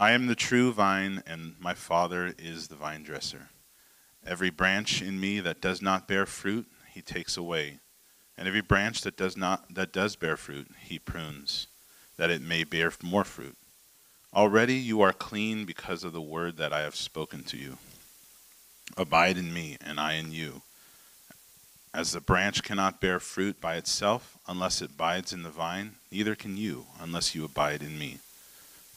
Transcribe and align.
I 0.00 0.12
am 0.12 0.28
the 0.28 0.36
true 0.36 0.72
vine, 0.72 1.24
and 1.26 1.56
my 1.58 1.74
Father 1.74 2.32
is 2.38 2.68
the 2.68 2.76
vine 2.76 3.02
dresser. 3.02 3.48
Every 4.24 4.48
branch 4.48 5.02
in 5.02 5.18
me 5.18 5.40
that 5.40 5.60
does 5.60 5.82
not 5.82 6.06
bear 6.06 6.24
fruit, 6.24 6.66
he 6.92 7.02
takes 7.02 7.36
away, 7.36 7.80
and 8.36 8.46
every 8.46 8.60
branch 8.60 9.00
that 9.00 9.16
does 9.16 9.36
not 9.36 9.74
that 9.74 9.92
does 9.92 10.14
bear 10.14 10.36
fruit, 10.36 10.68
he 10.80 11.00
prunes, 11.00 11.66
that 12.16 12.30
it 12.30 12.40
may 12.40 12.62
bear 12.62 12.92
more 13.02 13.24
fruit. 13.24 13.56
Already 14.32 14.74
you 14.74 15.00
are 15.00 15.12
clean 15.12 15.64
because 15.64 16.04
of 16.04 16.12
the 16.12 16.20
word 16.20 16.58
that 16.58 16.72
I 16.72 16.82
have 16.82 16.94
spoken 16.94 17.42
to 17.44 17.56
you. 17.56 17.78
Abide 18.96 19.36
in 19.36 19.52
me, 19.52 19.78
and 19.80 19.98
I 19.98 20.12
in 20.12 20.30
you. 20.30 20.62
As 21.92 22.12
the 22.12 22.20
branch 22.20 22.62
cannot 22.62 23.00
bear 23.00 23.18
fruit 23.18 23.60
by 23.60 23.74
itself 23.74 24.38
unless 24.46 24.80
it 24.80 24.90
abides 24.90 25.32
in 25.32 25.42
the 25.42 25.50
vine, 25.50 25.96
neither 26.12 26.36
can 26.36 26.56
you 26.56 26.86
unless 27.00 27.34
you 27.34 27.44
abide 27.44 27.82
in 27.82 27.98
me. 27.98 28.18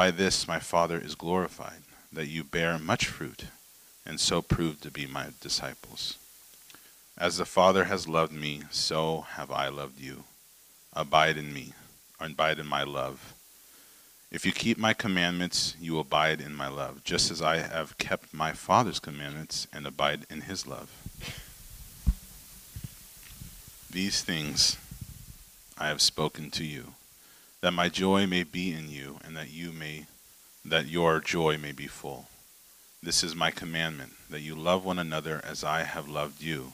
By 0.00 0.10
this 0.10 0.48
my 0.48 0.60
Father 0.60 0.98
is 0.98 1.14
glorified, 1.14 1.82
that 2.10 2.26
you 2.26 2.42
bear 2.42 2.78
much 2.78 3.04
fruit, 3.04 3.44
and 4.06 4.18
so 4.18 4.40
prove 4.40 4.80
to 4.80 4.90
be 4.90 5.04
my 5.04 5.26
disciples. 5.42 6.16
As 7.18 7.36
the 7.36 7.44
Father 7.44 7.84
has 7.84 8.08
loved 8.08 8.32
me, 8.32 8.62
so 8.70 9.26
have 9.32 9.50
I 9.50 9.68
loved 9.68 10.00
you. 10.00 10.24
Abide 10.94 11.36
in 11.36 11.52
me, 11.52 11.74
abide 12.18 12.58
in 12.58 12.66
my 12.66 12.82
love. 12.82 13.34
If 14.32 14.46
you 14.46 14.52
keep 14.52 14.78
my 14.78 14.94
commandments, 14.94 15.76
you 15.78 15.98
abide 15.98 16.40
in 16.40 16.54
my 16.54 16.68
love, 16.68 17.04
just 17.04 17.30
as 17.30 17.42
I 17.42 17.58
have 17.58 17.98
kept 17.98 18.32
my 18.32 18.52
Father's 18.52 19.00
commandments 19.00 19.66
and 19.70 19.86
abide 19.86 20.24
in 20.30 20.40
his 20.40 20.66
love. 20.66 20.90
These 23.90 24.22
things 24.22 24.78
I 25.76 25.88
have 25.88 26.00
spoken 26.00 26.50
to 26.52 26.64
you 26.64 26.94
that 27.60 27.72
my 27.72 27.88
joy 27.88 28.26
may 28.26 28.42
be 28.42 28.72
in 28.72 28.88
you 28.88 29.18
and 29.24 29.36
that 29.36 29.50
you 29.50 29.72
may 29.72 30.06
that 30.64 30.86
your 30.86 31.20
joy 31.20 31.56
may 31.56 31.72
be 31.72 31.86
full. 31.86 32.28
This 33.02 33.24
is 33.24 33.34
my 33.34 33.50
commandment 33.50 34.12
that 34.28 34.40
you 34.40 34.54
love 34.54 34.84
one 34.84 34.98
another 34.98 35.40
as 35.42 35.64
i 35.64 35.82
have 35.84 36.08
loved 36.08 36.42
you. 36.42 36.72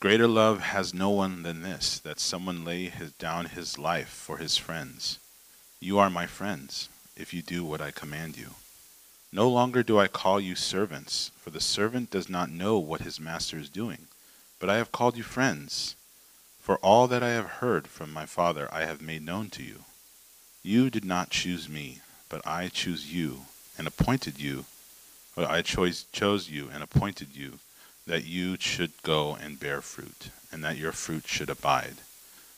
Greater 0.00 0.26
love 0.26 0.60
has 0.60 0.94
no 0.94 1.10
one 1.10 1.42
than 1.42 1.62
this 1.62 1.98
that 2.00 2.18
someone 2.18 2.64
lay 2.64 2.84
his, 2.84 3.12
down 3.12 3.46
his 3.46 3.78
life 3.78 4.08
for 4.08 4.38
his 4.38 4.56
friends. 4.56 5.18
You 5.80 5.98
are 5.98 6.10
my 6.10 6.26
friends 6.26 6.88
if 7.16 7.32
you 7.34 7.42
do 7.42 7.64
what 7.64 7.80
i 7.80 7.90
command 7.90 8.36
you. 8.36 8.50
No 9.32 9.48
longer 9.48 9.82
do 9.82 9.98
i 9.98 10.08
call 10.08 10.40
you 10.40 10.54
servants 10.54 11.30
for 11.38 11.50
the 11.50 11.60
servant 11.60 12.10
does 12.10 12.28
not 12.28 12.50
know 12.50 12.78
what 12.78 13.02
his 13.02 13.20
master 13.20 13.58
is 13.58 13.68
doing 13.68 14.06
but 14.58 14.68
i 14.68 14.76
have 14.76 14.92
called 14.92 15.16
you 15.16 15.22
friends 15.22 15.94
for 16.70 16.78
all 16.84 17.08
that 17.08 17.20
I 17.20 17.30
have 17.30 17.58
heard 17.58 17.88
from 17.88 18.12
my 18.12 18.26
Father 18.26 18.68
I 18.70 18.84
have 18.84 19.02
made 19.02 19.26
known 19.26 19.50
to 19.50 19.62
you. 19.64 19.80
You 20.62 20.88
did 20.88 21.04
not 21.04 21.30
choose 21.30 21.68
me, 21.68 21.98
but 22.28 22.46
I 22.46 22.68
choose 22.68 23.12
you 23.12 23.40
and 23.76 23.88
appointed 23.88 24.38
you. 24.40 24.66
Or 25.36 25.46
I 25.46 25.62
chose, 25.62 26.04
chose 26.12 26.48
you 26.48 26.70
and 26.72 26.80
appointed 26.80 27.34
you 27.34 27.58
that 28.06 28.24
you 28.24 28.56
should 28.60 28.92
go 29.02 29.34
and 29.34 29.58
bear 29.58 29.80
fruit, 29.80 30.30
and 30.52 30.62
that 30.62 30.76
your 30.76 30.92
fruit 30.92 31.26
should 31.26 31.50
abide, 31.50 31.96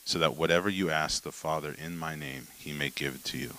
so 0.05 0.19
that 0.19 0.37
whatever 0.37 0.69
you 0.69 0.91
ask 0.91 1.23
the 1.23 1.31
Father 1.31 1.73
in 1.83 1.97
my 1.97 2.13
name, 2.15 2.49
he 2.55 2.71
may 2.71 2.91
give 2.91 3.15
it 3.15 3.23
to 3.23 3.39
you. 3.39 3.53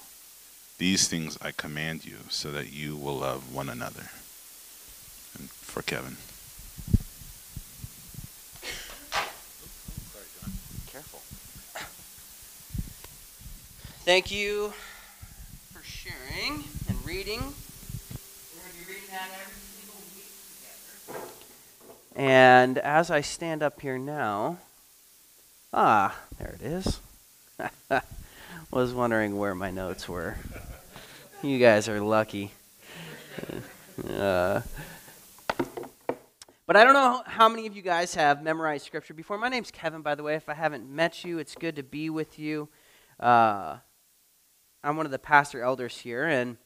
These 0.78 1.08
things 1.08 1.36
I 1.42 1.50
command 1.50 2.04
you, 2.04 2.18
so 2.28 2.52
that 2.52 2.72
you 2.72 2.96
will 2.96 3.16
love 3.16 3.52
one 3.52 3.68
another. 3.68 4.08
And 5.36 5.50
for 5.50 5.82
Kevin. 5.82 6.16
Thank 14.04 14.30
you 14.30 14.74
for 15.72 15.82
sharing 15.82 16.62
and 16.90 17.06
reading. 17.06 17.40
We're 17.40 18.60
going 18.60 18.72
to 18.72 18.86
be 18.86 18.92
reading 18.92 19.08
that 19.08 19.30
every 19.40 19.54
single 19.56 19.98
week 20.14 20.28
together. 21.08 22.22
And 22.22 22.76
as 22.76 23.10
I 23.10 23.22
stand 23.22 23.62
up 23.62 23.80
here 23.80 23.96
now, 23.96 24.58
ah, 25.72 26.20
there 26.38 26.54
it 26.60 26.60
is. 26.60 27.00
Was 28.70 28.92
wondering 28.92 29.38
where 29.38 29.54
my 29.54 29.70
notes 29.70 30.06
were. 30.06 30.36
You 31.42 31.58
guys 31.58 31.88
are 31.88 32.00
lucky. 32.00 32.52
Uh, 34.10 34.60
but 36.66 36.74
I 36.74 36.82
don't 36.82 36.94
know 36.94 37.22
how 37.26 37.48
many 37.48 37.68
of 37.68 37.76
you 37.76 37.80
guys 37.80 38.16
have 38.16 38.42
memorized 38.42 38.84
scripture 38.84 39.14
before. 39.14 39.38
My 39.38 39.48
name's 39.48 39.70
Kevin, 39.70 40.02
by 40.02 40.16
the 40.16 40.24
way. 40.24 40.34
If 40.34 40.48
I 40.48 40.54
haven't 40.54 40.90
met 40.90 41.24
you, 41.24 41.38
it's 41.38 41.54
good 41.54 41.76
to 41.76 41.84
be 41.84 42.10
with 42.10 42.36
you. 42.36 42.68
Uh, 43.20 43.76
I'm 44.84 44.98
one 44.98 45.06
of 45.06 45.12
the 45.12 45.18
pastor 45.18 45.62
elders 45.62 45.96
here, 45.96 46.26
and 46.26 46.58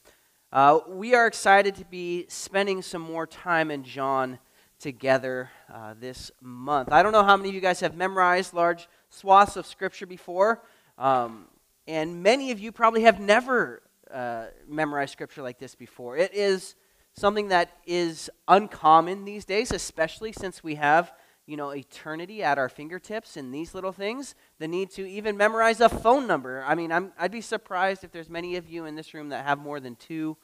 uh, 0.53 0.81
we 0.89 1.15
are 1.15 1.29
excited 1.29 1.77
to 1.77 1.85
be 1.85 2.27
spending 2.29 2.83
some 2.83 3.01
more 3.01 3.29
time 3.29 3.71
in 3.71 3.85
John 3.85 4.41
together 4.81 5.51
uh, 5.73 5.95
this 6.01 6.33
month. 6.41 6.91
I 6.91 7.05
don't 7.05 7.13
know 7.13 7.23
how 7.23 7.37
many 7.37 7.51
of 7.51 7.55
you 7.55 7.61
guys 7.61 7.79
have 7.79 7.95
memorized 7.95 8.55
large 8.55 8.89
swaths 9.09 9.57
of 9.57 9.67
Scripture 9.67 10.05
before, 10.05 10.65
um, 10.99 11.45
and 11.87 12.21
many 12.21 12.51
of 12.51 12.59
you 12.59 12.73
probably 12.73 13.03
have 13.03 13.21
never 13.21 13.83
uh, 14.13 14.47
memorized 14.67 15.13
Scripture 15.13 15.43
like 15.43 15.61
this 15.61 15.77
before. 15.77 16.17
It 16.17 16.35
is 16.35 16.75
something 17.15 17.51
that 17.51 17.71
is 17.87 18.29
uncommon 18.49 19.27
these 19.27 19.45
days, 19.45 19.71
especially 19.71 20.33
since 20.33 20.65
we 20.65 20.75
have 20.75 21.13
you 21.49 21.57
know, 21.57 21.71
eternity 21.71 22.43
at 22.43 22.59
our 22.59 22.69
fingertips 22.69 23.39
and 23.39 23.55
these 23.55 23.75
little 23.75 23.91
things, 23.91 24.35
the 24.59 24.69
need 24.69 24.91
to 24.91 25.09
even 25.09 25.35
memorize 25.35 25.81
a 25.81 25.89
phone 25.89 26.27
number. 26.27 26.63
I 26.67 26.75
mean, 26.75 26.93
I'm, 26.93 27.13
I'd 27.19 27.33
be 27.33 27.41
surprised 27.41 28.05
if 28.05 28.13
there's 28.13 28.29
many 28.29 28.57
of 28.57 28.69
you 28.69 28.85
in 28.85 28.97
this 28.97 29.15
room 29.15 29.31
that 29.31 29.47
have 29.47 29.59
more 29.59 29.81
than 29.81 29.97
two 29.97 30.37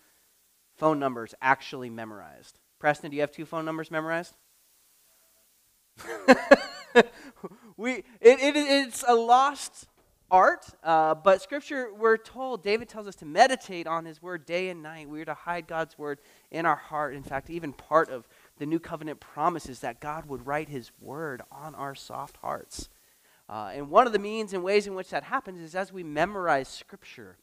phone 0.79 0.99
numbers 0.99 1.35
actually 1.43 1.91
memorized. 1.91 2.59
Preston, 2.79 3.11
do 3.11 3.17
you 3.17 3.21
have 3.21 3.31
two 3.31 3.45
phone 3.45 3.67
numbers 3.67 3.91
memorized? 3.91 4.35
we, 7.77 7.97
it, 7.97 8.05
it, 8.23 8.57
it's 8.57 9.05
a 9.07 9.15
lost 9.15 9.87
art, 10.31 10.65
uh, 10.83 11.15
but 11.15 11.43
Scripture, 11.43 11.93
we're 11.95 12.17
told, 12.17 12.63
David 12.63 12.89
tells 12.89 13.07
us 13.07 13.15
to 13.17 13.27
meditate 13.27 13.87
on 13.87 14.07
His 14.07 14.23
Word 14.23 14.47
day 14.47 14.71
and 14.71 14.83
night. 14.83 15.09
We're 15.09 15.27
to 15.27 15.35
hide 15.35 15.67
God's 15.67 15.99
Word 15.99 16.21
in 16.51 16.65
our 16.65 16.77
heart. 16.77 17.15
In 17.15 17.23
fact, 17.23 17.51
even 17.51 17.75
part 17.75 18.09
of 18.09 18.27
the 18.59 18.67
new 18.67 18.79
covenant 18.79 19.21
promises 19.21 19.81
that 19.81 20.01
God 20.01 20.27
would 20.27 20.47
write 20.47 20.69
his 20.69 20.91
word 21.01 21.43
on 21.51 21.75
our 21.75 21.95
soft 21.95 22.37
hearts. 22.39 22.89
Uh, 23.49 23.73
and 23.75 23.91
one 23.91 24.07
of 24.07 24.13
the 24.13 24.19
means 24.19 24.53
and 24.53 24.63
ways 24.63 24.87
in 24.87 24.95
which 24.95 25.11
that 25.11 25.25
happens 25.25 25.61
is 25.61 25.75
as 25.75 25.93
we 25.93 26.03
memorize 26.03 26.69
scripture. 26.69 27.37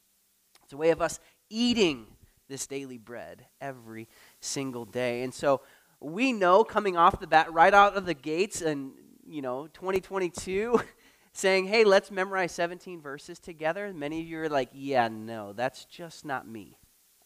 It's 0.64 0.72
a 0.72 0.76
way 0.76 0.90
of 0.90 1.02
us 1.02 1.20
eating 1.48 2.06
this 2.48 2.66
daily 2.66 2.98
bread 2.98 3.46
every 3.60 4.08
single 4.40 4.84
day. 4.84 5.22
And 5.22 5.32
so 5.32 5.60
we 6.00 6.32
know 6.32 6.64
coming 6.64 6.96
off 6.96 7.20
the 7.20 7.26
bat, 7.26 7.52
right 7.52 7.72
out 7.72 7.96
of 7.96 8.06
the 8.06 8.14
gates, 8.14 8.62
and 8.62 8.92
you 9.26 9.42
know, 9.42 9.68
2022, 9.68 10.80
saying, 11.32 11.66
hey, 11.66 11.84
let's 11.84 12.10
memorize 12.10 12.52
17 12.52 13.00
verses 13.00 13.38
together. 13.38 13.92
Many 13.94 14.20
of 14.20 14.26
you 14.26 14.40
are 14.40 14.48
like, 14.48 14.70
yeah, 14.72 15.08
no, 15.08 15.52
that's 15.52 15.84
just 15.84 16.24
not 16.24 16.46
me. 16.46 16.78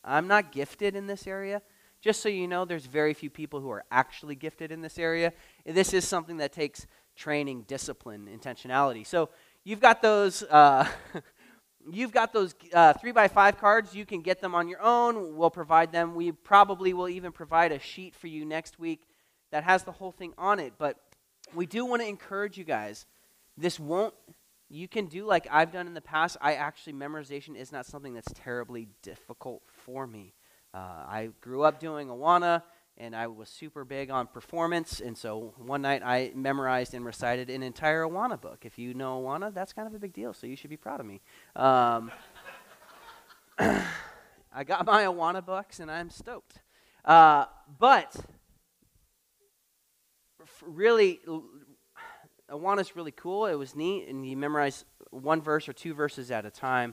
I'm 0.05 0.29
not 0.29 0.53
gifted 0.53 0.95
in 0.95 1.07
this 1.07 1.27
area. 1.27 1.63
Just 2.07 2.21
so 2.21 2.29
you 2.29 2.47
know, 2.47 2.65
there's 2.65 2.87
very 2.87 3.15
few 3.15 3.31
people 3.31 3.59
who 3.59 3.69
are 3.69 3.83
actually 3.91 4.37
gifted 4.37 4.71
in 4.71 4.81
this 4.81 4.97
area. 4.97 5.33
This 5.65 5.93
is 5.93 6.07
something 6.07 6.37
that 6.37 6.53
takes 6.53 6.87
training, 7.17 7.63
discipline, 7.63 8.29
intentionality. 8.33 9.05
So 9.05 9.31
you've 9.65 9.81
got 9.81 10.03
those. 10.03 10.45
Uh, 10.45 10.87
you've 11.91 12.13
got 12.13 12.33
those 12.33 12.55
uh, 12.73 12.93
three 12.93 13.11
by 13.11 13.27
five 13.27 13.59
cards. 13.59 13.93
You 13.93 14.07
can 14.07 14.21
get 14.21 14.41
them 14.41 14.55
on 14.55 14.69
your 14.69 14.81
own. 14.81 15.37
We'll 15.37 15.51
provide 15.51 15.91
them. 15.91 16.15
We 16.15 16.31
probably 16.31 16.95
will 16.95 17.09
even 17.09 17.33
provide 17.33 17.73
a 17.73 17.81
sheet 17.81 18.15
for 18.15 18.29
you 18.29 18.45
next 18.45 18.79
week 18.79 19.09
that 19.51 19.65
has 19.65 19.83
the 19.83 19.91
whole 19.91 20.13
thing 20.13 20.33
on 20.39 20.61
it. 20.61 20.75
But 20.79 21.01
we 21.57 21.67
do 21.67 21.85
want 21.85 22.03
to 22.03 22.09
encourage 22.09 22.57
you 22.57 22.63
guys. 22.63 23.05
This 23.59 23.81
won't. 23.81 24.15
You 24.69 24.87
can 24.87 25.07
do 25.07 25.27
like 25.27 25.49
I've 25.51 25.73
done 25.73 25.89
in 25.89 25.95
the 25.95 26.01
past. 26.01 26.37
I 26.41 26.55
actually 26.55 26.93
memorization 26.93 27.57
is 27.57 27.73
not 27.73 27.85
something 27.85 28.15
that's 28.15 28.33
terribly 28.33 28.87
difficult 29.03 29.63
for 29.67 30.07
me. 30.07 30.36
Uh, 30.77 30.79
I 31.09 31.31
grew 31.41 31.63
up 31.63 31.81
doing 31.81 32.09
Awana, 32.09 32.63
and 32.99 33.17
I 33.17 33.29
was 33.29 33.49
super 33.49 33.83
big 33.83 34.11
on 34.11 34.27
performance. 34.27 35.01
And 35.01 35.17
so 35.17 35.55
one 35.57 35.81
night 35.81 36.03
I 36.05 36.33
memorized 36.35 36.93
and 36.93 37.03
recited 37.03 37.49
an 37.49 37.63
entire 37.63 38.03
Awana 38.03 38.39
book. 38.39 38.67
If 38.67 38.79
you 38.79 38.93
know 38.93 39.23
Awana, 39.23 39.55
that's 39.55 39.73
kind 39.73 39.89
of 39.89 39.95
a 39.95 39.99
big 39.99 40.13
deal, 40.13 40.35
so 40.35 40.47
you 40.47 40.55
should 40.55 40.69
be 40.69 40.77
proud 40.77 41.01
of 41.01 41.07
me. 41.07 41.23
Um, 41.55 42.13
I 43.59 44.65
got 44.67 44.85
my 44.85 45.05
Awana 45.05 45.43
books, 45.43 45.81
and 45.81 45.91
I'm 45.91 46.11
stoked. 46.11 46.61
Uh, 47.07 47.47
but 47.79 48.15
really, 50.63 51.21
Awana's 52.51 52.95
really 52.95 53.13
cool. 53.13 53.47
It 53.47 53.55
was 53.55 53.75
neat, 53.75 54.09
and 54.09 54.29
you 54.29 54.37
memorize 54.37 54.85
one 55.11 55.41
verse 55.41 55.71
or 55.71 55.73
two 55.73 55.95
verses 55.95 56.31
at 56.31 56.45
a 56.45 56.51
time. 56.51 56.93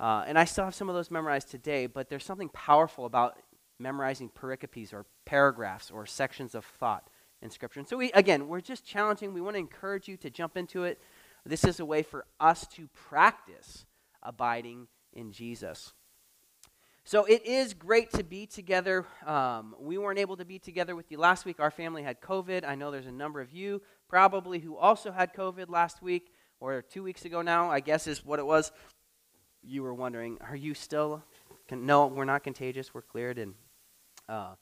Uh, 0.00 0.24
and 0.26 0.38
I 0.38 0.44
still 0.44 0.64
have 0.64 0.74
some 0.74 0.88
of 0.88 0.94
those 0.94 1.10
memorized 1.10 1.50
today, 1.50 1.86
but 1.86 2.08
there's 2.08 2.24
something 2.24 2.48
powerful 2.48 3.06
about 3.06 3.38
memorizing 3.78 4.28
pericopes 4.28 4.92
or 4.92 5.06
paragraphs 5.24 5.90
or 5.90 6.06
sections 6.06 6.54
of 6.54 6.64
thought 6.64 7.08
in 7.42 7.50
Scripture. 7.50 7.80
And 7.80 7.88
so, 7.88 7.96
we, 7.96 8.10
again, 8.12 8.48
we're 8.48 8.60
just 8.60 8.84
challenging. 8.84 9.32
We 9.32 9.40
want 9.40 9.54
to 9.54 9.60
encourage 9.60 10.08
you 10.08 10.16
to 10.18 10.30
jump 10.30 10.56
into 10.56 10.84
it. 10.84 11.00
This 11.46 11.64
is 11.64 11.78
a 11.78 11.84
way 11.84 12.02
for 12.02 12.24
us 12.40 12.66
to 12.68 12.88
practice 12.94 13.86
abiding 14.22 14.88
in 15.12 15.32
Jesus. 15.32 15.92
So 17.06 17.26
it 17.26 17.44
is 17.44 17.74
great 17.74 18.10
to 18.12 18.24
be 18.24 18.46
together. 18.46 19.04
Um, 19.26 19.74
we 19.78 19.98
weren't 19.98 20.18
able 20.18 20.38
to 20.38 20.44
be 20.46 20.58
together 20.58 20.96
with 20.96 21.10
you 21.10 21.18
last 21.18 21.44
week. 21.44 21.60
Our 21.60 21.70
family 21.70 22.02
had 22.02 22.22
COVID. 22.22 22.64
I 22.66 22.76
know 22.76 22.90
there's 22.90 23.06
a 23.06 23.12
number 23.12 23.42
of 23.42 23.52
you 23.52 23.82
probably 24.08 24.58
who 24.58 24.76
also 24.76 25.12
had 25.12 25.34
COVID 25.34 25.68
last 25.68 26.00
week 26.00 26.32
or 26.60 26.80
two 26.80 27.02
weeks 27.02 27.26
ago 27.26 27.42
now, 27.42 27.70
I 27.70 27.80
guess 27.80 28.06
is 28.06 28.24
what 28.24 28.38
it 28.38 28.46
was. 28.46 28.72
You 29.66 29.82
were 29.82 29.94
wondering, 29.94 30.38
are 30.40 30.56
you 30.56 30.74
still? 30.74 31.22
Con- 31.68 31.86
no, 31.86 32.06
we're 32.06 32.24
not 32.24 32.44
contagious. 32.44 32.92
We're 32.92 33.02
cleared. 33.02 33.38
And 33.38 33.54
uh, 34.28 34.54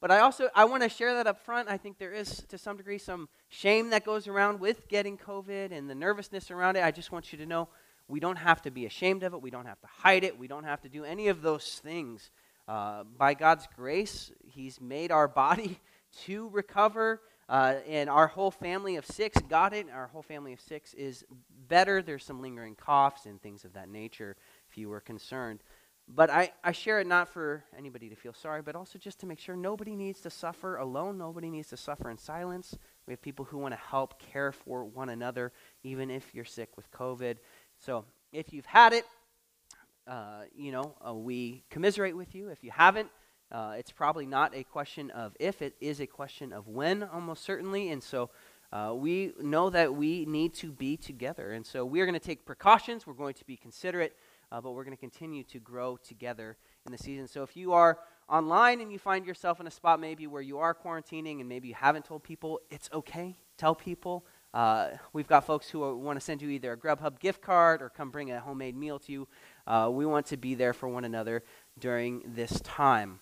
but 0.00 0.10
I 0.10 0.20
also 0.20 0.48
I 0.54 0.64
want 0.64 0.82
to 0.82 0.88
share 0.88 1.14
that 1.14 1.26
up 1.26 1.44
front. 1.44 1.68
I 1.68 1.76
think 1.76 1.98
there 1.98 2.12
is 2.12 2.44
to 2.48 2.58
some 2.58 2.76
degree 2.76 2.98
some 2.98 3.28
shame 3.48 3.90
that 3.90 4.04
goes 4.04 4.28
around 4.28 4.60
with 4.60 4.88
getting 4.88 5.18
COVID 5.18 5.72
and 5.72 5.88
the 5.88 5.94
nervousness 5.94 6.50
around 6.50 6.76
it. 6.76 6.84
I 6.84 6.90
just 6.90 7.12
want 7.12 7.32
you 7.32 7.38
to 7.38 7.46
know 7.46 7.68
we 8.08 8.20
don't 8.20 8.36
have 8.36 8.62
to 8.62 8.70
be 8.70 8.86
ashamed 8.86 9.22
of 9.22 9.34
it. 9.34 9.42
We 9.42 9.50
don't 9.50 9.66
have 9.66 9.80
to 9.80 9.86
hide 9.86 10.24
it. 10.24 10.38
We 10.38 10.48
don't 10.48 10.64
have 10.64 10.80
to 10.82 10.88
do 10.88 11.04
any 11.04 11.28
of 11.28 11.42
those 11.42 11.80
things. 11.82 12.30
Uh, 12.68 13.04
by 13.04 13.34
God's 13.34 13.66
grace, 13.76 14.32
He's 14.44 14.80
made 14.80 15.10
our 15.10 15.28
body 15.28 15.80
to 16.24 16.48
recover. 16.48 17.20
Uh, 17.48 17.76
and 17.88 18.10
our 18.10 18.26
whole 18.26 18.50
family 18.50 18.96
of 18.96 19.06
six 19.06 19.40
got 19.48 19.72
it. 19.72 19.86
Our 19.92 20.08
whole 20.08 20.22
family 20.22 20.52
of 20.52 20.60
six 20.60 20.94
is 20.94 21.24
better. 21.68 22.02
There's 22.02 22.24
some 22.24 22.40
lingering 22.40 22.74
coughs 22.74 23.26
and 23.26 23.40
things 23.40 23.64
of 23.64 23.72
that 23.74 23.88
nature 23.88 24.36
if 24.70 24.76
you 24.78 24.88
were 24.88 25.00
concerned. 25.00 25.60
But 26.08 26.30
I, 26.30 26.52
I 26.62 26.70
share 26.70 27.00
it 27.00 27.06
not 27.06 27.28
for 27.28 27.64
anybody 27.76 28.08
to 28.08 28.14
feel 28.14 28.32
sorry, 28.32 28.62
but 28.62 28.76
also 28.76 28.96
just 28.98 29.18
to 29.20 29.26
make 29.26 29.40
sure 29.40 29.56
nobody 29.56 29.96
needs 29.96 30.20
to 30.20 30.30
suffer 30.30 30.76
alone. 30.76 31.18
Nobody 31.18 31.50
needs 31.50 31.68
to 31.70 31.76
suffer 31.76 32.10
in 32.10 32.18
silence. 32.18 32.78
We 33.06 33.12
have 33.12 33.20
people 33.20 33.44
who 33.44 33.58
want 33.58 33.74
to 33.74 33.80
help 33.80 34.20
care 34.20 34.52
for 34.52 34.84
one 34.84 35.08
another, 35.08 35.52
even 35.82 36.10
if 36.10 36.32
you're 36.32 36.44
sick 36.44 36.76
with 36.76 36.90
COVID. 36.92 37.38
So 37.78 38.04
if 38.32 38.52
you've 38.52 38.66
had 38.66 38.92
it, 38.92 39.04
uh, 40.06 40.42
you 40.54 40.70
know, 40.70 40.94
uh, 41.04 41.12
we 41.12 41.64
commiserate 41.70 42.16
with 42.16 42.36
you. 42.36 42.50
If 42.50 42.62
you 42.62 42.70
haven't, 42.70 43.10
uh, 43.50 43.74
it's 43.76 43.90
probably 43.90 44.26
not 44.26 44.54
a 44.54 44.62
question 44.62 45.10
of 45.10 45.36
if, 45.40 45.60
it 45.60 45.74
is 45.80 46.00
a 46.00 46.06
question 46.06 46.52
of 46.52 46.68
when, 46.68 47.02
almost 47.02 47.42
certainly. 47.44 47.90
And 47.90 48.02
so 48.02 48.30
uh, 48.72 48.92
we 48.94 49.32
know 49.40 49.70
that 49.70 49.94
we 49.94 50.24
need 50.26 50.54
to 50.54 50.72
be 50.72 50.96
together. 50.96 51.52
And 51.52 51.64
so 51.64 51.84
we 51.84 52.00
are 52.00 52.06
going 52.06 52.18
to 52.18 52.26
take 52.26 52.44
precautions. 52.44 53.06
We're 53.06 53.14
going 53.14 53.34
to 53.34 53.44
be 53.44 53.56
considerate, 53.56 54.16
uh, 54.50 54.60
but 54.60 54.72
we're 54.72 54.84
going 54.84 54.96
to 54.96 55.00
continue 55.00 55.44
to 55.44 55.58
grow 55.58 55.96
together 55.96 56.56
in 56.84 56.92
the 56.92 56.98
season. 56.98 57.28
So 57.28 57.42
if 57.42 57.56
you 57.56 57.72
are 57.72 57.98
online 58.28 58.80
and 58.80 58.90
you 58.90 58.98
find 58.98 59.24
yourself 59.24 59.60
in 59.60 59.66
a 59.66 59.70
spot 59.70 60.00
maybe 60.00 60.26
where 60.26 60.42
you 60.42 60.58
are 60.58 60.74
quarantining 60.74 61.40
and 61.40 61.48
maybe 61.48 61.68
you 61.68 61.74
haven't 61.74 62.04
told 62.04 62.22
people, 62.22 62.60
it's 62.70 62.90
okay. 62.92 63.36
Tell 63.56 63.74
people. 63.74 64.26
Uh, 64.52 64.96
we've 65.12 65.28
got 65.28 65.44
folks 65.44 65.68
who 65.68 65.96
want 65.98 66.18
to 66.18 66.24
send 66.24 66.40
you 66.40 66.48
either 66.48 66.72
a 66.72 66.76
Grubhub 66.76 67.20
gift 67.20 67.42
card 67.42 67.82
or 67.82 67.90
come 67.90 68.10
bring 68.10 68.30
a 68.30 68.40
homemade 68.40 68.76
meal 68.76 68.98
to 69.00 69.12
you. 69.12 69.28
Uh, 69.66 69.90
we 69.92 70.06
want 70.06 70.26
to 70.26 70.36
be 70.36 70.54
there 70.54 70.72
for 70.72 70.88
one 70.88 71.04
another 71.04 71.42
during 71.78 72.22
this 72.34 72.60
time. 72.62 73.20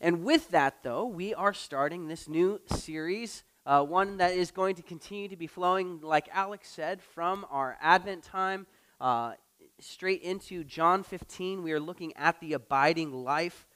And 0.00 0.22
with 0.22 0.50
that, 0.50 0.82
though, 0.82 1.06
we 1.06 1.34
are 1.34 1.54
starting 1.54 2.08
this 2.08 2.28
new 2.28 2.60
series, 2.66 3.42
uh, 3.68 3.84
one 3.84 4.16
that 4.16 4.32
is 4.32 4.50
going 4.50 4.74
to 4.74 4.82
continue 4.82 5.28
to 5.28 5.36
be 5.36 5.46
flowing, 5.46 6.00
like 6.00 6.26
Alex 6.32 6.70
said, 6.70 7.02
from 7.02 7.44
our 7.50 7.76
Advent 7.82 8.22
time 8.22 8.66
uh, 8.98 9.32
straight 9.78 10.22
into 10.22 10.64
John 10.64 11.02
15. 11.02 11.62
We 11.62 11.72
are 11.72 11.78
looking 11.78 12.16
at 12.16 12.40
the 12.40 12.54
abiding 12.54 13.12
life. 13.12 13.66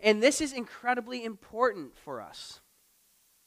And 0.00 0.22
this 0.22 0.40
is 0.40 0.52
incredibly 0.52 1.24
important 1.24 1.98
for 1.98 2.22
us. 2.22 2.60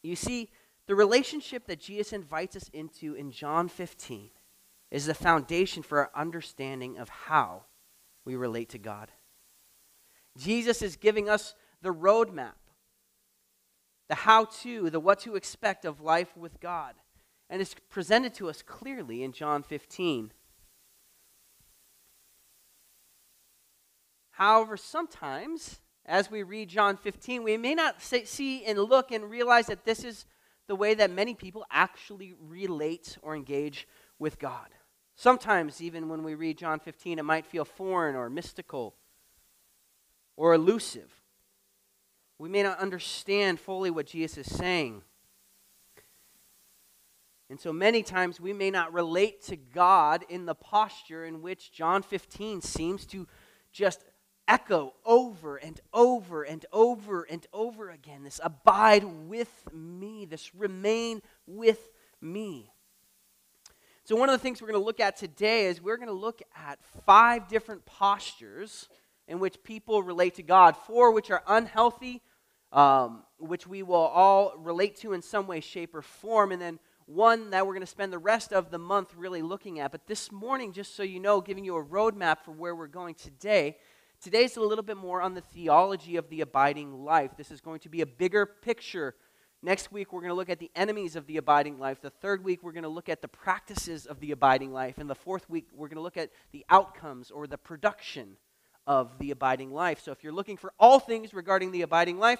You 0.03 0.17
see, 0.17 0.49
the 0.85 0.95
relationship 0.95 1.65
that 1.67 1.79
Jesus 1.79 2.11
invites 2.11 2.57
us 2.57 2.69
into 2.73 3.13
in 3.13 3.31
John 3.31 3.69
15 3.69 4.31
is 4.91 5.05
the 5.05 5.13
foundation 5.13 5.81
for 5.81 5.99
our 5.99 6.11
understanding 6.13 6.97
of 6.97 7.07
how 7.07 7.63
we 8.25 8.35
relate 8.35 8.67
to 8.69 8.77
God. 8.77 9.11
Jesus 10.37 10.81
is 10.81 10.97
giving 10.97 11.29
us 11.29 11.55
the 11.81 11.93
roadmap, 11.93 12.55
the 14.07 14.15
how 14.15 14.45
to, 14.45 14.89
the 14.89 14.99
what 14.99 15.19
to 15.21 15.35
expect 15.35 15.85
of 15.85 16.01
life 16.01 16.35
with 16.37 16.59
God. 16.59 16.95
And 17.49 17.61
it's 17.61 17.75
presented 17.89 18.33
to 18.35 18.49
us 18.49 18.61
clearly 18.61 19.23
in 19.23 19.31
John 19.31 19.63
15. 19.63 20.31
However, 24.31 24.77
sometimes 24.77 25.79
as 26.05 26.29
we 26.29 26.43
read 26.43 26.69
John 26.69 26.97
15, 26.97 27.43
we 27.43 27.57
may 27.57 27.73
not 27.73 28.01
see 28.01 28.63
and 28.65 28.77
look 28.77 29.11
and 29.11 29.29
realize 29.29 29.67
that 29.67 29.85
this 29.85 30.03
is 30.03 30.25
the 30.67 30.75
way 30.75 30.93
that 30.93 31.11
many 31.11 31.33
people 31.33 31.65
actually 31.71 32.33
relate 32.39 33.17
or 33.21 33.35
engage 33.35 33.87
with 34.19 34.39
God. 34.39 34.69
Sometimes, 35.15 35.81
even 35.81 36.09
when 36.09 36.23
we 36.23 36.35
read 36.35 36.57
John 36.57 36.79
15, 36.79 37.19
it 37.19 37.23
might 37.23 37.45
feel 37.45 37.65
foreign 37.65 38.15
or 38.15 38.29
mystical 38.29 38.95
or 40.35 40.53
elusive. 40.53 41.21
We 42.37 42.49
may 42.49 42.63
not 42.63 42.79
understand 42.79 43.59
fully 43.59 43.89
what 43.89 44.07
Jesus 44.07 44.47
is 44.47 44.57
saying. 44.57 45.01
And 47.49 47.59
so 47.59 47.71
many 47.71 48.01
times 48.01 48.41
we 48.41 48.53
may 48.53 48.71
not 48.71 48.91
relate 48.91 49.43
to 49.43 49.55
God 49.55 50.25
in 50.29 50.45
the 50.45 50.55
posture 50.55 51.25
in 51.25 51.41
which 51.41 51.71
John 51.71 52.01
15 52.01 52.61
seems 52.61 53.05
to 53.07 53.27
just 53.71 54.03
echo 54.47 54.93
over 55.05 55.57
and 55.57 55.79
over 55.93 56.43
and 56.43 56.65
over 56.71 57.23
and 57.23 57.45
over 57.53 57.89
again 57.89 58.23
this 58.23 58.39
abide 58.43 59.03
with 59.03 59.67
me, 59.73 60.25
this 60.25 60.53
remain 60.55 61.21
with 61.47 61.89
me. 62.21 62.71
So, 64.05 64.15
one 64.15 64.29
of 64.29 64.33
the 64.33 64.39
things 64.39 64.61
we're 64.61 64.67
going 64.67 64.79
to 64.79 64.85
look 64.85 64.99
at 64.99 65.17
today 65.17 65.65
is 65.65 65.81
we're 65.81 65.97
going 65.97 66.09
to 66.09 66.13
look 66.13 66.41
at 66.55 66.79
five 67.05 67.47
different 67.47 67.85
postures 67.85 68.87
in 69.27 69.39
which 69.39 69.61
people 69.63 70.03
relate 70.03 70.35
to 70.35 70.43
God, 70.43 70.75
four 70.75 71.11
which 71.11 71.31
are 71.31 71.43
unhealthy, 71.47 72.21
um, 72.71 73.23
which 73.37 73.65
we 73.67 73.83
will 73.83 73.95
all 73.95 74.53
relate 74.57 74.95
to 74.97 75.13
in 75.13 75.21
some 75.21 75.47
way, 75.47 75.59
shape, 75.59 75.95
or 75.95 76.01
form, 76.01 76.51
and 76.51 76.61
then 76.61 76.79
one 77.05 77.51
that 77.51 77.65
we're 77.65 77.73
going 77.73 77.81
to 77.81 77.87
spend 77.87 78.11
the 78.11 78.17
rest 78.17 78.51
of 78.51 78.71
the 78.71 78.79
month 78.79 79.13
really 79.15 79.41
looking 79.41 79.79
at. 79.79 79.91
But 79.91 80.07
this 80.07 80.31
morning, 80.31 80.73
just 80.73 80.95
so 80.95 81.03
you 81.03 81.19
know, 81.19 81.41
giving 81.41 81.63
you 81.63 81.75
a 81.77 81.83
roadmap 81.83 82.39
for 82.43 82.51
where 82.51 82.75
we're 82.75 82.87
going 82.87 83.15
today, 83.15 83.77
Today's 84.21 84.57
a 84.57 84.61
little 84.61 84.83
bit 84.83 84.97
more 84.97 85.21
on 85.21 85.35
the 85.35 85.41
theology 85.41 86.15
of 86.15 86.29
the 86.29 86.41
abiding 86.41 87.03
life. 87.03 87.31
This 87.37 87.51
is 87.51 87.61
going 87.61 87.79
to 87.81 87.89
be 87.89 88.01
a 88.01 88.07
bigger 88.07 88.45
picture. 88.45 89.13
Next 89.61 89.91
week, 89.91 90.11
we're 90.11 90.21
going 90.21 90.31
to 90.31 90.35
look 90.35 90.49
at 90.49 90.57
the 90.57 90.71
enemies 90.75 91.15
of 91.15 91.27
the 91.27 91.37
abiding 91.37 91.77
life. 91.77 92.01
The 92.01 92.09
third 92.09 92.43
week, 92.43 92.63
we're 92.63 92.71
going 92.71 92.83
to 92.83 92.89
look 92.89 93.09
at 93.09 93.21
the 93.21 93.27
practices 93.27 94.05
of 94.05 94.19
the 94.19 94.31
abiding 94.31 94.71
life. 94.71 94.97
And 94.97 95.09
the 95.09 95.15
fourth 95.15 95.47
week, 95.49 95.67
we're 95.73 95.89
going 95.89 95.97
to 95.97 96.01
look 96.01 96.17
at 96.17 96.31
the 96.51 96.65
outcomes 96.69 97.29
or 97.29 97.45
the 97.45 97.57
production 97.57 98.37
of 98.87 99.17
the 99.19 99.31
abiding 99.31 99.71
life. 99.71 100.01
So 100.01 100.11
if 100.11 100.23
you're 100.23 100.33
looking 100.33 100.57
for 100.57 100.73
all 100.79 100.99
things 100.99 101.33
regarding 101.33 101.71
the 101.71 101.81
abiding 101.81 102.19
life, 102.19 102.39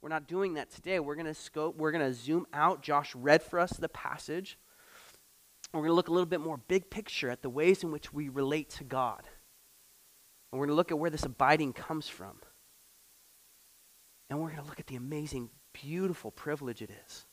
we're 0.00 0.08
not 0.10 0.28
doing 0.28 0.54
that 0.54 0.70
today. 0.70 1.00
We're 1.00 1.14
going 1.14 1.26
to 1.26 1.34
scope, 1.34 1.76
we're 1.76 1.92
going 1.92 2.04
to 2.04 2.14
zoom 2.14 2.46
out. 2.52 2.82
Josh 2.82 3.14
read 3.14 3.42
for 3.42 3.58
us 3.58 3.70
the 3.70 3.88
passage. 3.88 4.58
We're 5.72 5.80
going 5.80 5.90
to 5.90 5.94
look 5.94 6.08
a 6.08 6.12
little 6.12 6.26
bit 6.26 6.40
more 6.40 6.58
big 6.68 6.90
picture 6.90 7.30
at 7.30 7.42
the 7.42 7.50
ways 7.50 7.82
in 7.82 7.90
which 7.90 8.12
we 8.12 8.28
relate 8.28 8.70
to 8.70 8.84
God. 8.84 9.22
And 10.52 10.60
we're 10.60 10.66
going 10.66 10.74
to 10.74 10.76
look 10.76 10.92
at 10.92 10.98
where 10.98 11.10
this 11.10 11.24
abiding 11.24 11.72
comes 11.72 12.08
from. 12.08 12.38
And 14.30 14.38
we're 14.38 14.50
going 14.50 14.62
to 14.62 14.68
look 14.68 14.80
at 14.80 14.86
the 14.86 14.96
amazing, 14.96 15.50
beautiful 15.72 16.30
privilege 16.30 16.82
it 16.82 16.90
is 17.06 17.26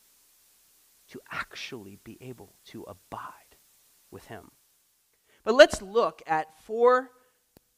to 1.10 1.22
actually 1.32 2.00
be 2.04 2.18
able 2.22 2.54
to 2.66 2.84
abide 2.84 3.30
with 4.10 4.26
Him. 4.26 4.52
But 5.44 5.56
let's 5.56 5.82
look 5.82 6.22
at 6.26 6.48
four 6.64 7.12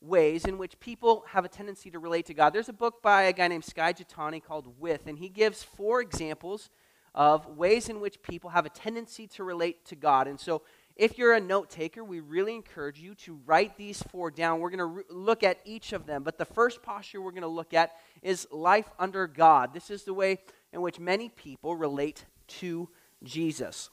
ways 0.02 0.46
in 0.46 0.58
which 0.58 0.80
people 0.80 1.24
have 1.30 1.46
a 1.46 1.50
tendency 1.50 1.90
to 1.92 2.00
relate 2.00 2.26
to 2.28 2.34
God. 2.34 2.54
There's 2.54 2.70
a 2.70 2.74
book 2.74 3.02
by 3.02 3.24
a 3.24 3.34
guy 3.34 3.48
named 3.48 3.66
Skye 3.66 3.94
Jethani 3.94 4.44
called 4.44 4.80
With, 4.80 5.08
and 5.08 5.18
he 5.18 5.30
gives 5.30 5.64
four 5.64 6.02
examples 6.02 6.70
of 7.14 7.48
ways 7.58 7.90
in 7.90 8.02
which 8.02 8.22
people 8.22 8.50
have 8.50 8.66
a 8.66 8.70
tendency 8.70 9.26
to 9.28 9.44
relate 9.44 9.86
to 9.86 9.96
God. 9.96 10.28
And 10.28 10.40
so 10.40 10.62
if 10.96 11.18
you're 11.18 11.34
a 11.34 11.42
note 11.42 11.70
taker, 11.70 12.04
we 12.04 12.20
really 12.20 12.56
encourage 12.56 13.00
you 13.00 13.16
to 13.16 13.40
write 13.46 13.78
these 13.78 14.02
four 14.04 14.32
down. 14.32 14.60
We're 14.60 14.70
going 14.70 14.80
to 14.80 14.86
re- 14.86 15.04
look 15.10 15.44
at 15.44 15.60
each 15.66 15.94
of 15.94 16.06
them. 16.06 16.24
But 16.24 16.38
the 16.38 16.46
first 16.46 16.84
posture 16.84 17.22
we're 17.22 17.32
going 17.32 17.42
to 17.42 17.48
look 17.48 17.74
at 17.74 17.92
is 18.22 18.48
life 18.52 18.90
under 18.98 19.28
God. 19.28 19.74
This 19.74 19.90
is 19.90 20.04
the 20.04 20.14
way 20.14 20.40
in 20.72 20.82
which 20.82 21.00
many 21.00 21.30
people 21.30 21.76
relate 21.76 22.26
to 22.48 22.90
Jesus. 23.24 23.90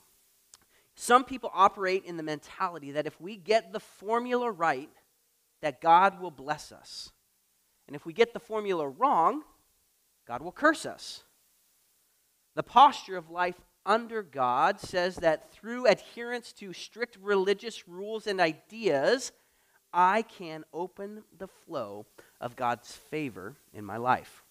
Some 0.94 1.24
people 1.24 1.50
operate 1.54 2.04
in 2.04 2.16
the 2.16 2.22
mentality 2.22 2.92
that 2.92 3.06
if 3.06 3.20
we 3.20 3.36
get 3.36 3.72
the 3.72 3.80
formula 3.80 4.50
right, 4.50 4.90
that 5.62 5.80
God 5.80 6.20
will 6.20 6.30
bless 6.30 6.70
us. 6.72 7.10
And 7.86 7.96
if 7.96 8.04
we 8.04 8.12
get 8.12 8.34
the 8.34 8.40
formula 8.40 8.88
wrong, 8.88 9.42
God 10.26 10.42
will 10.42 10.52
curse 10.52 10.84
us. 10.84 11.24
The 12.54 12.62
posture 12.62 13.16
of 13.16 13.30
life 13.30 13.60
under 13.84 14.22
God 14.22 14.78
says 14.78 15.16
that 15.16 15.52
through 15.52 15.86
adherence 15.86 16.52
to 16.54 16.72
strict 16.72 17.16
religious 17.20 17.88
rules 17.88 18.26
and 18.26 18.40
ideas, 18.40 19.32
I 19.92 20.22
can 20.22 20.64
open 20.72 21.24
the 21.36 21.48
flow 21.48 22.06
of 22.40 22.56
God's 22.56 22.92
favor 22.92 23.56
in 23.72 23.84
my 23.84 23.96
life. 23.96 24.44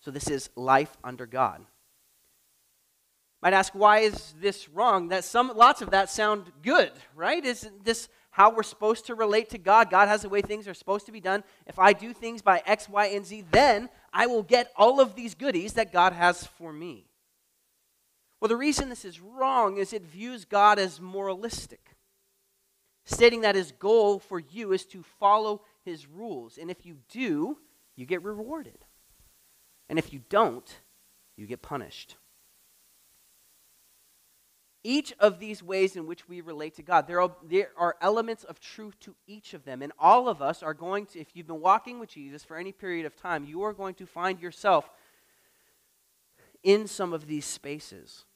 So, 0.00 0.10
this 0.10 0.28
is 0.28 0.50
life 0.54 0.96
under 1.02 1.26
God. 1.26 1.64
Might 3.42 3.52
ask, 3.52 3.74
why 3.74 4.00
is 4.00 4.34
this 4.40 4.68
wrong? 4.68 5.08
That 5.08 5.24
some 5.24 5.52
lots 5.54 5.82
of 5.82 5.90
that 5.90 6.10
sound 6.10 6.52
good, 6.62 6.92
right? 7.14 7.44
Isn't 7.44 7.84
this 7.84 8.08
how 8.36 8.50
we're 8.50 8.62
supposed 8.62 9.06
to 9.06 9.14
relate 9.14 9.48
to 9.48 9.56
God? 9.56 9.88
God 9.88 10.08
has 10.08 10.20
the 10.20 10.28
way 10.28 10.42
things 10.42 10.68
are 10.68 10.74
supposed 10.74 11.06
to 11.06 11.12
be 11.12 11.22
done. 11.22 11.42
If 11.66 11.78
I 11.78 11.94
do 11.94 12.12
things 12.12 12.42
by 12.42 12.62
X, 12.66 12.86
Y, 12.86 13.06
and 13.06 13.24
Z, 13.24 13.44
then 13.50 13.88
I 14.12 14.26
will 14.26 14.42
get 14.42 14.70
all 14.76 15.00
of 15.00 15.14
these 15.14 15.34
goodies 15.34 15.72
that 15.72 15.90
God 15.90 16.12
has 16.12 16.44
for 16.44 16.70
me. 16.70 17.06
Well, 18.38 18.50
the 18.50 18.56
reason 18.56 18.90
this 18.90 19.06
is 19.06 19.22
wrong 19.22 19.78
is 19.78 19.94
it 19.94 20.02
views 20.02 20.44
God 20.44 20.78
as 20.78 21.00
moralistic, 21.00 21.96
stating 23.06 23.40
that 23.40 23.54
his 23.54 23.72
goal 23.72 24.18
for 24.18 24.38
you 24.38 24.72
is 24.72 24.84
to 24.84 25.02
follow 25.18 25.62
his 25.82 26.06
rules. 26.06 26.58
And 26.58 26.70
if 26.70 26.84
you 26.84 26.98
do, 27.08 27.56
you 27.96 28.04
get 28.04 28.22
rewarded. 28.22 28.84
And 29.88 29.98
if 29.98 30.12
you 30.12 30.20
don't, 30.28 30.70
you 31.38 31.46
get 31.46 31.62
punished. 31.62 32.16
Each 34.88 35.12
of 35.18 35.40
these 35.40 35.64
ways 35.64 35.96
in 35.96 36.06
which 36.06 36.28
we 36.28 36.40
relate 36.40 36.76
to 36.76 36.82
God, 36.82 37.08
there 37.08 37.20
are, 37.20 37.32
there 37.42 37.70
are 37.76 37.96
elements 38.00 38.44
of 38.44 38.60
truth 38.60 38.94
to 39.00 39.16
each 39.26 39.52
of 39.52 39.64
them. 39.64 39.82
And 39.82 39.92
all 39.98 40.28
of 40.28 40.40
us 40.40 40.62
are 40.62 40.74
going 40.74 41.06
to, 41.06 41.18
if 41.18 41.34
you've 41.34 41.48
been 41.48 41.60
walking 41.60 41.98
with 41.98 42.10
Jesus 42.10 42.44
for 42.44 42.56
any 42.56 42.70
period 42.70 43.04
of 43.04 43.16
time, 43.16 43.44
you 43.44 43.64
are 43.64 43.72
going 43.72 43.94
to 43.94 44.06
find 44.06 44.40
yourself 44.40 44.88
in 46.62 46.86
some 46.86 47.12
of 47.12 47.26
these 47.26 47.44
spaces. 47.44 48.26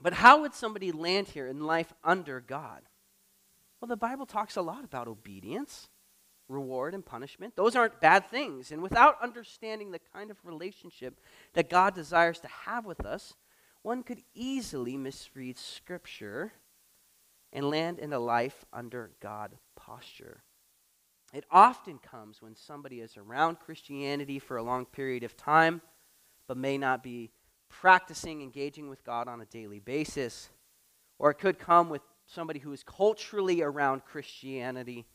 But 0.00 0.12
how 0.12 0.42
would 0.42 0.54
somebody 0.54 0.92
land 0.92 1.26
here 1.26 1.48
in 1.48 1.66
life 1.66 1.92
under 2.04 2.38
God? 2.38 2.82
Well, 3.80 3.88
the 3.88 3.96
Bible 3.96 4.24
talks 4.24 4.54
a 4.54 4.62
lot 4.62 4.84
about 4.84 5.08
obedience, 5.08 5.88
reward, 6.48 6.94
and 6.94 7.04
punishment. 7.04 7.56
Those 7.56 7.74
aren't 7.74 8.00
bad 8.00 8.30
things. 8.30 8.70
And 8.70 8.82
without 8.82 9.20
understanding 9.20 9.90
the 9.90 10.00
kind 10.14 10.30
of 10.30 10.36
relationship 10.44 11.18
that 11.54 11.68
God 11.68 11.96
desires 11.96 12.38
to 12.38 12.48
have 12.66 12.86
with 12.86 13.04
us, 13.04 13.34
one 13.86 14.02
could 14.02 14.20
easily 14.34 14.96
misread 14.96 15.56
Scripture 15.56 16.52
and 17.52 17.70
land 17.70 18.00
in 18.00 18.12
a 18.12 18.18
life 18.18 18.64
under 18.72 19.12
God 19.20 19.52
posture. 19.76 20.42
It 21.32 21.44
often 21.52 21.98
comes 21.98 22.42
when 22.42 22.56
somebody 22.56 22.98
is 22.98 23.16
around 23.16 23.60
Christianity 23.60 24.40
for 24.40 24.56
a 24.56 24.62
long 24.64 24.86
period 24.86 25.22
of 25.22 25.36
time, 25.36 25.82
but 26.48 26.56
may 26.56 26.76
not 26.76 27.04
be 27.04 27.30
practicing 27.68 28.42
engaging 28.42 28.88
with 28.90 29.04
God 29.04 29.28
on 29.28 29.40
a 29.40 29.46
daily 29.46 29.78
basis. 29.78 30.48
Or 31.20 31.30
it 31.30 31.38
could 31.38 31.60
come 31.60 31.88
with 31.88 32.02
somebody 32.26 32.58
who 32.58 32.72
is 32.72 32.82
culturally 32.82 33.62
around 33.62 34.04
Christianity, 34.04 35.06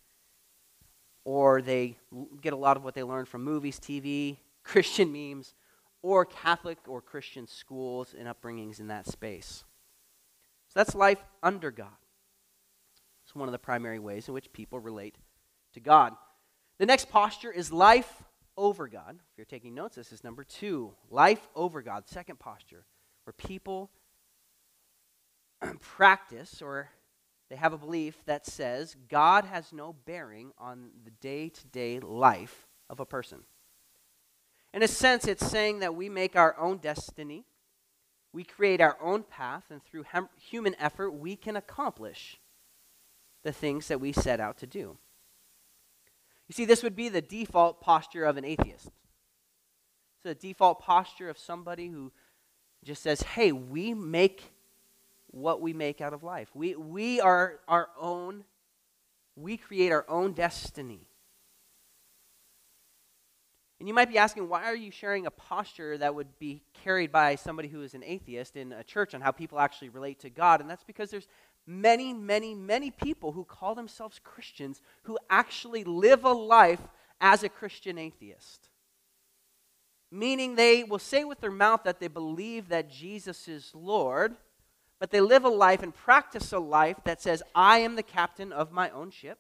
or 1.26 1.62
they 1.62 1.98
get 2.40 2.54
a 2.54 2.56
lot 2.56 2.78
of 2.78 2.86
what 2.86 2.94
they 2.94 3.04
learn 3.04 3.26
from 3.26 3.44
movies, 3.44 3.82
TV, 3.82 4.38
Christian 4.64 5.12
memes, 5.12 5.56
or 6.02 6.26
Catholic 6.26 6.78
or 6.88 7.02
Christian 7.02 7.48
schools 7.48 8.16
and 8.18 8.28
upbringings 8.28 8.80
in 8.80 8.88
that 8.88 9.08
space. 9.08 9.64
So 10.70 10.80
that's 10.80 10.96
life 10.96 11.24
under 11.44 11.72
God. 11.72 11.90
It's 13.26 13.36
one 13.36 13.48
of 13.48 13.52
the 13.52 13.60
primary 13.60 14.00
ways 14.00 14.28
in 14.28 14.34
which 14.34 14.52
people 14.54 14.80
relate 14.80 15.18
to 15.74 15.80
God. 15.80 16.14
The 16.80 16.86
next 16.86 17.10
posture 17.10 17.52
is 17.52 17.72
life 17.72 18.24
over 18.58 18.88
God. 18.88 19.16
If 19.16 19.38
you're 19.38 19.46
taking 19.46 19.74
notes, 19.74 19.96
this 19.96 20.12
is 20.12 20.24
number 20.24 20.44
two 20.44 20.94
life 21.10 21.48
over 21.56 21.82
God, 21.82 22.08
second 22.08 22.40
posture, 22.40 22.86
where 23.26 23.34
people 23.34 23.92
practice 25.80 26.62
or 26.62 26.90
they 27.50 27.56
have 27.58 27.74
a 27.74 27.78
belief 27.78 28.24
that 28.26 28.46
says 28.46 28.96
God 29.10 29.46
has 29.46 29.74
no 29.74 29.94
bearing 30.06 30.52
on 30.58 30.92
the 31.04 31.12
day 31.12 31.50
to 31.50 31.68
day 31.68 32.00
life 32.00 32.68
of 32.90 33.00
a 33.00 33.06
person. 33.06 33.44
In 34.74 34.84
a 34.84 34.88
sense, 34.88 35.26
it's 35.26 35.46
saying 35.46 35.80
that 35.80 35.96
we 35.96 36.08
make 36.08 36.36
our 36.36 36.58
own 36.58 36.78
destiny, 36.78 37.46
we 38.34 38.44
create 38.44 38.80
our 38.80 38.98
own 39.02 39.24
path, 39.24 39.66
and 39.70 39.84
through 39.84 40.04
hem- 40.04 40.30
human 40.38 40.76
effort, 40.80 41.12
we 41.12 41.36
can 41.36 41.58
accomplish 41.58 42.40
the 43.44 43.52
things 43.52 43.88
that 43.90 44.00
we 44.00 44.14
set 44.14 44.40
out 44.40 44.58
to 44.60 44.68
do. 44.68 44.98
You 46.48 46.54
see, 46.54 46.66
this 46.66 46.84
would 46.84 46.96
be 46.96 47.10
the 47.10 47.22
default 47.22 47.82
posture 47.82 48.24
of 48.24 48.38
an 48.38 48.46
atheist. 48.46 48.88
It's 48.88 50.24
the 50.24 50.36
default 50.36 50.80
posture 50.80 51.30
of 51.30 51.38
somebody 51.38 51.88
who 51.88 52.12
just 52.84 53.02
says, 53.02 53.22
hey, 53.22 53.52
we 53.52 53.94
make 53.94 54.54
what 55.28 55.62
we 55.62 55.74
make 55.74 56.02
out 56.02 56.14
of 56.14 56.24
life. 56.24 56.50
We, 56.54 56.76
we 56.76 57.20
are 57.20 57.60
our 57.68 57.90
own, 58.00 58.44
we 59.36 59.58
create 59.58 59.92
our 59.92 60.06
own 60.10 60.34
destiny. 60.34 61.08
And 63.82 63.88
you 63.88 63.96
might 63.96 64.10
be 64.10 64.20
asking, 64.20 64.48
why 64.48 64.66
are 64.66 64.76
you 64.76 64.92
sharing 64.92 65.26
a 65.26 65.32
posture 65.32 65.98
that 65.98 66.14
would 66.14 66.38
be 66.38 66.62
carried 66.84 67.12
by 67.12 67.34
somebody 67.34 67.68
who 67.68 67.82
is 67.82 67.96
an 67.96 68.04
atheist 68.04 68.56
in 68.56 68.74
a 68.74 68.84
church 68.84 69.16
on 69.16 69.22
how 69.22 69.32
people 69.32 69.60
actually 69.60 69.90
relate 69.90 70.20
to 70.20 70.30
God? 70.30 70.62
And 70.62 70.70
that's 70.70 70.84
because 70.84 71.10
there's 71.10 71.28
many, 71.66 72.14
many, 72.14 72.54
many 72.54 72.92
people 72.92 73.32
who 73.32 73.44
call 73.44 73.74
themselves 73.74 74.20
Christians 74.24 74.84
who 75.06 75.18
actually 75.32 75.84
live 75.84 76.26
a 76.26 76.32
life 76.32 76.82
as 77.20 77.42
a 77.42 77.50
Christian 77.50 77.98
atheist. 77.98 78.70
Meaning 80.12 80.54
they 80.54 80.84
will 80.84 81.00
say 81.00 81.24
with 81.24 81.42
their 81.42 81.50
mouth 81.50 81.82
that 81.84 82.00
they 82.00 82.08
believe 82.08 82.70
that 82.70 82.88
Jesus 82.88 83.48
is 83.48 83.72
Lord, 83.74 84.36
but 85.00 85.10
they 85.10 85.22
live 85.22 85.44
a 85.44 85.50
life 85.50 85.82
and 85.82 85.92
practice 85.92 86.54
a 86.54 86.60
life 86.60 86.98
that 87.06 87.20
says, 87.20 87.42
I 87.56 87.80
am 87.80 87.96
the 87.96 88.04
captain 88.04 88.52
of 88.54 88.72
my 88.72 88.92
own 88.92 89.10
ship. 89.10 89.40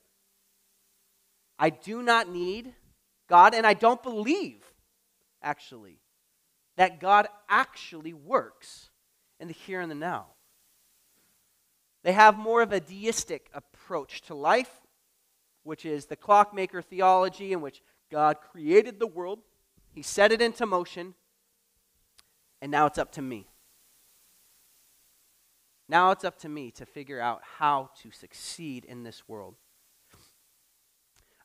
I 1.60 1.69
do 1.69 2.01
not 2.01 2.27
need 2.27 2.74
God, 3.32 3.56
and 3.56 3.66
I 3.66 3.74
don't 3.74 4.04
believe, 4.04 4.62
actually, 5.42 6.02
that 6.76 7.00
God 7.00 7.30
actually 7.48 8.12
works 8.12 8.90
in 9.40 9.48
the 9.48 9.54
here 9.54 9.80
and 9.80 9.90
the 9.90 9.96
now. 9.96 10.26
They 12.04 12.12
have 12.12 12.38
more 12.38 12.62
of 12.62 12.74
a 12.74 12.82
deistic 12.82 13.50
approach 13.54 14.22
to 14.24 14.36
life, 14.36 14.82
which 15.64 15.86
is 15.86 16.08
the 16.08 16.18
clockmaker 16.18 16.82
theology, 16.82 17.54
in 17.54 17.62
which 17.62 17.82
God 18.12 18.36
created 18.52 19.00
the 19.00 19.08
world, 19.08 19.40
He 19.94 20.02
set 20.02 20.34
it 20.34 20.42
into 20.42 20.66
motion, 20.66 21.14
and 22.62 22.70
now 22.70 22.86
it's 22.86 22.98
up 22.98 23.14
to 23.14 23.22
me. 23.22 23.48
Now 25.88 26.12
it's 26.12 26.26
up 26.26 26.38
to 26.40 26.50
me 26.50 26.70
to 26.72 26.86
figure 26.86 27.22
out 27.22 27.44
how 27.60 27.92
to 28.02 28.12
succeed 28.12 28.84
in 28.84 29.04
this 29.04 29.30
world. 29.30 29.56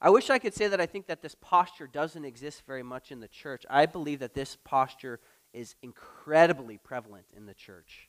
I 0.00 0.10
wish 0.10 0.28
I 0.28 0.38
could 0.38 0.54
say 0.54 0.68
that 0.68 0.80
I 0.80 0.86
think 0.86 1.06
that 1.06 1.22
this 1.22 1.34
posture 1.40 1.86
doesn't 1.86 2.24
exist 2.24 2.62
very 2.66 2.82
much 2.82 3.10
in 3.10 3.20
the 3.20 3.28
church. 3.28 3.64
I 3.70 3.86
believe 3.86 4.18
that 4.18 4.34
this 4.34 4.56
posture 4.62 5.20
is 5.54 5.74
incredibly 5.82 6.76
prevalent 6.76 7.26
in 7.34 7.46
the 7.46 7.54
church. 7.54 8.08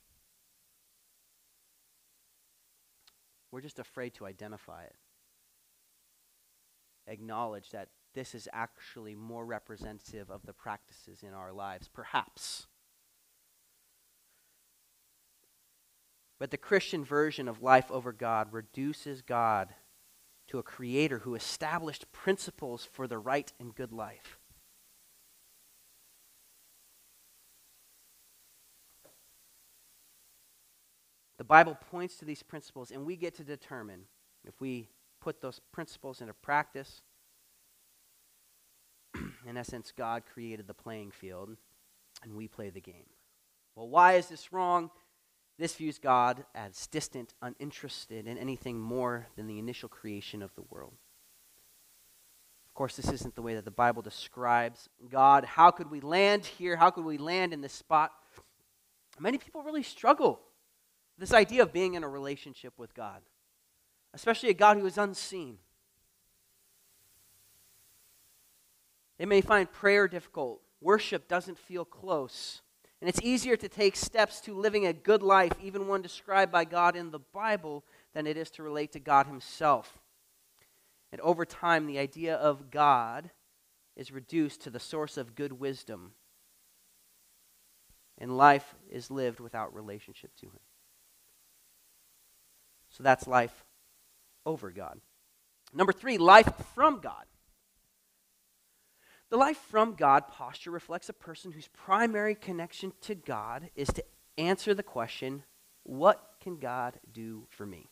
We're 3.50 3.62
just 3.62 3.78
afraid 3.78 4.14
to 4.14 4.26
identify 4.26 4.84
it. 4.84 4.96
Acknowledge 7.06 7.70
that 7.70 7.88
this 8.14 8.34
is 8.34 8.48
actually 8.52 9.14
more 9.14 9.46
representative 9.46 10.30
of 10.30 10.42
the 10.44 10.52
practices 10.52 11.22
in 11.22 11.32
our 11.32 11.52
lives, 11.52 11.88
perhaps. 11.88 12.66
But 16.38 16.50
the 16.50 16.58
Christian 16.58 17.04
version 17.04 17.48
of 17.48 17.62
life 17.62 17.90
over 17.90 18.12
God 18.12 18.52
reduces 18.52 19.22
God 19.22 19.74
to 20.48 20.58
a 20.58 20.62
creator 20.62 21.20
who 21.20 21.34
established 21.34 22.10
principles 22.12 22.88
for 22.90 23.06
the 23.06 23.18
right 23.18 23.52
and 23.60 23.74
good 23.74 23.92
life. 23.92 24.38
The 31.38 31.44
Bible 31.44 31.78
points 31.90 32.16
to 32.16 32.24
these 32.24 32.42
principles, 32.42 32.90
and 32.90 33.06
we 33.06 33.16
get 33.16 33.36
to 33.36 33.44
determine 33.44 34.02
if 34.44 34.60
we 34.60 34.88
put 35.20 35.40
those 35.40 35.60
principles 35.72 36.20
into 36.20 36.34
practice. 36.34 37.00
In 39.46 39.56
essence, 39.56 39.92
God 39.96 40.24
created 40.32 40.66
the 40.66 40.74
playing 40.74 41.12
field, 41.12 41.56
and 42.24 42.34
we 42.34 42.48
play 42.48 42.70
the 42.70 42.80
game. 42.80 43.06
Well, 43.76 43.88
why 43.88 44.14
is 44.14 44.28
this 44.28 44.52
wrong? 44.52 44.90
This 45.58 45.74
views 45.74 45.98
God 45.98 46.44
as 46.54 46.86
distant, 46.86 47.34
uninterested 47.42 48.26
in 48.26 48.38
anything 48.38 48.78
more 48.78 49.26
than 49.36 49.48
the 49.48 49.58
initial 49.58 49.88
creation 49.88 50.40
of 50.40 50.54
the 50.54 50.62
world. 50.70 50.94
Of 52.68 52.74
course, 52.74 52.94
this 52.94 53.10
isn't 53.10 53.34
the 53.34 53.42
way 53.42 53.56
that 53.56 53.64
the 53.64 53.72
Bible 53.72 54.02
describes 54.02 54.88
God. 55.10 55.44
How 55.44 55.72
could 55.72 55.90
we 55.90 56.00
land 56.00 56.46
here? 56.46 56.76
How 56.76 56.90
could 56.90 57.04
we 57.04 57.18
land 57.18 57.52
in 57.52 57.60
this 57.60 57.72
spot? 57.72 58.12
Many 59.18 59.38
people 59.38 59.62
really 59.62 59.82
struggle 59.82 60.38
this 61.18 61.32
idea 61.32 61.62
of 61.62 61.72
being 61.72 61.94
in 61.94 62.04
a 62.04 62.08
relationship 62.08 62.74
with 62.78 62.94
God, 62.94 63.20
especially 64.14 64.50
a 64.50 64.54
God 64.54 64.76
who 64.76 64.86
is 64.86 64.96
unseen. 64.96 65.58
They 69.18 69.26
may 69.26 69.40
find 69.40 69.70
prayer 69.70 70.06
difficult 70.06 70.60
worship 70.80 71.26
doesn't 71.26 71.58
feel 71.58 71.84
close. 71.84 72.62
And 73.00 73.08
it's 73.08 73.22
easier 73.22 73.56
to 73.56 73.68
take 73.68 73.94
steps 73.94 74.40
to 74.40 74.54
living 74.54 74.86
a 74.86 74.92
good 74.92 75.22
life, 75.22 75.52
even 75.62 75.86
one 75.86 76.02
described 76.02 76.50
by 76.50 76.64
God 76.64 76.96
in 76.96 77.10
the 77.10 77.20
Bible, 77.20 77.84
than 78.12 78.26
it 78.26 78.36
is 78.36 78.50
to 78.52 78.62
relate 78.62 78.92
to 78.92 79.00
God 79.00 79.26
Himself. 79.26 79.98
And 81.12 81.20
over 81.20 81.44
time, 81.44 81.86
the 81.86 81.98
idea 81.98 82.34
of 82.34 82.70
God 82.70 83.30
is 83.96 84.10
reduced 84.10 84.62
to 84.62 84.70
the 84.70 84.80
source 84.80 85.16
of 85.16 85.34
good 85.34 85.52
wisdom, 85.52 86.12
and 88.18 88.36
life 88.36 88.74
is 88.90 89.10
lived 89.10 89.38
without 89.38 89.74
relationship 89.74 90.34
to 90.40 90.46
Him. 90.46 90.60
So 92.90 93.02
that's 93.02 93.26
life 93.28 93.64
over 94.44 94.70
God. 94.70 95.00
Number 95.72 95.92
three, 95.92 96.18
life 96.18 96.50
from 96.74 97.00
God. 97.00 97.24
The 99.30 99.36
life 99.36 99.58
from 99.70 99.94
God 99.94 100.28
posture 100.28 100.70
reflects 100.70 101.08
a 101.08 101.14
person 101.14 101.52
whose 101.52 101.68
primary 101.68 102.34
connection 102.34 102.92
to 103.02 103.14
God 103.14 103.70
is 103.74 103.88
to 103.88 104.04
answer 104.38 104.72
the 104.72 104.82
question, 104.82 105.42
What 105.82 106.22
can 106.40 106.58
God 106.58 106.98
do 107.12 107.46
for 107.50 107.66
me? 107.66 107.90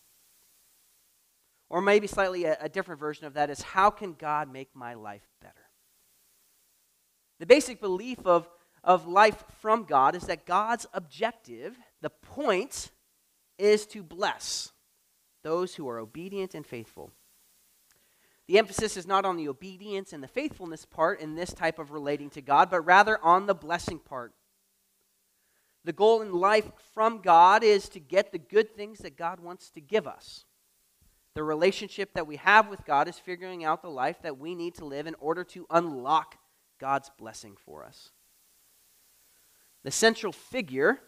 Or 1.68 1.82
maybe 1.82 2.06
slightly 2.06 2.44
a, 2.44 2.56
a, 2.60 2.68
different 2.68 3.00
version 3.00 3.26
of 3.26 3.34
that 3.34 3.50
is, 3.50 3.60
How 3.60 3.90
can 3.90 4.14
God 4.14 4.50
make 4.50 4.74
my 4.74 4.94
life 4.94 5.26
better? 5.42 5.54
The 7.38 7.46
basic 7.46 7.80
belief 7.80 8.24
of, 8.24 8.48
of 8.82 9.06
life 9.06 9.44
from 9.60 9.84
God 9.84 10.14
is 10.14 10.24
that 10.24 10.46
God's 10.46 10.86
objective, 10.94 11.76
the 12.00 12.10
point, 12.10 12.90
is 13.58 13.84
to 13.88 14.02
bless 14.02 14.72
those 15.42 15.74
who 15.74 15.86
are 15.88 15.98
obedient 15.98 16.54
and 16.54 16.64
faithful. 16.64 17.12
The 18.46 18.58
emphasis 18.58 18.96
is 18.96 19.06
not 19.06 19.24
on 19.24 19.36
the 19.36 19.48
obedience 19.48 20.12
and 20.12 20.22
the 20.22 20.28
faithfulness 20.28 20.84
part 20.84 21.20
in 21.20 21.34
this 21.34 21.52
type 21.52 21.78
of 21.78 21.90
relating 21.90 22.30
to 22.30 22.40
God, 22.40 22.70
but 22.70 22.82
rather 22.82 23.22
on 23.24 23.46
the 23.46 23.54
blessing 23.54 23.98
part. 23.98 24.32
The 25.84 25.92
goal 25.92 26.22
in 26.22 26.32
life 26.32 26.70
from 26.94 27.20
God 27.22 27.64
is 27.64 27.88
to 27.90 28.00
get 28.00 28.32
the 28.32 28.38
good 28.38 28.74
things 28.76 29.00
that 29.00 29.16
God 29.16 29.40
wants 29.40 29.70
to 29.70 29.80
give 29.80 30.06
us. 30.06 30.44
The 31.34 31.42
relationship 31.42 32.14
that 32.14 32.26
we 32.26 32.36
have 32.36 32.68
with 32.68 32.84
God 32.84 33.08
is 33.08 33.18
figuring 33.18 33.64
out 33.64 33.82
the 33.82 33.90
life 33.90 34.22
that 34.22 34.38
we 34.38 34.54
need 34.54 34.74
to 34.76 34.84
live 34.84 35.06
in 35.06 35.14
order 35.20 35.44
to 35.44 35.66
unlock 35.70 36.38
God's 36.80 37.10
blessing 37.18 37.56
for 37.64 37.84
us. 37.84 38.10
The 39.84 39.90
central 39.90 40.32
figure 40.32 41.00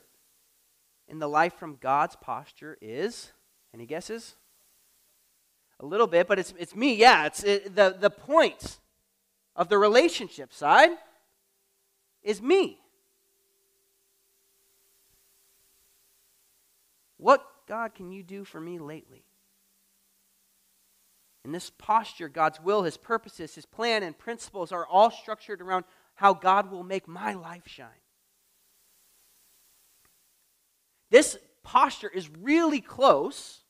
in 1.08 1.18
the 1.18 1.28
life 1.28 1.54
from 1.54 1.78
God's 1.80 2.14
posture 2.16 2.76
is, 2.80 3.32
any 3.72 3.86
guesses? 3.86 4.36
A 5.80 5.86
little 5.86 6.06
bit, 6.06 6.26
but 6.26 6.38
it's, 6.38 6.54
it's 6.58 6.74
me. 6.74 6.94
Yeah, 6.94 7.26
it's 7.26 7.42
it, 7.44 7.74
the, 7.74 7.96
the 7.98 8.10
point 8.10 8.78
of 9.54 9.68
the 9.68 9.78
relationship 9.78 10.52
side 10.52 10.90
is 12.22 12.42
me. 12.42 12.78
What, 17.16 17.44
God, 17.66 17.94
can 17.94 18.12
you 18.12 18.22
do 18.22 18.44
for 18.44 18.60
me 18.60 18.78
lately? 18.78 19.24
In 21.44 21.52
this 21.52 21.70
posture, 21.78 22.28
God's 22.28 22.60
will, 22.60 22.82
His 22.82 22.96
purposes, 22.96 23.54
His 23.54 23.66
plan, 23.66 24.02
and 24.02 24.16
principles 24.16 24.72
are 24.72 24.86
all 24.86 25.10
structured 25.10 25.60
around 25.60 25.84
how 26.14 26.34
God 26.34 26.70
will 26.70 26.84
make 26.84 27.08
my 27.08 27.34
life 27.34 27.62
shine. 27.66 27.88
This 31.10 31.38
posture 31.62 32.10
is 32.12 32.28
really 32.28 32.80
close 32.80 33.60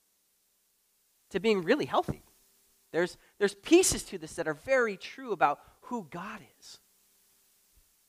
to 1.30 1.40
being 1.40 1.62
really 1.62 1.84
healthy. 1.84 2.22
There's, 2.92 3.16
there's 3.38 3.54
pieces 3.54 4.02
to 4.04 4.18
this 4.18 4.34
that 4.34 4.48
are 4.48 4.54
very 4.54 4.96
true 4.96 5.32
about 5.32 5.60
who 5.82 6.06
God 6.10 6.40
is, 6.58 6.78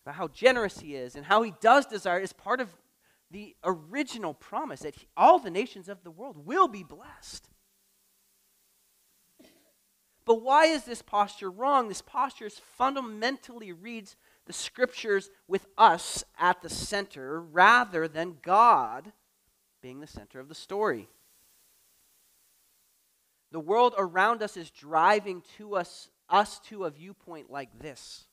about 0.06 0.16
how 0.16 0.28
generous 0.30 0.80
He 0.80 0.96
is, 0.96 1.16
and 1.16 1.26
how 1.26 1.42
He 1.42 1.54
does 1.62 1.86
desire 1.86 2.20
is 2.20 2.34
part 2.34 2.62
of 2.62 2.70
the 3.32 3.56
original 3.64 4.34
promise 4.34 4.82
that 4.82 4.96
he, 4.96 5.08
all 5.16 5.40
the 5.40 5.52
nations 5.52 5.88
of 5.88 6.04
the 6.04 6.12
world 6.12 6.46
will 6.46 6.68
be 6.68 6.84
blessed. 6.84 7.48
But 10.26 10.42
why 10.42 10.66
is 10.66 10.84
this 10.84 11.02
posture 11.02 11.50
wrong? 11.50 11.88
This 11.88 12.02
posture 12.02 12.50
fundamentally 12.50 13.72
reads 13.72 14.16
the 14.46 14.54
scriptures 14.54 15.30
with 15.48 15.68
us 15.78 16.24
at 16.38 16.62
the 16.62 16.70
center 16.70 17.42
rather 17.42 18.08
than 18.08 18.38
God 18.42 19.12
being 19.82 20.00
the 20.00 20.08
center 20.08 20.40
of 20.40 20.50
the 20.50 20.56
story. 20.56 21.10
The 23.52 23.60
world 23.60 23.96
around 23.98 24.44
us 24.44 24.58
is 24.58 24.70
driving 24.70 25.44
to 25.58 25.76
us, 25.76 26.10
us 26.30 26.60
to 26.70 26.86
a 26.86 26.90
viewpoint 26.90 27.50
like 27.50 27.80
this. 27.80 28.26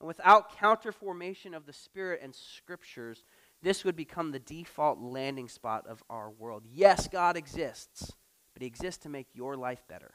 And 0.00 0.06
without 0.06 0.56
counterformation 0.56 1.54
of 1.54 1.66
the 1.66 1.72
Spirit 1.72 2.20
and 2.22 2.34
Scriptures, 2.34 3.24
this 3.62 3.84
would 3.84 3.96
become 3.96 4.32
the 4.32 4.38
default 4.38 4.98
landing 4.98 5.48
spot 5.48 5.86
of 5.86 6.02
our 6.08 6.30
world. 6.30 6.64
Yes, 6.72 7.08
God 7.08 7.36
exists, 7.36 8.12
but 8.54 8.62
He 8.62 8.66
exists 8.66 9.02
to 9.02 9.10
make 9.10 9.26
your 9.34 9.56
life 9.56 9.82
better, 9.86 10.12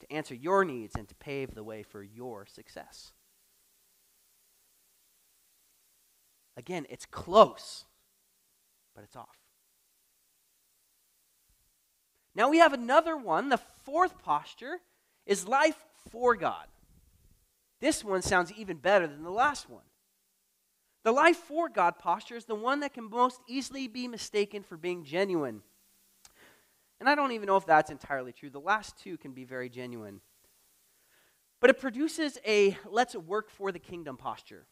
to 0.00 0.12
answer 0.12 0.34
your 0.34 0.64
needs, 0.64 0.96
and 0.96 1.06
to 1.08 1.14
pave 1.14 1.54
the 1.54 1.62
way 1.62 1.84
for 1.84 2.02
your 2.02 2.44
success. 2.46 3.12
Again, 6.56 6.86
it's 6.90 7.06
close, 7.06 7.84
but 8.94 9.04
it's 9.04 9.14
off. 9.14 9.45
Now 12.36 12.50
we 12.50 12.58
have 12.58 12.74
another 12.74 13.16
one. 13.16 13.48
The 13.48 13.60
fourth 13.84 14.22
posture 14.22 14.78
is 15.24 15.48
life 15.48 15.78
for 16.10 16.36
God. 16.36 16.66
This 17.80 18.04
one 18.04 18.20
sounds 18.20 18.52
even 18.52 18.76
better 18.76 19.06
than 19.06 19.22
the 19.22 19.30
last 19.30 19.70
one. 19.70 19.82
The 21.02 21.12
life 21.12 21.38
for 21.38 21.70
God 21.70 21.98
posture 21.98 22.36
is 22.36 22.44
the 22.44 22.54
one 22.54 22.80
that 22.80 22.92
can 22.92 23.08
most 23.08 23.40
easily 23.48 23.88
be 23.88 24.06
mistaken 24.06 24.62
for 24.62 24.76
being 24.76 25.02
genuine. 25.02 25.62
And 27.00 27.08
I 27.08 27.14
don't 27.14 27.32
even 27.32 27.46
know 27.46 27.56
if 27.56 27.64
that's 27.64 27.90
entirely 27.90 28.32
true. 28.32 28.50
The 28.50 28.60
last 28.60 28.98
two 28.98 29.16
can 29.16 29.32
be 29.32 29.44
very 29.44 29.70
genuine. 29.70 30.20
But 31.60 31.70
it 31.70 31.80
produces 31.80 32.38
a 32.46 32.76
let's 32.86 33.14
work 33.14 33.48
for 33.50 33.72
the 33.72 33.78
kingdom 33.78 34.18
posture. 34.18 34.66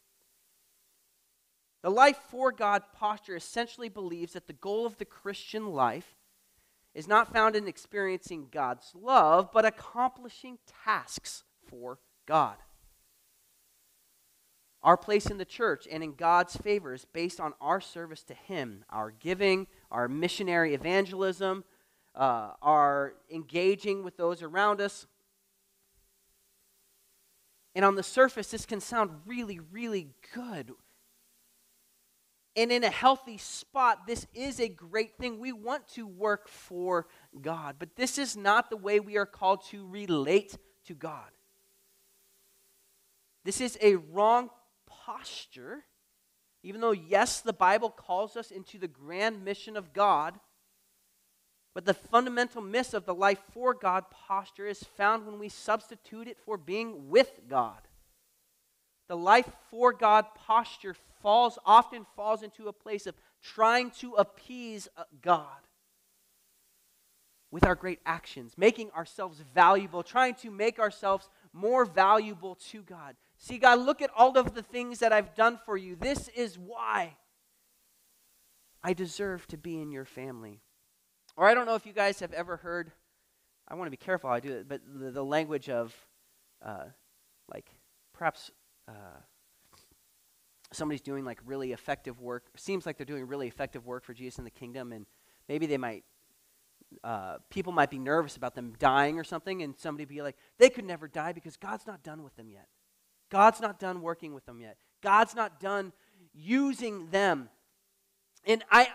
The 1.83 1.91
life 1.91 2.19
for 2.31 2.53
God 2.53 2.83
posture 2.93 3.37
essentially 3.37 3.89
believes 3.89 4.35
that 4.35 4.47
the 4.47 4.53
goal 4.53 4.85
of 4.85 4.99
the 4.99 5.05
Christian 5.05 5.67
life 5.73 6.15
is 6.95 7.09
not 7.09 7.33
found 7.33 7.57
in 7.57 7.67
experiencing 7.67 8.49
God's 8.51 8.93
love, 8.95 9.51
but 9.53 9.65
accomplishing 9.65 10.59
tasks 10.85 11.43
for 11.69 11.99
God. 12.27 12.57
Our 14.83 14.97
place 14.97 15.27
in 15.27 15.39
the 15.39 15.47
church 15.47 15.89
and 15.91 16.05
in 16.05 16.15
God's 16.15 16.57
favor 16.57 16.93
is 16.93 17.07
based 17.07 17.41
on 17.41 17.55
our 17.61 17.81
service 17.81 18.23
to 18.25 18.35
Him, 18.35 18.85
our 18.91 19.11
giving, 19.11 19.67
our 19.91 20.09
missionary 20.09 20.75
evangelism, 20.75 21.65
uh, 22.15 22.51
our 22.61 23.15
engaging 23.33 24.05
with 24.05 24.17
those 24.17 24.43
around 24.43 24.81
us. 24.81 25.07
And 27.75 27.85
on 27.85 27.97
the 27.97 28.03
surface, 28.03 28.51
this 28.51 28.67
can 28.67 28.81
sound 28.81 29.11
really, 29.27 29.59
really 29.59 30.11
good 30.35 30.71
and 32.57 32.71
in 32.71 32.85
a 32.85 32.91
healthy 32.91 33.37
spot, 33.39 34.07
this 34.07 34.27
is 34.33 34.61
a 34.61 34.69
great 34.69 35.17
thing. 35.19 35.41
We 35.41 35.53
want 35.53 35.89
to 35.95 36.07
work 36.07 36.49
for 36.49 37.09
God, 37.41 37.77
but 37.79 37.97
this 37.97 38.17
is 38.17 38.37
not 38.37 38.71
the 38.71 38.77
way 38.77 39.01
we 39.01 39.17
are 39.17 39.27
called 39.27 39.65
to 39.71 39.87
relate 39.89 40.57
to 40.87 40.95
God. 40.95 41.31
This 43.45 43.61
is 43.61 43.77
a 43.83 43.97
wrong 43.97 44.51
posture. 44.87 45.85
Even 46.63 46.81
though, 46.81 46.93
yes, 46.93 47.41
the 47.41 47.53
Bible 47.53 47.91
calls 47.91 48.37
us 48.37 48.51
into 48.51 48.79
the 48.79 48.89
grand 48.89 49.45
mission 49.45 49.77
of 49.77 49.93
God, 49.93 50.39
but 51.75 51.85
the 51.85 51.93
fundamental 51.93 52.63
miss 52.63 52.95
of 52.95 53.05
the 53.05 53.15
life 53.15 53.41
for 53.53 53.75
God 53.75 54.05
posture 54.11 54.67
is 54.67 54.85
found 54.97 55.27
when 55.27 55.39
we 55.39 55.49
substitute 55.49 56.29
it 56.29 56.39
for 56.39 56.57
being 56.57 57.11
with 57.11 57.41
God. 57.49 57.81
The 59.09 59.17
life 59.17 59.51
for 59.71 59.93
God 59.93 60.27
posture 60.35 60.95
falls 61.25 61.59
often 61.65 62.05
falls 62.15 62.43
into 62.43 62.69
a 62.69 62.73
place 62.73 63.07
of 63.07 63.15
trying 63.43 63.91
to 63.91 64.13
appease 64.13 64.89
uh, 64.95 65.05
God 65.23 65.47
with 67.51 67.65
our 67.65 67.75
great 67.75 68.01
actions, 68.05 68.53
making 68.59 68.91
ourselves 68.91 69.43
valuable, 69.55 70.03
trying 70.03 70.35
to 70.35 70.51
make 70.51 70.79
ourselves 70.79 71.31
more 71.55 71.87
valuable 71.87 72.57
to 72.57 72.83
God. 72.83 73.17
See, 73.39 73.57
God, 73.57 73.79
look 73.79 74.03
at 74.03 74.11
all 74.15 74.37
of 74.37 74.55
the 74.55 74.63
things 74.63 74.99
that 74.99 75.15
I've 75.15 75.35
done 75.35 75.59
for 75.65 75.79
you. 75.79 75.97
This 75.97 76.29
is 76.29 76.59
why 76.59 77.17
I 78.83 78.93
deserve 78.93 79.47
to 79.47 79.57
be 79.57 79.81
in 79.81 79.91
your 79.91 80.05
family. 80.05 80.61
Or 81.39 81.49
I 81.49 81.55
don't 81.55 81.65
know 81.65 81.75
if 81.75 81.87
you 81.87 81.95
guys 81.95 82.21
have 82.21 82.35
ever 82.35 82.59
heard, 82.59 82.93
I 83.67 83.77
want 83.77 83.87
to 83.87 83.91
be 83.91 83.97
careful 83.97 84.29
how 84.29 84.37
I 84.37 84.41
do 84.41 84.53
it, 84.53 84.69
but 84.69 84.83
the, 84.87 85.11
the 85.11 85.25
language 85.25 85.71
of 85.71 85.95
uh, 86.63 86.85
like 87.51 87.71
perhaps 88.13 88.51
uh, 88.87 89.21
somebody's 90.75 91.01
doing 91.01 91.25
like 91.25 91.41
really 91.47 91.73
effective 91.73 92.21
work, 92.21 92.45
seems 92.57 92.87
like 92.87 92.97
they're 92.97 93.05
doing 93.05 93.27
really 93.27 93.49
effective 93.49 93.87
work 93.87 94.05
for 94.05 94.15
Jesus 94.15 94.39
in 94.39 94.45
the 94.45 94.51
kingdom, 94.51 94.93
and 94.93 95.07
maybe 95.49 95.67
they 95.67 95.79
might, 95.79 96.05
uh, 97.03 97.39
people 97.51 97.73
might 97.73 97.91
be 97.91 97.99
nervous 97.99 98.37
about 98.37 98.55
them 98.55 98.75
dying 98.79 99.19
or 99.19 99.25
something, 99.25 99.63
and 99.63 99.75
somebody 99.79 100.05
be 100.05 100.23
like, 100.23 100.37
they 100.59 100.71
could 100.71 100.85
never 100.85 101.09
die 101.09 101.33
because 101.33 101.57
God's 101.57 101.87
not 101.87 102.03
done 102.03 102.23
with 102.23 102.37
them 102.37 102.51
yet. 102.51 102.69
God's 103.31 103.61
not 103.61 103.79
done 103.79 104.03
working 104.03 104.35
with 104.35 104.47
them 104.47 104.61
yet. 104.61 104.77
God's 105.03 105.35
not 105.35 105.61
done 105.61 105.93
using 106.33 107.09
them. 107.11 107.49
And 108.47 108.63
I 108.71 108.89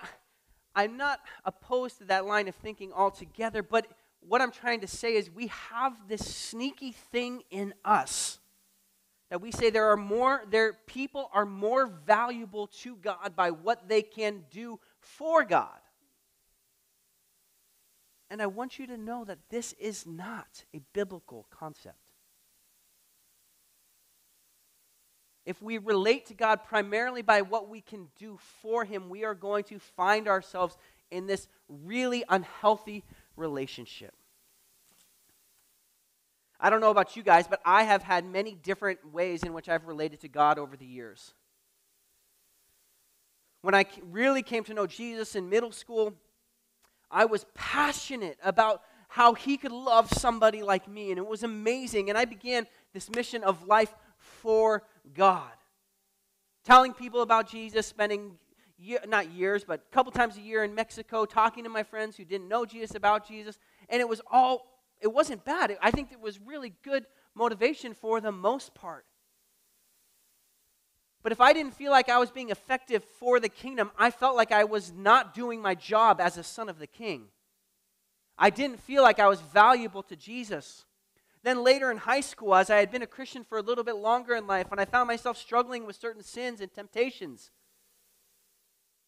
I'm 0.76 0.98
not 0.98 1.20
opposed 1.46 1.98
to 1.98 2.06
that 2.06 2.26
line 2.26 2.48
of 2.48 2.56
thinking 2.56 2.94
altogether, 2.94 3.64
but 3.64 3.88
what 4.22 4.42
I'm 4.42 4.52
trying 4.52 4.82
to 4.82 4.88
say 4.88 5.16
is 5.16 5.30
we 5.30 5.48
have 5.48 6.08
this 6.08 6.34
sneaky 6.34 6.92
thing 6.92 7.44
in 7.50 7.74
us 7.84 8.40
that 9.30 9.42
we 9.42 9.52
say 9.52 9.70
there 9.70 9.90
are 9.92 9.98
more 9.98 10.44
there 10.50 10.74
people 10.88 11.30
are 11.34 11.46
more 11.46 11.86
valuable 11.86 12.68
to 12.68 12.96
God 12.96 13.36
by 13.36 13.52
what 13.52 13.88
they 13.88 14.02
can 14.02 14.44
do 14.52 14.80
for 15.00 15.44
God. 15.44 15.80
And 18.32 18.42
I 18.42 18.48
want 18.48 18.78
you 18.78 18.88
to 18.88 18.98
know 18.98 19.26
that 19.26 19.40
this 19.50 19.74
is 19.74 20.06
not 20.06 20.64
a 20.74 20.82
biblical 20.94 21.48
concept. 21.50 21.98
If 25.46 25.62
we 25.64 25.80
relate 25.80 26.28
to 26.28 26.36
God 26.36 26.64
primarily 26.64 27.24
by 27.24 27.42
what 27.42 27.70
we 27.70 27.82
can 27.82 28.10
do 28.20 28.38
for 28.62 28.86
Him, 28.86 29.10
we 29.10 29.24
are 29.26 29.34
going 29.34 29.64
to 29.66 29.80
find 29.80 30.28
ourselves 30.28 30.78
in 31.10 31.26
this 31.26 31.48
really 31.68 32.24
unhealthy 32.30 33.04
relationship. 33.36 34.14
I 36.60 36.70
don't 36.70 36.82
know 36.82 36.92
about 36.92 37.16
you 37.16 37.24
guys, 37.24 37.48
but 37.48 37.62
I 37.64 37.84
have 37.84 38.04
had 38.04 38.26
many 38.26 38.54
different 38.54 39.14
ways 39.14 39.44
in 39.44 39.54
which 39.54 39.70
I've 39.70 39.88
related 39.88 40.20
to 40.22 40.28
God 40.28 40.60
over 40.60 40.76
the 40.76 40.86
years. 40.86 41.34
When 43.62 43.74
I 43.76 43.86
really 44.10 44.42
came 44.42 44.64
to 44.66 44.74
know 44.74 44.88
Jesus 44.88 45.36
in 45.36 45.50
middle 45.50 45.72
school, 45.72 46.14
I 47.12 47.26
was 47.26 47.46
passionate 47.54 48.38
about 48.44 48.82
how 49.08 49.34
he 49.34 49.58
could 49.58 49.72
love 49.72 50.12
somebody 50.12 50.62
like 50.62 50.88
me, 50.88 51.10
and 51.10 51.18
it 51.18 51.26
was 51.26 51.44
amazing. 51.44 52.10
And 52.10 52.18
I 52.18 52.26
began 52.26 52.68
this 52.94 53.10
mission 53.10 53.44
of 53.44 53.68
life 53.68 53.94
for 54.18 54.84
God. 55.16 55.52
Telling 56.64 56.94
people 56.94 57.22
about 57.22 57.50
Jesus, 57.50 57.88
spending 57.88 58.38
year, 58.78 59.00
not 59.08 59.32
years, 59.32 59.64
but 59.64 59.82
a 59.90 59.94
couple 59.94 60.12
times 60.12 60.38
a 60.38 60.42
year 60.42 60.64
in 60.64 60.76
Mexico, 60.76 61.26
talking 61.26 61.64
to 61.64 61.70
my 61.70 61.84
friends 61.84 62.18
who 62.18 62.24
didn't 62.24 62.48
know 62.48 62.66
Jesus 62.66 62.96
about 62.96 63.28
Jesus. 63.28 63.58
And 63.90 64.00
it 64.00 64.08
was 64.08 64.22
all, 64.30 64.69
it 65.00 65.14
wasn't 65.14 65.46
bad. 65.46 65.78
I 65.82 65.92
think 65.92 66.12
it 66.12 66.20
was 66.20 66.40
really 66.40 66.74
good 66.84 67.06
motivation 67.36 67.94
for 67.94 68.20
the 68.20 68.32
most 68.32 68.74
part. 68.74 69.06
But 71.22 71.32
if 71.32 71.42
I 71.42 71.54
didn't 71.54 71.74
feel 71.74 71.92
like 71.92 72.10
I 72.10 72.18
was 72.18 72.32
being 72.32 72.50
effective 72.50 73.04
for 73.04 73.40
the 73.40 73.50
kingdom, 73.50 73.92
I 73.98 74.10
felt 74.10 74.36
like 74.36 74.52
I 74.52 74.64
was 74.64 74.94
not 74.94 75.34
doing 75.34 75.62
my 75.62 75.76
job 75.76 76.22
as 76.22 76.38
a 76.38 76.44
son 76.44 76.70
of 76.70 76.80
the 76.80 76.88
king. 76.88 77.26
I 78.38 78.50
didn't 78.50 78.80
feel 78.80 79.04
like 79.04 79.20
I 79.20 79.28
was 79.28 79.42
valuable 79.42 80.02
to 80.04 80.16
Jesus. 80.16 80.86
Then 81.44 81.64
later 81.64 81.92
in 81.92 81.98
high 81.98 82.22
school, 82.22 82.56
as 82.56 82.70
I 82.70 82.78
had 82.78 82.92
been 82.92 83.02
a 83.02 83.08
Christian 83.08 83.44
for 83.44 83.58
a 83.58 83.62
little 83.62 83.84
bit 83.84 83.96
longer 83.96 84.36
in 84.36 84.48
life, 84.48 84.68
and 84.72 84.80
I 84.80 84.86
found 84.86 85.08
myself 85.08 85.38
struggling 85.38 85.86
with 85.86 85.98
certain 85.98 86.24
sins 86.24 86.62
and 86.62 86.74
temptations, 86.74 87.52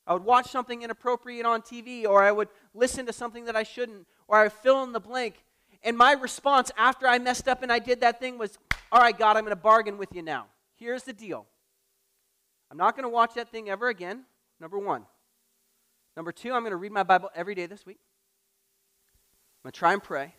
I 0.06 0.14
would 0.14 0.26
watch 0.26 0.50
something 0.50 0.82
inappropriate 0.82 1.46
on 1.46 1.62
TV, 1.62 2.06
or 2.06 2.24
I 2.24 2.32
would 2.32 2.50
listen 2.74 3.06
to 3.06 3.14
something 3.14 3.46
that 3.46 3.56
I 3.56 3.64
shouldn't, 3.64 4.08
or 4.28 4.38
I 4.38 4.44
would 4.44 4.54
fill 4.54 4.84
in 4.84 4.92
the 4.92 5.00
blank. 5.00 5.44
And 5.84 5.98
my 5.98 6.14
response 6.14 6.72
after 6.78 7.08
I 7.08 7.18
messed 7.18 7.48
up 7.48 7.64
and 7.64 7.72
I 7.72 7.80
did 7.80 8.02
that 8.02 8.20
thing 8.20 8.38
was, 8.38 8.58
All 8.92 9.02
right, 9.02 9.18
God, 9.18 9.38
I'm 9.38 9.44
going 9.44 9.56
to 9.56 9.62
bargain 9.62 9.98
with 9.98 10.14
you 10.14 10.22
now. 10.22 10.48
Here's 10.76 11.04
the 11.04 11.14
deal 11.14 11.46
I'm 12.70 12.78
not 12.78 12.96
going 12.96 13.04
to 13.04 13.10
watch 13.10 13.34
that 13.36 13.50
thing 13.50 13.70
ever 13.70 13.90
again, 13.90 14.24
number 14.60 14.78
one. 14.78 15.06
Number 16.16 16.32
two, 16.32 16.54
I'm 16.54 16.62
going 16.62 16.72
to 16.72 16.78
read 16.78 16.92
my 16.92 17.04
Bible 17.04 17.30
every 17.36 17.56
day 17.56 17.66
this 17.66 17.86
week. 17.86 18.00
I'm 19.64 19.68
going 19.68 19.72
to 19.72 19.80
try 19.80 19.94
and 19.94 20.04
pray. 20.04 20.34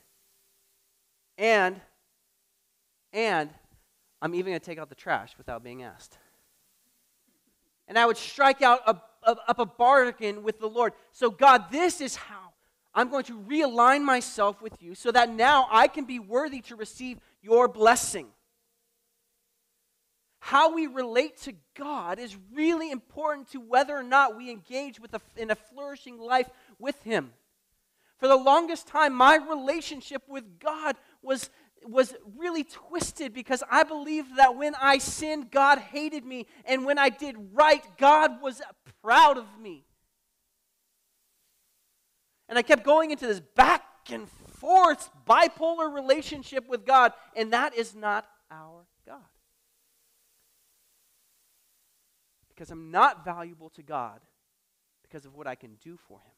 And, 1.39 1.81
and 3.13 3.51
I'm 4.21 4.35
even 4.35 4.53
going 4.53 4.61
to 4.61 4.65
take 4.65 4.79
out 4.79 4.89
the 4.89 4.95
trash 4.95 5.35
without 5.39 5.65
being 5.65 5.83
asked. 5.83 6.19
And 7.89 7.99
I 7.99 8.07
would 8.07 8.17
strike 8.17 8.63
out 8.63 8.81
a, 8.87 8.97
a, 9.25 9.37
up 9.49 9.59
a 9.59 9.67
bargain 9.67 10.43
with 10.43 10.61
the 10.61 10.69
Lord. 10.69 10.93
So, 11.11 11.31
God, 11.31 11.65
this 11.71 12.01
is 12.01 12.17
how 12.17 12.42
I'm 12.95 13.11
going 13.11 13.25
to 13.25 13.39
realign 13.39 14.03
myself 14.03 14.61
with 14.61 14.83
you 14.83 14.95
so 14.95 15.11
that 15.13 15.31
now 15.31 15.67
I 15.71 15.89
can 15.89 16.05
be 16.05 16.19
worthy 16.19 16.61
to 16.63 16.77
receive 16.77 17.19
your 17.43 17.69
blessing. 17.69 18.29
How 20.41 20.75
we 20.75 20.89
relate 20.89 21.39
to 21.43 21.55
God 21.75 22.19
is 22.19 22.37
really 22.53 22.91
important 22.91 23.49
to 23.53 23.61
whether 23.61 23.97
or 23.97 24.03
not 24.03 24.37
we 24.37 24.51
engage 24.51 24.99
with 24.99 25.15
a, 25.15 25.21
in 25.37 25.51
a 25.51 25.55
flourishing 25.55 26.19
life 26.19 26.51
with 26.79 27.01
Him. 27.03 27.33
For 28.19 28.29
the 28.29 28.37
longest 28.37 28.87
time, 28.87 29.15
my 29.15 29.37
relationship 29.37 30.23
with 30.29 30.59
God 30.59 30.97
was, 31.23 31.49
was 31.87 32.15
really 32.37 32.65
twisted 32.65 33.33
because 33.33 33.63
I 33.71 33.85
believed 33.85 34.37
that 34.37 34.57
when 34.57 34.75
I 34.81 34.99
sinned, 34.99 35.51
God 35.51 35.79
hated 35.79 36.25
me, 36.25 36.47
and 36.65 36.85
when 36.85 36.99
I 36.99 37.09
did 37.09 37.37
right, 37.53 37.85
God 37.97 38.43
was 38.43 38.61
proud 39.03 39.39
of 39.39 39.47
me. 39.61 39.85
And 42.49 42.59
I 42.59 42.63
kept 42.63 42.85
going 42.85 43.11
into 43.11 43.27
this 43.27 43.41
back 43.41 43.85
and 44.11 44.29
forth 44.29 45.11
bipolar 45.27 45.93
relationship 45.93 46.69
with 46.69 46.85
God, 46.85 47.13
and 47.37 47.53
that 47.53 47.75
is 47.75 47.95
not 47.95 48.27
our 48.51 48.87
God. 49.07 49.21
Because 52.49 52.71
I'm 52.71 52.91
not 52.91 53.25
valuable 53.25 53.71
to 53.71 53.83
God 53.83 54.21
because 55.03 55.25
of 55.25 55.35
what 55.35 55.47
I 55.47 55.55
can 55.55 55.77
do 55.83 55.97
for 55.97 56.19
Him 56.21 56.33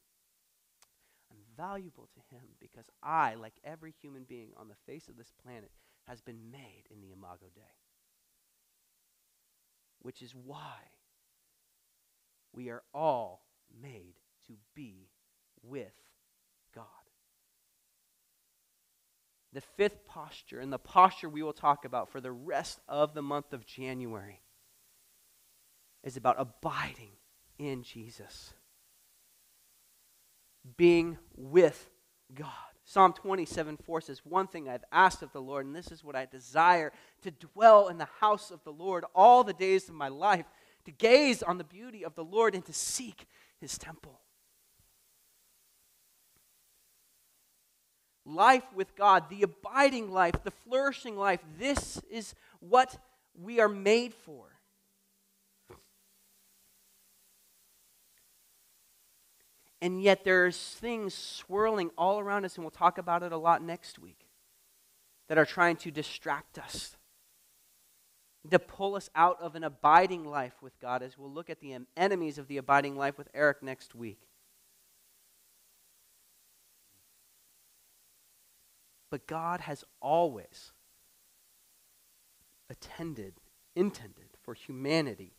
I'm 1.34 1.44
valuable 1.56 2.08
to 2.14 2.34
him 2.34 2.44
because 2.60 2.86
I, 3.02 3.34
like 3.34 3.54
every 3.64 3.94
human 4.00 4.24
being 4.24 4.50
on 4.56 4.68
the 4.68 4.74
face 4.86 5.08
of 5.08 5.16
this 5.16 5.32
planet, 5.42 5.70
has 6.06 6.20
been 6.20 6.50
made 6.50 6.84
in 6.90 7.00
the 7.00 7.12
Imago 7.12 7.46
Dei. 7.54 7.62
Which 10.00 10.22
is 10.22 10.34
why 10.34 10.76
we 12.52 12.68
are 12.70 12.82
all 12.92 13.46
made 13.82 14.14
to 14.46 14.54
be 14.74 15.08
with 15.68 15.92
God. 16.74 16.84
The 19.52 19.60
fifth 19.60 20.04
posture, 20.04 20.60
and 20.60 20.72
the 20.72 20.78
posture 20.78 21.28
we 21.28 21.42
will 21.42 21.52
talk 21.52 21.84
about 21.84 22.10
for 22.10 22.20
the 22.20 22.32
rest 22.32 22.80
of 22.88 23.14
the 23.14 23.22
month 23.22 23.52
of 23.52 23.66
January, 23.66 24.40
is 26.02 26.16
about 26.16 26.36
abiding 26.38 27.12
in 27.58 27.82
Jesus 27.82 28.54
being 30.76 31.18
with 31.36 31.90
God. 32.34 32.50
Psalm 32.84 33.12
27 33.14 33.78
4 33.78 34.00
says, 34.00 34.20
One 34.24 34.46
thing 34.46 34.68
I've 34.68 34.84
asked 34.92 35.22
of 35.22 35.32
the 35.32 35.40
Lord, 35.40 35.66
and 35.66 35.74
this 35.74 35.90
is 35.90 36.04
what 36.04 36.16
I 36.16 36.26
desire 36.26 36.92
to 37.22 37.30
dwell 37.30 37.88
in 37.88 37.98
the 37.98 38.08
house 38.20 38.50
of 38.50 38.62
the 38.64 38.72
Lord 38.72 39.04
all 39.14 39.42
the 39.42 39.54
days 39.54 39.88
of 39.88 39.94
my 39.94 40.08
life, 40.08 40.46
to 40.84 40.90
gaze 40.90 41.42
on 41.42 41.58
the 41.58 41.64
beauty 41.64 42.04
of 42.04 42.14
the 42.14 42.24
Lord 42.24 42.54
and 42.54 42.64
to 42.66 42.72
seek 42.72 43.26
his 43.58 43.78
temple. 43.78 44.20
Life 48.26 48.64
with 48.74 48.96
God, 48.96 49.28
the 49.28 49.42
abiding 49.42 50.10
life, 50.10 50.34
the 50.44 50.50
flourishing 50.50 51.16
life, 51.16 51.40
this 51.58 52.00
is 52.10 52.34
what 52.60 52.96
we 53.38 53.60
are 53.60 53.68
made 53.68 54.14
for. 54.14 54.46
And 59.82 60.02
yet 60.02 60.24
there's 60.24 60.56
things 60.56 61.12
swirling 61.12 61.90
all 61.98 62.18
around 62.18 62.46
us, 62.46 62.54
and 62.54 62.64
we'll 62.64 62.70
talk 62.70 62.96
about 62.96 63.22
it 63.22 63.32
a 63.32 63.36
lot 63.36 63.62
next 63.62 63.98
week, 63.98 64.26
that 65.28 65.36
are 65.36 65.44
trying 65.44 65.76
to 65.76 65.90
distract 65.90 66.58
us, 66.58 66.96
to 68.50 68.58
pull 68.58 68.94
us 68.94 69.10
out 69.14 69.38
of 69.42 69.54
an 69.54 69.64
abiding 69.64 70.24
life 70.24 70.54
with 70.62 70.80
God, 70.80 71.02
as 71.02 71.18
we'll 71.18 71.30
look 71.30 71.50
at 71.50 71.60
the 71.60 71.76
enemies 71.98 72.38
of 72.38 72.48
the 72.48 72.56
abiding 72.56 72.96
life 72.96 73.18
with 73.18 73.28
Eric 73.34 73.62
next 73.62 73.94
week. 73.94 74.20
But 79.14 79.28
God 79.28 79.60
has 79.60 79.84
always 80.02 80.72
attended, 82.68 83.34
intended 83.76 84.30
for 84.42 84.54
humanity 84.54 85.36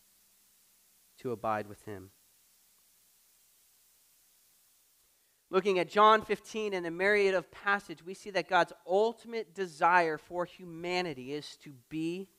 to 1.19 1.33
abide 1.33 1.67
with 1.67 1.81
Him. 1.81 2.11
Looking 5.51 5.77
at 5.77 5.89
John 5.89 6.21
15 6.21 6.73
and 6.73 6.85
a 6.85 6.89
myriad 6.89 7.35
of 7.35 7.51
passage, 7.51 7.99
we 8.01 8.13
see 8.13 8.29
that 8.29 8.47
God's 8.47 8.71
ultimate 8.87 9.53
desire 9.53 10.17
for 10.17 10.45
humanity 10.45 11.33
is 11.33 11.57
to 11.57 11.73
be 11.89 12.29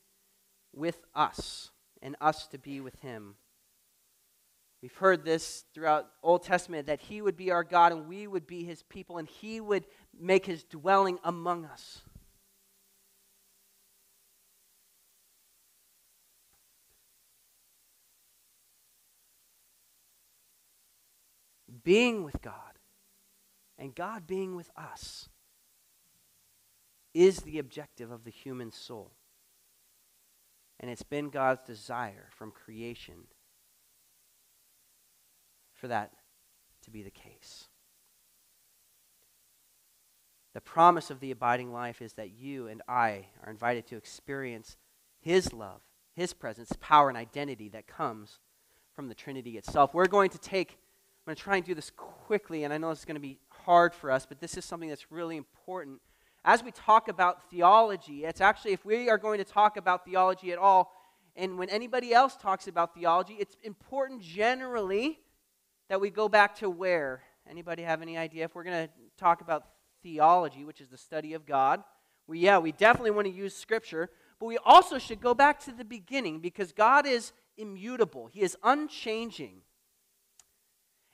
with 0.73 1.03
us 1.13 1.69
and 2.01 2.15
us 2.19 2.47
to 2.47 2.57
be 2.57 2.81
with 2.81 2.99
him. 3.01 3.35
We've 4.81 4.95
heard 4.95 5.25
this 5.25 5.65
throughout 5.73 6.07
Old 6.21 6.43
Testament 6.43 6.87
that 6.87 7.01
he 7.01 7.21
would 7.21 7.35
be 7.35 7.49
our 7.51 7.63
God 7.63 7.91
and 7.91 8.07
we 8.07 8.27
would 8.27 8.45
be 8.45 8.63
his 8.63 8.83
people 8.83 9.17
and 9.17 9.27
he 9.27 9.59
would 9.59 9.85
make 10.19 10.45
his 10.45 10.63
dwelling 10.63 11.17
among 11.23 11.65
us. 11.65 12.01
Being 21.83 22.23
with 22.23 22.41
God 22.41 22.53
and 23.79 23.95
God 23.95 24.27
being 24.27 24.55
with 24.55 24.69
us 24.75 25.29
is 27.13 27.39
the 27.39 27.57
objective 27.57 28.11
of 28.11 28.25
the 28.25 28.29
human 28.29 28.71
soul. 28.71 29.13
And 30.79 30.91
it's 30.91 31.03
been 31.03 31.29
God's 31.29 31.65
desire 31.65 32.27
from 32.29 32.51
creation 32.51 33.23
for 35.77 35.87
that 35.87 36.11
to 36.83 36.91
be 36.91 37.03
the 37.03 37.11
case. 37.11 37.67
The 40.53 40.61
promise 40.61 41.11
of 41.11 41.19
the 41.19 41.31
abiding 41.31 41.71
life 41.71 42.01
is 42.01 42.13
that 42.13 42.31
you 42.31 42.67
and 42.67 42.81
I 42.87 43.27
are 43.43 43.51
invited 43.51 43.85
to 43.87 43.95
experience 43.95 44.75
His 45.19 45.53
love, 45.53 45.81
His 46.15 46.33
presence, 46.33 46.73
power, 46.79 47.09
and 47.09 47.17
identity 47.17 47.69
that 47.69 47.85
comes 47.85 48.39
from 48.95 49.07
the 49.07 49.13
Trinity 49.13 49.57
itself. 49.57 49.93
We're 49.93 50.07
going 50.07 50.31
to 50.31 50.39
take, 50.39 50.71
I'm 50.71 51.31
going 51.31 51.35
to 51.35 51.43
try 51.43 51.57
and 51.57 51.65
do 51.65 51.75
this 51.75 51.91
quickly, 51.95 52.63
and 52.63 52.73
I 52.73 52.79
know 52.79 52.89
it's 52.89 53.05
going 53.05 53.15
to 53.15 53.21
be 53.21 53.37
hard 53.49 53.93
for 53.93 54.09
us, 54.09 54.25
but 54.25 54.39
this 54.39 54.57
is 54.57 54.65
something 54.65 54.89
that's 54.89 55.11
really 55.11 55.37
important. 55.37 56.01
As 56.43 56.63
we 56.63 56.71
talk 56.71 57.07
about 57.07 57.51
theology, 57.51 58.25
it's 58.25 58.41
actually, 58.41 58.71
if 58.71 58.83
we 58.83 59.09
are 59.09 59.17
going 59.19 59.37
to 59.37 59.43
talk 59.43 59.77
about 59.77 60.05
theology 60.05 60.51
at 60.51 60.57
all, 60.57 60.91
and 61.35 61.59
when 61.59 61.69
anybody 61.69 62.13
else 62.13 62.35
talks 62.35 62.67
about 62.67 62.95
theology, 62.95 63.35
it's 63.39 63.55
important 63.63 64.23
generally 64.23 65.19
that 65.89 66.01
we 66.01 66.09
go 66.09 66.27
back 66.29 66.55
to 66.57 66.69
where? 66.69 67.21
Anybody 67.49 67.83
have 67.83 68.01
any 68.01 68.17
idea? 68.17 68.45
If 68.45 68.55
we're 68.55 68.63
going 68.63 68.87
to 68.87 68.93
talk 69.17 69.41
about 69.41 69.63
theology, 70.03 70.65
which 70.65 70.81
is 70.81 70.89
the 70.89 70.97
study 70.97 71.33
of 71.33 71.45
God, 71.45 71.83
we, 72.27 72.39
yeah, 72.39 72.57
we 72.57 72.71
definitely 72.71 73.11
want 73.11 73.27
to 73.27 73.33
use 73.33 73.55
Scripture, 73.55 74.09
but 74.39 74.47
we 74.47 74.57
also 74.57 74.97
should 74.97 75.21
go 75.21 75.33
back 75.33 75.59
to 75.61 75.71
the 75.71 75.85
beginning 75.85 76.39
because 76.39 76.71
God 76.71 77.07
is 77.07 77.31
immutable, 77.57 78.27
He 78.27 78.41
is 78.41 78.57
unchanging. 78.63 79.61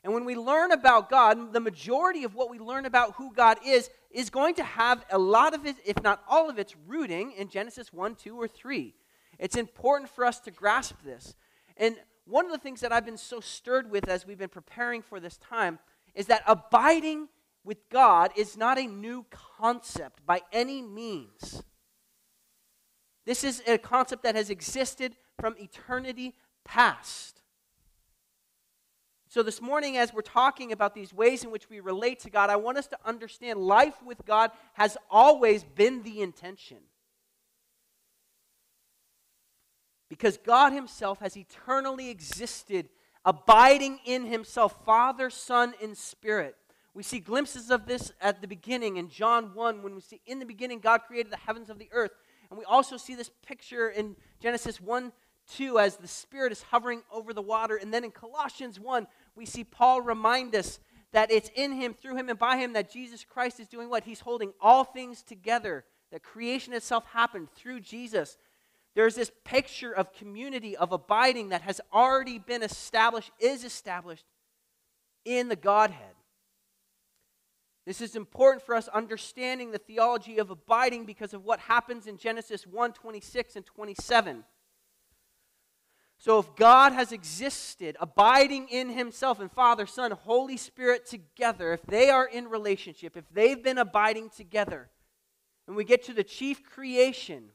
And 0.04 0.14
when 0.14 0.26
we 0.26 0.36
learn 0.36 0.74
about 0.74 1.10
God, 1.10 1.54
the 1.54 1.62
majority 1.62 2.26
of 2.26 2.36
what 2.36 2.50
we 2.50 2.60
learn 2.60 2.86
about 2.86 3.14
who 3.14 3.32
God 3.34 3.58
is 3.66 3.90
is 4.12 4.30
going 4.30 4.56
to 4.56 4.64
have 4.64 5.06
a 5.10 5.18
lot 5.18 5.54
of 5.54 5.66
it, 5.66 5.78
if 5.86 6.02
not 6.04 6.22
all 6.28 6.50
of 6.50 6.60
its 6.60 6.76
rooting 6.86 7.32
in 7.32 7.48
Genesis 7.48 7.94
1, 7.94 8.16
2, 8.16 8.40
or 8.40 8.48
3. 8.48 8.94
It's 9.40 9.56
important 9.56 10.10
for 10.10 10.26
us 10.26 10.42
to 10.42 10.52
grasp 10.52 10.96
this. 11.06 11.36
And 11.78 11.96
one 12.26 12.46
of 12.46 12.52
the 12.52 12.58
things 12.58 12.82
that 12.82 12.92
I've 12.92 13.06
been 13.06 13.18
so 13.18 13.40
stirred 13.40 13.92
with 13.92 14.08
as 14.08 14.26
we've 14.26 14.38
been 14.38 14.50
preparing 14.50 15.02
for 15.02 15.20
this 15.20 15.38
time 15.38 15.80
is 16.16 16.28
that 16.28 16.44
abiding 16.48 17.28
with 17.64 17.90
God 17.90 18.32
is 18.36 18.56
not 18.58 18.78
a 18.78 18.88
new 18.88 19.26
concept 19.58 20.26
by 20.26 20.42
any 20.52 20.82
means. 20.82 21.64
This 23.26 23.44
is 23.44 23.62
a 23.68 23.78
concept 23.78 24.24
that 24.24 24.36
has 24.36 24.50
existed 24.50 25.16
from 25.40 25.56
eternity 25.58 26.34
past. 26.66 27.42
So, 29.30 29.42
this 29.42 29.62
morning, 29.62 29.98
as 29.98 30.14
we're 30.14 30.22
talking 30.22 30.72
about 30.72 30.94
these 30.94 31.12
ways 31.12 31.44
in 31.44 31.50
which 31.50 31.68
we 31.68 31.80
relate 31.80 32.20
to 32.20 32.30
God, 32.30 32.52
I 32.52 32.56
want 32.56 32.78
us 32.78 32.86
to 32.88 32.98
understand 33.04 33.60
life 33.60 33.96
with 34.06 34.24
God 34.26 34.52
has 34.74 34.96
always 35.10 35.64
been 35.64 36.04
the 36.04 36.22
intention. 36.22 36.78
Because 40.14 40.38
God 40.38 40.74
Himself 40.74 41.22
has 41.22 41.36
eternally 41.36 42.12
existed, 42.12 42.88
abiding 43.26 43.98
in 44.06 44.28
Himself, 44.28 44.86
Father, 44.86 45.32
Son, 45.32 45.74
and 45.82 45.98
Spirit. 45.98 46.56
We 46.94 47.02
see 47.02 47.18
glimpses 47.18 47.72
of 47.72 47.88
this 47.88 48.12
at 48.22 48.40
the 48.40 48.48
beginning 48.48 48.98
in 48.98 49.10
John 49.10 49.56
1 49.56 49.82
when 49.82 49.96
we 49.96 50.02
see 50.02 50.22
in 50.28 50.38
the 50.38 50.46
beginning 50.46 50.78
God 50.78 51.02
created 51.08 51.32
the 51.32 51.38
heavens 51.38 51.72
of 51.72 51.80
the 51.80 51.90
earth. 51.92 52.12
And 52.52 52.60
we 52.60 52.64
also 52.66 52.96
see 52.96 53.16
this 53.16 53.32
picture 53.44 53.90
in 53.90 54.16
Genesis 54.40 54.80
1 54.80 55.12
2 55.56 55.80
as 55.80 55.98
the 55.98 56.08
Spirit 56.08 56.52
is 56.52 56.62
hovering 56.62 57.02
over 57.12 57.34
the 57.34 57.42
water. 57.42 57.78
And 57.78 57.92
then 57.92 58.04
in 58.04 58.12
Colossians 58.12 58.80
1, 58.80 59.08
we 59.36 59.48
see 59.48 59.64
Paul 59.64 60.02
remind 60.02 60.56
us 60.56 60.80
that 61.12 61.32
it's 61.32 61.50
in 61.56 61.72
Him, 61.72 61.96
through 61.96 62.18
Him, 62.18 62.30
and 62.30 62.38
by 62.38 62.58
Him 62.58 62.74
that 62.74 62.92
Jesus 62.92 63.26
Christ 63.26 63.60
is 63.60 63.68
doing 63.68 63.90
what? 63.90 64.04
He's 64.04 64.20
holding 64.20 64.54
all 64.62 64.84
things 64.84 65.24
together. 65.24 65.86
That 66.12 66.22
creation 66.22 66.72
itself 66.74 67.04
happened 67.12 67.50
through 67.56 67.80
Jesus. 67.80 68.38
There's 68.96 69.16
this 69.16 69.32
picture 69.44 69.92
of 69.92 70.14
community, 70.14 70.78
of 70.78 70.92
abiding 70.92 71.50
that 71.50 71.62
has 71.64 71.82
already 71.92 72.38
been 72.38 72.62
established, 72.62 73.32
is 73.40 73.64
established 73.64 74.26
in 75.26 75.50
the 75.50 75.56
Godhead. 75.56 76.14
This 77.86 78.02
is 78.02 78.16
important 78.16 78.66
for 78.66 78.76
us 78.76 78.88
understanding 78.88 79.72
the 79.72 79.78
theology 79.78 80.38
of 80.38 80.50
abiding 80.50 81.06
because 81.06 81.34
of 81.34 81.44
what 81.44 81.60
happens 81.60 82.08
in 82.08 82.18
Genesis 82.18 82.66
1 82.66 82.94
26 82.94 83.56
and 83.56 83.66
27. 83.66 84.44
So, 86.18 86.40
if 86.40 86.56
God 86.56 86.94
has 86.94 87.12
existed, 87.12 87.98
abiding 88.00 88.70
in 88.70 88.90
Himself 88.90 89.42
and 89.42 89.52
Father, 89.52 89.86
Son, 89.86 90.12
Holy 90.12 90.56
Spirit 90.56 91.06
together, 91.06 91.74
if 91.74 91.82
they 91.82 92.10
are 92.10 92.26
in 92.26 92.48
relationship, 92.48 93.18
if 93.18 93.26
they've 93.34 93.62
been 93.62 93.78
abiding 93.78 94.30
together, 94.30 94.90
and 95.68 95.76
we 95.76 95.84
get 95.84 96.04
to 96.04 96.14
the 96.14 96.24
chief 96.24 96.64
creation, 96.64 97.50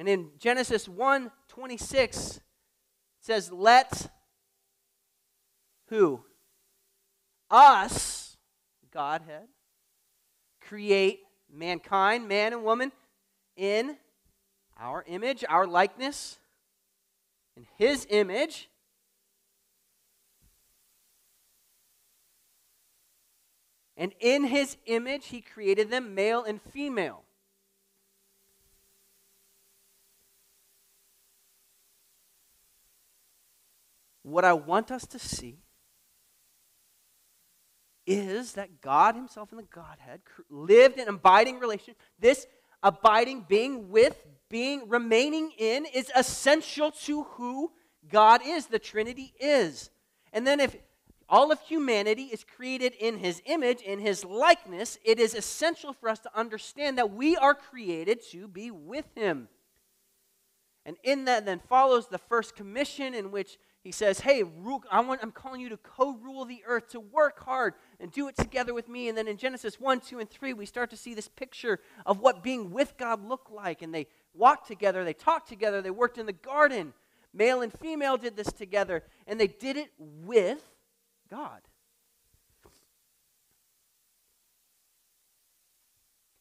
and 0.00 0.08
in 0.08 0.30
Genesis 0.38 0.88
1 0.88 1.30
26, 1.48 2.36
it 2.38 2.42
says, 3.20 3.52
Let 3.52 4.10
who? 5.90 6.24
Us, 7.50 8.38
Godhead, 8.94 9.48
create 10.62 11.20
mankind, 11.52 12.26
man 12.26 12.54
and 12.54 12.64
woman, 12.64 12.92
in 13.58 13.98
our 14.78 15.04
image, 15.06 15.44
our 15.46 15.66
likeness, 15.66 16.38
in 17.54 17.66
His 17.76 18.06
image. 18.08 18.70
And 23.98 24.14
in 24.18 24.44
His 24.44 24.78
image, 24.86 25.26
He 25.26 25.42
created 25.42 25.90
them, 25.90 26.14
male 26.14 26.42
and 26.42 26.58
female. 26.62 27.24
What 34.30 34.44
I 34.44 34.52
want 34.52 34.90
us 34.90 35.06
to 35.08 35.18
see 35.18 35.58
is 38.06 38.52
that 38.52 38.80
God 38.80 39.14
Himself 39.14 39.52
in 39.52 39.56
the 39.58 39.64
Godhead 39.64 40.20
lived 40.48 40.98
in 40.98 41.08
abiding 41.08 41.58
relation. 41.58 41.94
This 42.18 42.46
abiding, 42.82 43.46
being 43.48 43.90
with, 43.90 44.26
being, 44.48 44.88
remaining 44.88 45.52
in 45.58 45.86
is 45.86 46.10
essential 46.16 46.90
to 46.90 47.24
who 47.24 47.72
God 48.08 48.40
is, 48.44 48.66
the 48.66 48.78
Trinity 48.78 49.34
is. 49.40 49.90
And 50.32 50.46
then 50.46 50.60
if 50.60 50.76
all 51.28 51.52
of 51.52 51.60
humanity 51.60 52.24
is 52.24 52.44
created 52.44 52.94
in 52.94 53.18
his 53.18 53.40
image, 53.46 53.80
in 53.82 54.00
his 54.00 54.24
likeness, 54.24 54.98
it 55.04 55.20
is 55.20 55.34
essential 55.34 55.92
for 55.92 56.08
us 56.08 56.18
to 56.20 56.38
understand 56.38 56.98
that 56.98 57.12
we 57.12 57.36
are 57.36 57.54
created 57.54 58.20
to 58.32 58.48
be 58.48 58.70
with 58.70 59.06
him. 59.14 59.48
And 60.84 60.96
in 61.04 61.26
that 61.26 61.46
then 61.46 61.60
follows 61.60 62.08
the 62.08 62.18
first 62.18 62.56
commission 62.56 63.14
in 63.14 63.30
which 63.30 63.58
he 63.82 63.92
says, 63.92 64.20
Hey, 64.20 64.42
I 64.90 65.00
want, 65.00 65.20
I'm 65.22 65.30
calling 65.30 65.60
you 65.60 65.70
to 65.70 65.76
co 65.78 66.12
rule 66.12 66.44
the 66.44 66.62
earth, 66.66 66.88
to 66.90 67.00
work 67.00 67.42
hard 67.44 67.74
and 67.98 68.12
do 68.12 68.28
it 68.28 68.36
together 68.36 68.74
with 68.74 68.88
me. 68.88 69.08
And 69.08 69.16
then 69.16 69.26
in 69.26 69.38
Genesis 69.38 69.80
1, 69.80 70.00
2, 70.00 70.18
and 70.18 70.28
3, 70.30 70.52
we 70.52 70.66
start 70.66 70.90
to 70.90 70.96
see 70.96 71.14
this 71.14 71.28
picture 71.28 71.80
of 72.04 72.20
what 72.20 72.42
being 72.42 72.70
with 72.70 72.96
God 72.98 73.26
looked 73.26 73.50
like. 73.50 73.80
And 73.80 73.94
they 73.94 74.06
walked 74.34 74.66
together, 74.66 75.04
they 75.04 75.14
talked 75.14 75.48
together, 75.48 75.80
they 75.80 75.90
worked 75.90 76.18
in 76.18 76.26
the 76.26 76.32
garden. 76.32 76.92
Male 77.32 77.62
and 77.62 77.72
female 77.72 78.16
did 78.16 78.36
this 78.36 78.52
together, 78.52 79.04
and 79.26 79.40
they 79.40 79.46
did 79.46 79.76
it 79.76 79.92
with 79.98 80.62
God. 81.30 81.60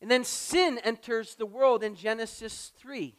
And 0.01 0.09
then 0.09 0.23
sin 0.23 0.79
enters 0.83 1.35
the 1.35 1.45
world 1.45 1.83
in 1.83 1.95
Genesis 1.95 2.71
3. 2.77 3.18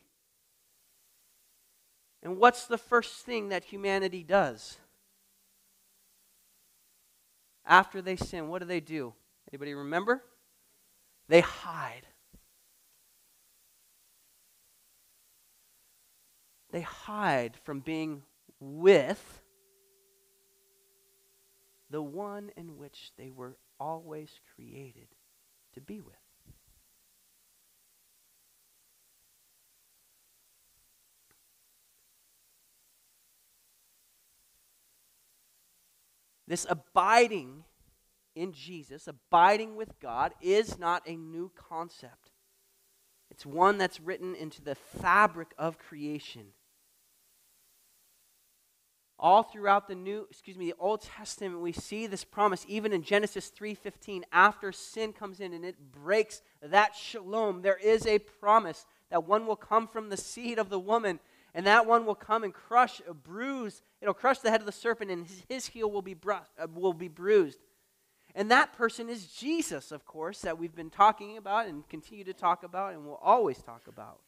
And 2.22 2.36
what's 2.36 2.66
the 2.66 2.78
first 2.78 3.24
thing 3.24 3.48
that 3.48 3.64
humanity 3.64 4.22
does? 4.22 4.78
After 7.64 8.02
they 8.02 8.16
sin, 8.16 8.48
what 8.48 8.60
do 8.60 8.66
they 8.66 8.80
do? 8.80 9.14
Anybody 9.50 9.74
remember? 9.74 10.22
They 11.28 11.40
hide. 11.40 12.06
They 16.72 16.82
hide 16.82 17.56
from 17.64 17.80
being 17.80 18.22
with 18.60 19.40
the 21.88 22.02
one 22.02 22.50
in 22.56 22.76
which 22.76 23.12
they 23.16 23.30
were 23.30 23.56
always 23.78 24.30
created 24.54 25.08
to 25.74 25.80
be 25.80 26.00
with. 26.00 26.19
This 36.50 36.66
abiding 36.68 37.62
in 38.34 38.52
Jesus, 38.52 39.06
abiding 39.06 39.76
with 39.76 40.00
God, 40.00 40.34
is 40.40 40.80
not 40.80 41.00
a 41.06 41.14
new 41.14 41.52
concept. 41.54 42.32
It's 43.30 43.46
one 43.46 43.78
that's 43.78 44.00
written 44.00 44.34
into 44.34 44.60
the 44.60 44.74
fabric 44.74 45.54
of 45.56 45.78
creation. 45.78 46.46
All 49.16 49.44
throughout 49.44 49.86
the 49.86 49.94
new, 49.94 50.26
excuse 50.28 50.58
me, 50.58 50.66
the 50.66 50.76
Old 50.80 51.02
Testament, 51.02 51.60
we 51.60 51.70
see 51.70 52.08
this 52.08 52.24
promise, 52.24 52.64
even 52.66 52.92
in 52.92 53.04
Genesis 53.04 53.48
3:15, 53.48 54.24
after 54.32 54.72
sin 54.72 55.12
comes 55.12 55.38
in 55.38 55.52
and 55.52 55.64
it 55.64 55.92
breaks 55.92 56.42
that 56.60 56.96
shalom, 56.96 57.62
there 57.62 57.76
is 57.76 58.08
a 58.08 58.18
promise 58.18 58.86
that 59.08 59.22
one 59.22 59.46
will 59.46 59.54
come 59.54 59.86
from 59.86 60.08
the 60.08 60.16
seed 60.16 60.58
of 60.58 60.68
the 60.68 60.80
woman, 60.80 61.20
and 61.54 61.66
that 61.66 61.86
one 61.86 62.06
will 62.06 62.14
come 62.14 62.44
and 62.44 62.54
crush, 62.54 63.00
a 63.08 63.14
bruise. 63.14 63.82
It'll 64.00 64.14
crush 64.14 64.38
the 64.38 64.50
head 64.50 64.60
of 64.60 64.66
the 64.66 64.72
serpent, 64.72 65.10
and 65.10 65.26
his, 65.26 65.42
his 65.48 65.66
heel 65.66 65.90
will 65.90 66.02
be, 66.02 66.14
bru- 66.14 66.34
uh, 66.58 66.66
will 66.74 66.92
be 66.92 67.08
bruised. 67.08 67.58
And 68.34 68.50
that 68.50 68.72
person 68.72 69.08
is 69.08 69.26
Jesus, 69.26 69.90
of 69.90 70.06
course, 70.06 70.40
that 70.42 70.58
we've 70.58 70.74
been 70.74 70.90
talking 70.90 71.36
about 71.36 71.66
and 71.66 71.88
continue 71.88 72.24
to 72.24 72.32
talk 72.32 72.62
about 72.62 72.92
and 72.92 73.04
will 73.04 73.18
always 73.22 73.58
talk 73.58 73.88
about. 73.88 74.20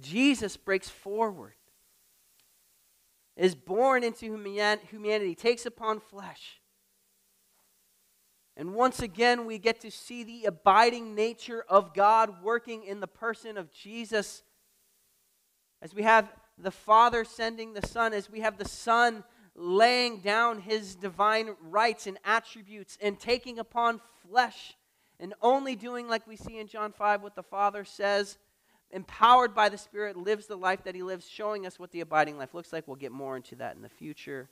Jesus 0.00 0.56
breaks 0.56 0.88
forward, 0.88 1.54
is 3.36 3.54
born 3.54 4.02
into 4.02 4.26
humanity, 4.26 5.34
takes 5.34 5.64
upon 5.64 6.00
flesh. 6.00 6.61
And 8.56 8.74
once 8.74 9.00
again, 9.00 9.46
we 9.46 9.58
get 9.58 9.80
to 9.80 9.90
see 9.90 10.24
the 10.24 10.44
abiding 10.44 11.14
nature 11.14 11.64
of 11.68 11.94
God 11.94 12.42
working 12.42 12.84
in 12.84 13.00
the 13.00 13.06
person 13.06 13.56
of 13.56 13.72
Jesus. 13.72 14.42
As 15.80 15.94
we 15.94 16.02
have 16.02 16.30
the 16.58 16.70
Father 16.70 17.24
sending 17.24 17.72
the 17.72 17.86
Son, 17.86 18.12
as 18.12 18.30
we 18.30 18.40
have 18.40 18.58
the 18.58 18.68
Son 18.68 19.24
laying 19.54 20.18
down 20.18 20.60
his 20.60 20.94
divine 20.94 21.56
rights 21.60 22.06
and 22.06 22.18
attributes 22.24 22.98
and 23.00 23.18
taking 23.18 23.58
upon 23.58 24.00
flesh 24.28 24.76
and 25.18 25.34
only 25.40 25.74
doing, 25.74 26.08
like 26.08 26.26
we 26.26 26.36
see 26.36 26.58
in 26.58 26.66
John 26.66 26.92
5, 26.92 27.22
what 27.22 27.34
the 27.34 27.42
Father 27.42 27.84
says 27.84 28.38
empowered 28.90 29.54
by 29.54 29.70
the 29.70 29.78
Spirit, 29.78 30.16
lives 30.16 30.46
the 30.46 30.56
life 30.56 30.84
that 30.84 30.94
he 30.94 31.02
lives, 31.02 31.26
showing 31.26 31.66
us 31.66 31.78
what 31.78 31.90
the 31.92 32.00
abiding 32.00 32.36
life 32.36 32.52
looks 32.52 32.72
like. 32.72 32.86
We'll 32.86 32.96
get 32.96 33.12
more 33.12 33.36
into 33.36 33.56
that 33.56 33.74
in 33.74 33.82
the 33.82 33.88
future. 33.88 34.50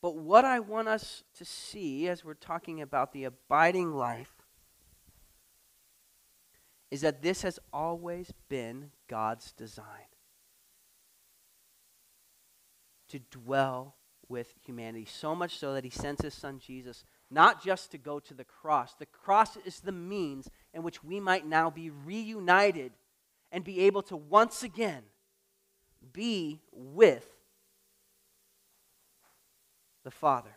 But 0.00 0.16
what 0.16 0.44
I 0.44 0.60
want 0.60 0.88
us 0.88 1.24
to 1.38 1.44
see 1.44 2.08
as 2.08 2.24
we're 2.24 2.34
talking 2.34 2.80
about 2.80 3.12
the 3.12 3.24
abiding 3.24 3.92
life 3.94 4.34
is 6.90 7.00
that 7.00 7.22
this 7.22 7.42
has 7.42 7.58
always 7.72 8.32
been 8.48 8.92
God's 9.08 9.52
design 9.52 9.84
to 13.08 13.18
dwell 13.18 13.96
with 14.28 14.54
humanity. 14.64 15.06
So 15.10 15.34
much 15.34 15.58
so 15.58 15.74
that 15.74 15.84
he 15.84 15.90
sends 15.90 16.22
his 16.22 16.34
son 16.34 16.60
Jesus 16.64 17.04
not 17.30 17.62
just 17.62 17.90
to 17.90 17.98
go 17.98 18.20
to 18.20 18.34
the 18.34 18.44
cross. 18.44 18.94
The 18.94 19.06
cross 19.06 19.56
is 19.64 19.80
the 19.80 19.92
means 19.92 20.48
in 20.72 20.82
which 20.82 21.04
we 21.04 21.20
might 21.20 21.46
now 21.46 21.70
be 21.70 21.90
reunited 21.90 22.92
and 23.50 23.64
be 23.64 23.80
able 23.80 24.02
to 24.02 24.16
once 24.16 24.62
again 24.62 25.02
be 26.12 26.60
with 26.72 27.26
the 30.08 30.12
Father. 30.12 30.56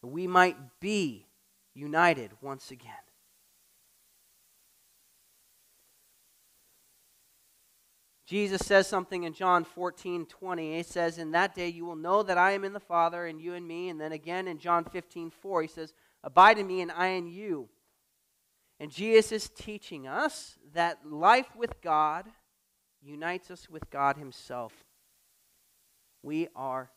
We 0.00 0.26
might 0.26 0.56
be 0.80 1.26
united 1.74 2.30
once 2.40 2.70
again. 2.70 3.04
Jesus 8.24 8.66
says 8.66 8.86
something 8.86 9.24
in 9.24 9.34
John 9.34 9.62
14, 9.62 10.24
20. 10.24 10.76
He 10.78 10.82
says, 10.82 11.18
In 11.18 11.32
that 11.32 11.54
day 11.54 11.68
you 11.68 11.84
will 11.84 11.96
know 11.96 12.22
that 12.22 12.38
I 12.38 12.52
am 12.52 12.64
in 12.64 12.72
the 12.72 12.80
Father, 12.80 13.26
and 13.26 13.38
you 13.38 13.52
in 13.52 13.66
me. 13.66 13.90
And 13.90 14.00
then 14.00 14.12
again 14.12 14.48
in 14.48 14.56
John 14.56 14.84
15, 14.84 15.28
4, 15.28 15.60
he 15.60 15.68
says, 15.68 15.92
Abide 16.24 16.56
in 16.56 16.66
me, 16.66 16.80
and 16.80 16.90
I 16.90 17.08
in 17.08 17.26
you. 17.26 17.68
And 18.80 18.90
Jesus 18.90 19.32
is 19.32 19.50
teaching 19.50 20.06
us 20.06 20.56
that 20.72 21.06
life 21.06 21.54
with 21.54 21.82
God 21.82 22.24
unites 23.02 23.50
us 23.50 23.68
with 23.68 23.90
God 23.90 24.16
Himself. 24.16 24.72
We 26.22 26.48
are 26.56 26.90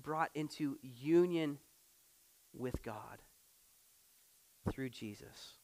brought 0.00 0.30
into 0.34 0.78
union 0.82 1.58
with 2.52 2.82
God 2.82 3.22
through 4.70 4.90
Jesus. 4.90 5.54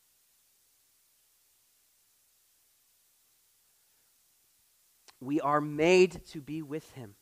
We 5.20 5.40
are 5.40 5.60
made 5.60 6.24
to 6.26 6.40
be 6.40 6.62
with 6.62 6.90
him. 6.92 7.14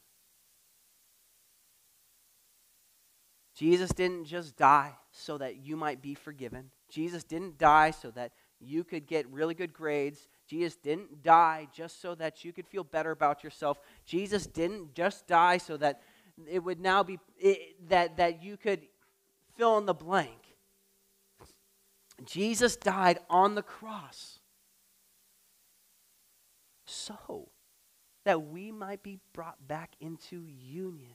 Jesus 3.55 3.91
didn't 3.91 4.27
just 4.27 4.57
die 4.57 4.93
so 5.13 5.39
that 5.39 5.57
you 5.57 5.77
might 5.77 6.03
be 6.03 6.15
forgiven. 6.15 6.71
Jesus 6.91 7.25
didn't 7.25 7.57
die 7.57 7.91
so 7.91 8.11
that 8.11 8.33
you 8.61 8.85
could 8.85 9.07
get 9.07 9.27
really 9.29 9.55
good 9.55 9.73
grades. 9.73 10.29
Jesus 10.47 10.77
didn't 10.77 11.23
die 11.23 11.67
just 11.73 12.01
so 12.01 12.15
that 12.15 12.45
you 12.45 12.53
could 12.53 12.67
feel 12.67 12.85
better 12.85 13.11
about 13.11 13.43
yourself. 13.43 13.81
Jesus 14.05 14.47
didn't 14.47 14.95
just 14.95 15.27
die 15.27 15.57
so 15.57 15.79
that 15.79 16.03
it 16.49 16.63
would 16.63 16.81
now 16.81 17.03
be 17.03 17.19
it, 17.39 17.89
that 17.89 18.17
that 18.19 18.43
you 18.43 18.57
could 18.57 18.83
fill 19.57 19.79
in 19.79 19.87
the 19.87 19.95
blank. 19.95 20.57
Jesus 22.25 22.77
died 22.77 23.19
on 23.29 23.55
the 23.55 23.63
cross. 23.63 24.39
So 26.87 27.49
that 28.25 28.43
we 28.49 28.73
might 28.73 29.03
be 29.03 29.19
brought 29.33 29.67
back 29.67 29.95
into 30.01 30.45
union 30.47 31.15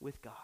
with 0.00 0.20
God. 0.22 0.34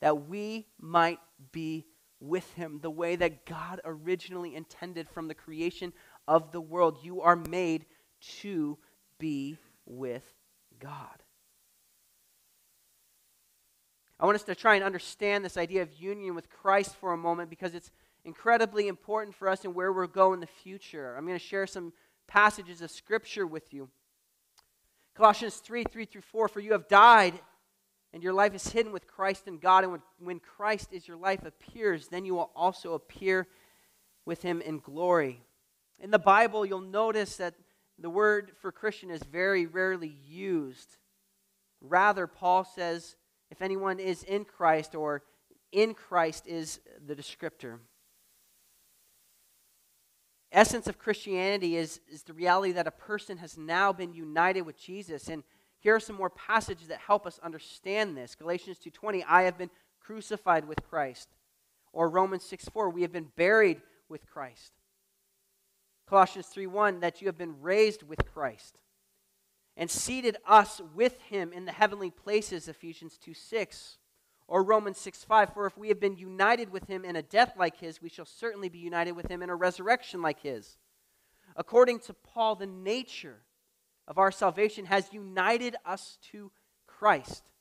That 0.00 0.28
we 0.28 0.66
might 0.80 1.18
be 1.52 1.86
with 2.20 2.52
Him 2.54 2.78
the 2.80 2.90
way 2.90 3.16
that 3.16 3.46
God 3.46 3.80
originally 3.84 4.54
intended 4.54 5.08
from 5.08 5.28
the 5.28 5.34
creation 5.34 5.92
of 6.26 6.52
the 6.52 6.60
world. 6.60 6.98
You 7.02 7.22
are 7.22 7.36
made 7.36 7.86
to 8.40 8.78
be 9.18 9.58
with 9.86 10.24
God. 10.80 11.22
I 14.20 14.26
want 14.26 14.34
us 14.34 14.42
to 14.44 14.54
try 14.54 14.74
and 14.74 14.84
understand 14.84 15.44
this 15.44 15.56
idea 15.56 15.82
of 15.82 15.92
union 15.92 16.34
with 16.34 16.50
Christ 16.50 16.96
for 16.96 17.12
a 17.12 17.16
moment 17.16 17.50
because 17.50 17.74
it's 17.74 17.92
incredibly 18.24 18.88
important 18.88 19.36
for 19.36 19.48
us 19.48 19.64
and 19.64 19.74
where 19.74 19.92
we're 19.92 20.08
going 20.08 20.34
in 20.34 20.40
the 20.40 20.46
future. 20.46 21.14
I'm 21.16 21.24
going 21.24 21.38
to 21.38 21.44
share 21.44 21.66
some 21.66 21.92
passages 22.26 22.82
of 22.82 22.90
Scripture 22.90 23.46
with 23.46 23.72
you. 23.72 23.88
Colossians 25.14 25.56
3 25.56 25.84
3 25.84 26.04
through 26.04 26.22
4 26.22 26.48
For 26.48 26.60
you 26.60 26.72
have 26.72 26.88
died, 26.88 27.34
and 28.12 28.22
your 28.22 28.32
life 28.32 28.54
is 28.54 28.68
hidden 28.68 28.92
with 28.92 29.06
Christ 29.06 29.46
in 29.46 29.58
God. 29.58 29.84
And 29.84 29.92
when, 29.92 30.02
when 30.18 30.40
Christ 30.40 30.92
is 30.92 31.06
your 31.06 31.16
life 31.16 31.44
appears, 31.44 32.08
then 32.08 32.24
you 32.24 32.34
will 32.34 32.50
also 32.56 32.94
appear 32.94 33.46
with 34.24 34.42
him 34.42 34.60
in 34.60 34.78
glory. 34.78 35.42
In 36.00 36.10
the 36.10 36.18
Bible, 36.18 36.66
you'll 36.66 36.80
notice 36.80 37.36
that 37.36 37.54
the 37.98 38.10
word 38.10 38.52
for 38.60 38.70
Christian 38.70 39.10
is 39.10 39.22
very 39.22 39.66
rarely 39.66 40.16
used. 40.24 40.98
Rather, 41.80 42.26
Paul 42.26 42.64
says, 42.64 43.16
if 43.50 43.62
anyone 43.62 43.98
is 43.98 44.22
in 44.22 44.44
Christ 44.44 44.94
or 44.94 45.22
in 45.72 45.94
Christ 45.94 46.46
is 46.46 46.80
the 47.06 47.14
descriptor 47.14 47.78
essence 50.52 50.86
of 50.86 50.98
Christianity 50.98 51.76
is, 51.76 52.00
is 52.10 52.22
the 52.22 52.32
reality 52.32 52.72
that 52.72 52.86
a 52.86 52.92
person 52.92 53.38
has 53.38 53.56
now 53.56 53.92
been 53.92 54.12
united 54.12 54.62
with 54.62 54.78
Jesus. 54.78 55.28
And 55.28 55.42
here 55.80 55.94
are 55.94 56.00
some 56.00 56.16
more 56.16 56.30
passages 56.30 56.88
that 56.88 56.98
help 57.00 57.26
us 57.26 57.38
understand 57.42 58.16
this. 58.16 58.34
Galatians 58.34 58.78
2:20, 58.78 59.24
I 59.24 59.42
have 59.42 59.58
been 59.58 59.70
crucified 60.00 60.66
with 60.66 60.82
Christ. 60.88 61.28
Or 61.92 62.08
Romans 62.08 62.44
6:4, 62.44 62.90
we 62.90 63.02
have 63.02 63.12
been 63.12 63.30
buried 63.36 63.82
with 64.08 64.26
Christ. 64.26 64.72
Colossians 66.06 66.48
3:1, 66.48 67.00
that 67.00 67.20
you 67.20 67.28
have 67.28 67.38
been 67.38 67.60
raised 67.60 68.02
with 68.02 68.24
Christ 68.32 68.78
and 69.78 69.88
seated 69.88 70.36
us 70.44 70.80
with 70.94 71.18
him 71.22 71.52
in 71.52 71.64
the 71.64 71.72
heavenly 71.72 72.10
places, 72.10 72.68
Ephesians 72.68 73.16
2:6. 73.16 73.96
Or 74.48 74.62
Romans 74.62 74.98
6 74.98 75.24
5, 75.24 75.52
for 75.52 75.66
if 75.66 75.76
we 75.76 75.88
have 75.88 76.00
been 76.00 76.16
united 76.16 76.70
with 76.70 76.86
him 76.86 77.04
in 77.04 77.16
a 77.16 77.22
death 77.22 77.54
like 77.56 77.76
his, 77.76 78.00
we 78.00 78.08
shall 78.08 78.24
certainly 78.24 78.70
be 78.70 78.78
united 78.78 79.12
with 79.12 79.30
him 79.30 79.42
in 79.42 79.50
a 79.50 79.54
resurrection 79.54 80.22
like 80.22 80.40
his. 80.40 80.78
According 81.54 82.00
to 82.00 82.14
Paul, 82.14 82.56
the 82.56 82.66
nature 82.66 83.44
of 84.06 84.16
our 84.16 84.32
salvation 84.32 84.86
has 84.86 85.12
united 85.12 85.76
us 85.84 86.16
to 86.32 86.50
Christ. 86.86 87.52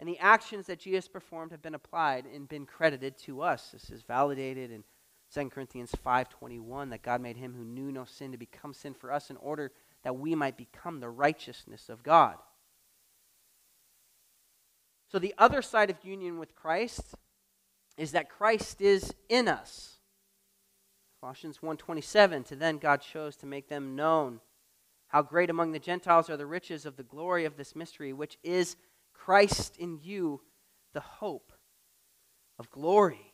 And 0.00 0.08
the 0.08 0.18
actions 0.18 0.66
that 0.66 0.80
Jesus 0.80 1.06
performed 1.06 1.52
have 1.52 1.62
been 1.62 1.76
applied 1.76 2.26
and 2.26 2.48
been 2.48 2.66
credited 2.66 3.16
to 3.18 3.42
us. 3.42 3.70
This 3.70 3.88
is 3.88 4.02
validated 4.02 4.72
in 4.72 4.82
2 5.32 5.50
Corinthians 5.50 5.92
5:21 5.92 6.90
that 6.90 7.02
God 7.02 7.20
made 7.20 7.36
him 7.36 7.54
who 7.54 7.64
knew 7.64 7.92
no 7.92 8.04
sin 8.04 8.32
to 8.32 8.38
become 8.38 8.74
sin 8.74 8.94
for 8.94 9.12
us 9.12 9.30
in 9.30 9.36
order 9.36 9.72
that 10.04 10.16
we 10.16 10.34
might 10.34 10.56
become 10.56 11.00
the 11.00 11.10
righteousness 11.10 11.88
of 11.88 12.02
God. 12.02 12.36
So 15.10 15.18
the 15.18 15.34
other 15.38 15.62
side 15.62 15.90
of 15.90 16.04
union 16.04 16.38
with 16.38 16.54
Christ 16.54 17.14
is 17.96 18.12
that 18.12 18.28
Christ 18.28 18.80
is 18.80 19.14
in 19.28 19.48
us. 19.48 19.98
Colossians 21.20 21.62
1:27 21.62 22.44
to 22.44 22.56
then 22.56 22.78
God 22.78 23.00
chose 23.00 23.36
to 23.36 23.46
make 23.46 23.68
them 23.68 23.96
known 23.96 24.40
how 25.08 25.22
great 25.22 25.48
among 25.48 25.72
the 25.72 25.78
Gentiles 25.78 26.28
are 26.28 26.36
the 26.36 26.46
riches 26.46 26.84
of 26.84 26.96
the 26.96 27.02
glory 27.02 27.44
of 27.44 27.56
this 27.56 27.74
mystery 27.74 28.12
which 28.12 28.38
is 28.42 28.76
Christ 29.14 29.76
in 29.78 30.00
you 30.02 30.42
the 30.92 31.00
hope 31.00 31.52
of 32.58 32.70
glory. 32.70 33.32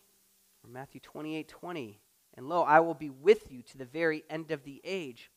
Or 0.62 0.70
Matthew 0.70 1.00
28:20 1.00 2.00
And 2.34 2.48
lo, 2.48 2.62
I 2.62 2.78
will 2.78 2.94
be 2.94 3.10
with 3.10 3.50
you 3.50 3.62
to 3.62 3.78
the 3.78 3.84
very 3.84 4.24
end 4.30 4.52
of 4.52 4.62
the 4.62 4.80
age. 4.84 5.32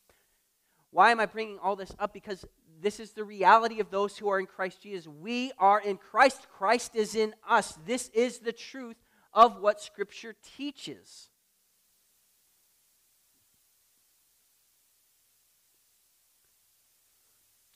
Why 0.94 1.10
am 1.10 1.18
I 1.18 1.26
bringing 1.26 1.58
all 1.58 1.74
this 1.74 1.92
up? 1.98 2.12
Because 2.12 2.44
this 2.80 3.00
is 3.00 3.10
the 3.10 3.24
reality 3.24 3.80
of 3.80 3.90
those 3.90 4.16
who 4.16 4.28
are 4.28 4.38
in 4.38 4.46
Christ 4.46 4.80
Jesus. 4.80 5.08
We 5.08 5.50
are 5.58 5.80
in 5.80 5.96
Christ, 5.96 6.46
Christ 6.56 6.94
is 6.94 7.16
in 7.16 7.34
us. 7.48 7.76
This 7.84 8.10
is 8.14 8.38
the 8.38 8.52
truth 8.52 8.94
of 9.32 9.60
what 9.60 9.80
Scripture 9.80 10.36
teaches. 10.56 11.30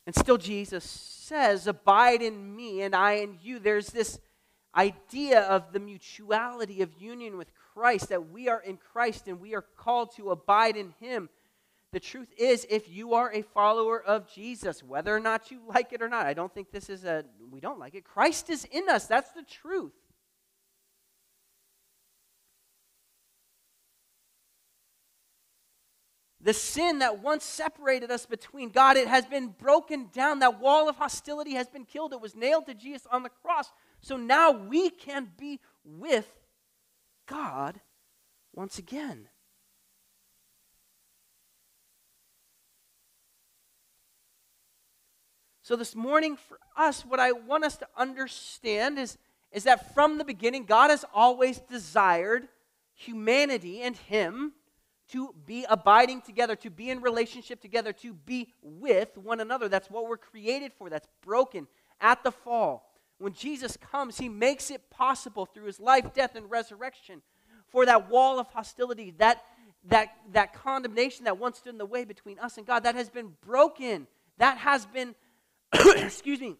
And 0.06 0.14
still, 0.14 0.38
Jesus 0.38 0.84
says, 0.84 1.66
Abide 1.66 2.22
in 2.22 2.54
me 2.54 2.82
and 2.82 2.94
I 2.94 3.14
in 3.14 3.36
you. 3.42 3.58
There's 3.58 3.88
this 3.88 4.20
idea 4.76 5.40
of 5.40 5.72
the 5.72 5.80
mutuality 5.80 6.82
of 6.82 7.02
union 7.02 7.36
with 7.36 7.50
Christ, 7.74 8.10
that 8.10 8.30
we 8.30 8.48
are 8.48 8.60
in 8.60 8.76
Christ 8.76 9.26
and 9.26 9.40
we 9.40 9.56
are 9.56 9.64
called 9.76 10.14
to 10.14 10.30
abide 10.30 10.76
in 10.76 10.94
Him. 11.00 11.28
The 11.92 12.00
truth 12.00 12.28
is, 12.36 12.66
if 12.68 12.88
you 12.88 13.14
are 13.14 13.32
a 13.32 13.42
follower 13.42 14.02
of 14.02 14.30
Jesus, 14.30 14.82
whether 14.82 15.14
or 15.14 15.20
not 15.20 15.50
you 15.50 15.60
like 15.66 15.92
it 15.92 16.02
or 16.02 16.08
not, 16.08 16.26
I 16.26 16.34
don't 16.34 16.52
think 16.52 16.70
this 16.70 16.90
is 16.90 17.04
a, 17.04 17.24
we 17.50 17.60
don't 17.60 17.78
like 17.78 17.94
it. 17.94 18.04
Christ 18.04 18.50
is 18.50 18.66
in 18.66 18.90
us. 18.90 19.06
That's 19.06 19.30
the 19.32 19.42
truth. 19.42 19.92
The 26.40 26.52
sin 26.52 27.00
that 27.00 27.20
once 27.20 27.44
separated 27.44 28.10
us 28.10 28.26
between 28.26 28.68
God, 28.68 28.96
it 28.96 29.08
has 29.08 29.26
been 29.26 29.48
broken 29.48 30.08
down. 30.12 30.38
That 30.38 30.60
wall 30.60 30.88
of 30.88 30.96
hostility 30.96 31.54
has 31.54 31.68
been 31.68 31.84
killed. 31.84 32.12
It 32.12 32.20
was 32.20 32.36
nailed 32.36 32.66
to 32.66 32.74
Jesus 32.74 33.06
on 33.10 33.22
the 33.22 33.28
cross. 33.28 33.72
So 34.00 34.16
now 34.16 34.52
we 34.52 34.90
can 34.90 35.28
be 35.36 35.58
with 35.84 36.28
God 37.26 37.80
once 38.54 38.78
again. 38.78 39.28
So, 45.68 45.76
this 45.76 45.94
morning 45.94 46.38
for 46.38 46.58
us, 46.78 47.02
what 47.02 47.20
I 47.20 47.32
want 47.32 47.62
us 47.62 47.76
to 47.76 47.88
understand 47.94 48.98
is, 48.98 49.18
is 49.52 49.64
that 49.64 49.92
from 49.92 50.16
the 50.16 50.24
beginning, 50.24 50.64
God 50.64 50.88
has 50.88 51.04
always 51.12 51.58
desired 51.58 52.48
humanity 52.94 53.82
and 53.82 53.94
Him 53.94 54.54
to 55.10 55.34
be 55.44 55.66
abiding 55.68 56.22
together, 56.22 56.56
to 56.56 56.70
be 56.70 56.88
in 56.88 57.02
relationship 57.02 57.60
together, 57.60 57.92
to 57.92 58.14
be 58.14 58.54
with 58.62 59.18
one 59.18 59.40
another. 59.40 59.68
That's 59.68 59.90
what 59.90 60.08
we're 60.08 60.16
created 60.16 60.72
for. 60.72 60.88
That's 60.88 61.06
broken 61.20 61.66
at 62.00 62.24
the 62.24 62.32
fall. 62.32 62.90
When 63.18 63.34
Jesus 63.34 63.76
comes, 63.76 64.16
he 64.16 64.30
makes 64.30 64.70
it 64.70 64.88
possible 64.88 65.44
through 65.44 65.66
his 65.66 65.78
life, 65.78 66.14
death, 66.14 66.34
and 66.34 66.50
resurrection 66.50 67.20
for 67.66 67.84
that 67.84 68.08
wall 68.08 68.38
of 68.38 68.46
hostility, 68.46 69.12
that, 69.18 69.44
that, 69.84 70.14
that 70.32 70.54
condemnation 70.54 71.26
that 71.26 71.36
once 71.36 71.58
stood 71.58 71.74
in 71.74 71.78
the 71.78 71.84
way 71.84 72.06
between 72.06 72.38
us 72.38 72.56
and 72.56 72.66
God, 72.66 72.84
that 72.84 72.94
has 72.94 73.10
been 73.10 73.34
broken. 73.44 74.06
That 74.38 74.56
has 74.58 74.86
been, 74.86 75.14
excuse 75.96 76.40
me, 76.40 76.56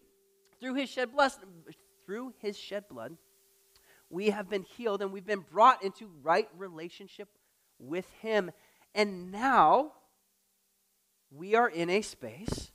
through 0.59 0.75
his 0.75 0.89
shed 0.89 1.11
blood, 1.11 1.31
through 2.05 2.33
his 2.39 2.57
shed 2.57 2.87
blood, 2.89 3.17
we 4.09 4.31
have 4.31 4.49
been 4.49 4.63
healed 4.63 5.01
and 5.01 5.11
we've 5.11 5.25
been 5.25 5.45
brought 5.51 5.83
into 5.83 6.09
right 6.23 6.47
relationship 6.57 7.29
with 7.77 8.09
Him. 8.21 8.51
And 8.95 9.31
now 9.31 9.93
we 11.31 11.55
are 11.55 11.69
in 11.69 11.89
a 11.89 12.01
space 12.01 12.71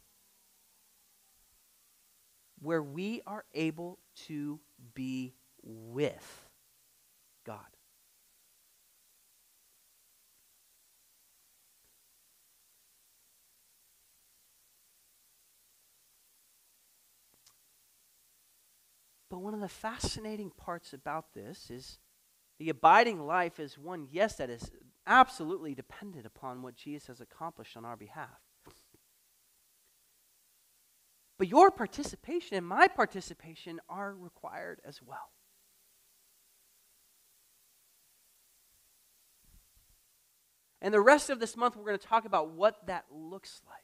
where 2.60 2.82
we 2.82 3.20
are 3.26 3.44
able 3.52 3.98
to 4.26 4.60
be 4.94 5.34
with 5.62 6.48
God. 7.44 7.58
But 19.34 19.40
one 19.40 19.54
of 19.54 19.58
the 19.58 19.68
fascinating 19.68 20.52
parts 20.56 20.92
about 20.92 21.34
this 21.34 21.68
is 21.68 21.98
the 22.60 22.68
abiding 22.68 23.26
life 23.26 23.58
is 23.58 23.76
one, 23.76 24.06
yes, 24.12 24.36
that 24.36 24.48
is 24.48 24.70
absolutely 25.08 25.74
dependent 25.74 26.24
upon 26.24 26.62
what 26.62 26.76
Jesus 26.76 27.08
has 27.08 27.20
accomplished 27.20 27.76
on 27.76 27.84
our 27.84 27.96
behalf. 27.96 28.28
But 31.36 31.48
your 31.48 31.72
participation 31.72 32.56
and 32.56 32.64
my 32.64 32.86
participation 32.86 33.80
are 33.88 34.14
required 34.14 34.80
as 34.84 35.02
well. 35.02 35.32
And 40.80 40.94
the 40.94 41.00
rest 41.00 41.28
of 41.28 41.40
this 41.40 41.56
month, 41.56 41.74
we're 41.74 41.86
going 41.86 41.98
to 41.98 42.06
talk 42.06 42.24
about 42.24 42.50
what 42.50 42.86
that 42.86 43.06
looks 43.10 43.62
like. 43.66 43.83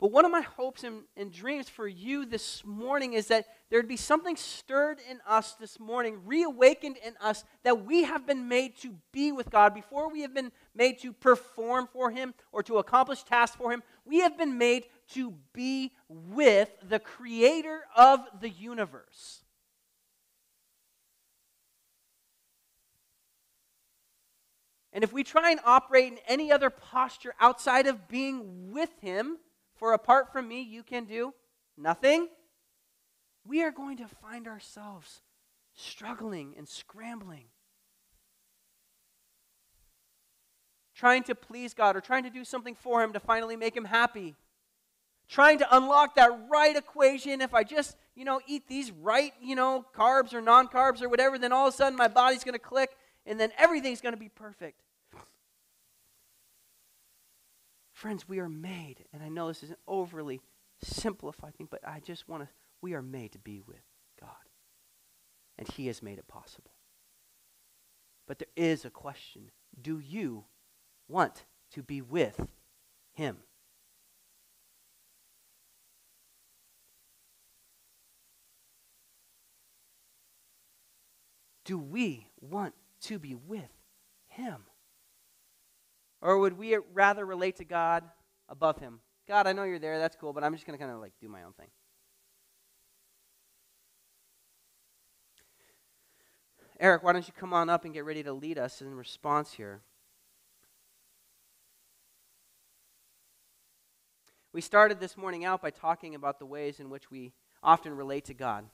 But 0.00 0.12
one 0.12 0.24
of 0.24 0.30
my 0.30 0.42
hopes 0.42 0.84
and, 0.84 1.02
and, 1.16 1.32
dreams 1.32 1.68
for 1.68 1.88
you 1.88 2.24
this 2.24 2.64
morning 2.64 3.14
is 3.14 3.26
that 3.28 3.46
there'd 3.68 3.88
be 3.88 3.96
something 3.96 4.36
stirred 4.36 5.00
in 5.10 5.18
us 5.26 5.54
this 5.54 5.80
morning, 5.80 6.20
reawakened 6.24 6.98
in 7.04 7.14
us, 7.20 7.42
that 7.64 7.84
we 7.84 8.04
have 8.04 8.24
been 8.24 8.46
made 8.46 8.76
to 8.78 8.94
be 9.10 9.32
with 9.32 9.50
God. 9.50 9.74
Before 9.74 10.08
we 10.08 10.20
have 10.20 10.32
been 10.32 10.52
made 10.72 11.00
to 11.00 11.12
perform 11.12 11.88
for 11.92 12.12
Him 12.12 12.32
or 12.52 12.62
to 12.62 12.78
accomplish 12.78 13.24
tasks 13.24 13.56
for 13.56 13.72
Him, 13.72 13.82
we 14.04 14.20
have 14.20 14.38
been 14.38 14.56
made 14.56 14.84
to 15.14 15.34
be 15.52 15.90
with 16.08 16.70
the 16.88 17.00
Creator 17.00 17.80
of 17.96 18.20
the 18.40 18.50
universe. 18.50 19.42
And 24.92 25.02
if 25.02 25.12
we 25.12 25.24
try 25.24 25.50
and 25.50 25.60
operate 25.64 26.12
in 26.12 26.18
any 26.28 26.52
other 26.52 26.70
posture 26.70 27.34
outside 27.40 27.88
of 27.88 28.06
being 28.06 28.70
with 28.70 28.90
Him, 29.00 29.38
for 29.78 29.92
apart 29.92 30.32
from 30.32 30.48
me, 30.48 30.62
you 30.62 30.82
can 30.82 31.04
do 31.04 31.32
nothing, 31.76 32.28
we 33.46 33.62
are 33.62 33.70
going 33.70 33.96
to 33.98 34.08
find 34.08 34.46
ourselves 34.46 35.22
struggling 35.74 36.54
and 36.56 36.68
scrambling. 36.68 37.44
Trying 40.94 41.22
to 41.24 41.34
please 41.34 41.74
God 41.74 41.96
or 41.96 42.00
trying 42.00 42.24
to 42.24 42.30
do 42.30 42.44
something 42.44 42.74
for 42.74 43.02
Him 43.02 43.12
to 43.12 43.20
finally 43.20 43.56
make 43.56 43.76
Him 43.76 43.84
happy. 43.84 44.34
Trying 45.28 45.58
to 45.58 45.76
unlock 45.76 46.16
that 46.16 46.36
right 46.50 46.74
equation. 46.74 47.40
If 47.40 47.54
I 47.54 47.62
just, 47.62 47.96
you 48.16 48.24
know, 48.24 48.40
eat 48.48 48.66
these 48.66 48.90
right, 48.90 49.32
you 49.40 49.54
know, 49.54 49.84
carbs 49.96 50.34
or 50.34 50.40
non 50.40 50.66
carbs 50.66 51.00
or 51.00 51.08
whatever, 51.08 51.38
then 51.38 51.52
all 51.52 51.68
of 51.68 51.74
a 51.74 51.76
sudden 51.76 51.96
my 51.96 52.08
body's 52.08 52.42
going 52.42 52.54
to 52.54 52.58
click 52.58 52.90
and 53.24 53.38
then 53.38 53.52
everything's 53.58 54.00
going 54.00 54.14
to 54.14 54.18
be 54.18 54.30
perfect. 54.30 54.80
Friends, 57.98 58.28
we 58.28 58.38
are 58.38 58.48
made, 58.48 59.06
and 59.12 59.24
I 59.24 59.28
know 59.28 59.48
this 59.48 59.64
is 59.64 59.70
an 59.70 59.76
overly 59.88 60.40
simplified 60.80 61.56
thing, 61.56 61.66
but 61.68 61.80
I 61.84 61.98
just 61.98 62.28
want 62.28 62.44
to, 62.44 62.48
we 62.80 62.94
are 62.94 63.02
made 63.02 63.32
to 63.32 63.40
be 63.40 63.60
with 63.60 63.82
God. 64.20 64.30
And 65.58 65.66
He 65.66 65.88
has 65.88 66.00
made 66.00 66.16
it 66.16 66.28
possible. 66.28 66.70
But 68.28 68.38
there 68.38 68.46
is 68.54 68.84
a 68.84 68.90
question 68.90 69.50
do 69.82 69.98
you 69.98 70.44
want 71.08 71.42
to 71.72 71.82
be 71.82 72.00
with 72.00 72.40
Him? 73.14 73.38
Do 81.64 81.78
we 81.78 82.28
want 82.40 82.74
to 83.00 83.18
be 83.18 83.34
with 83.34 83.72
Him? 84.28 84.66
Or 86.20 86.38
would 86.38 86.58
we 86.58 86.76
rather 86.92 87.24
relate 87.24 87.56
to 87.56 87.64
God 87.64 88.04
above 88.48 88.78
Him? 88.78 89.00
God, 89.26 89.46
I 89.46 89.52
know 89.52 89.64
you're 89.64 89.78
there. 89.78 89.98
That's 89.98 90.16
cool, 90.16 90.32
but 90.32 90.42
I'm 90.42 90.54
just 90.54 90.66
going 90.66 90.78
to 90.78 90.82
kind 90.82 90.94
of 90.94 91.00
like 91.00 91.12
do 91.20 91.28
my 91.28 91.42
own 91.42 91.52
thing. 91.52 91.68
Eric, 96.80 97.02
why 97.02 97.12
don't 97.12 97.26
you 97.26 97.34
come 97.38 97.52
on 97.52 97.68
up 97.68 97.84
and 97.84 97.92
get 97.92 98.04
ready 98.04 98.22
to 98.22 98.32
lead 98.32 98.56
us 98.56 98.80
in 98.80 98.94
response 98.94 99.52
here? 99.52 99.80
We 104.52 104.60
started 104.60 104.98
this 105.00 105.16
morning 105.16 105.44
out 105.44 105.60
by 105.60 105.70
talking 105.70 106.14
about 106.14 106.38
the 106.38 106.46
ways 106.46 106.80
in 106.80 106.88
which 106.88 107.10
we 107.10 107.32
often 107.62 107.96
relate 107.96 108.24
to 108.26 108.34
God. 108.34 108.64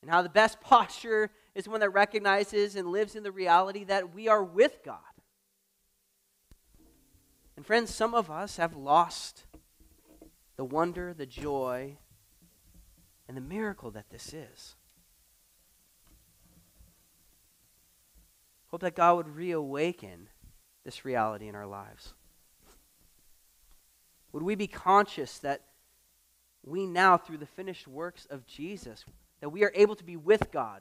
And 0.00 0.10
how 0.10 0.22
the 0.22 0.28
best 0.28 0.60
posture 0.62 1.30
is 1.54 1.68
one 1.68 1.80
that 1.80 1.90
recognizes 1.90 2.76
and 2.76 2.88
lives 2.88 3.14
in 3.14 3.22
the 3.22 3.32
reality 3.32 3.84
that 3.84 4.14
we 4.14 4.28
are 4.28 4.42
with 4.42 4.78
God. 4.84 4.98
And 7.56 7.66
friends, 7.66 7.94
some 7.94 8.14
of 8.14 8.30
us 8.30 8.56
have 8.56 8.74
lost 8.74 9.44
the 10.56 10.64
wonder, 10.64 11.12
the 11.12 11.26
joy, 11.26 11.98
and 13.28 13.36
the 13.36 13.42
miracle 13.42 13.90
that 13.90 14.10
this 14.10 14.32
is. 14.32 14.74
Hope 18.68 18.80
that 18.80 18.96
God 18.96 19.16
would 19.16 19.36
reawaken 19.36 20.28
this 20.84 21.04
reality 21.04 21.46
in 21.46 21.54
our 21.54 21.66
lives. 21.66 22.14
Would 24.32 24.42
we 24.42 24.54
be 24.54 24.66
conscious 24.66 25.38
that 25.40 25.62
we 26.64 26.86
now, 26.86 27.18
through 27.18 27.38
the 27.38 27.46
finished 27.46 27.86
works 27.86 28.26
of 28.30 28.46
Jesus, 28.46 29.04
that 29.40 29.50
we 29.50 29.62
are 29.62 29.72
able 29.74 29.94
to 29.96 30.04
be 30.04 30.16
with 30.16 30.50
God, 30.50 30.80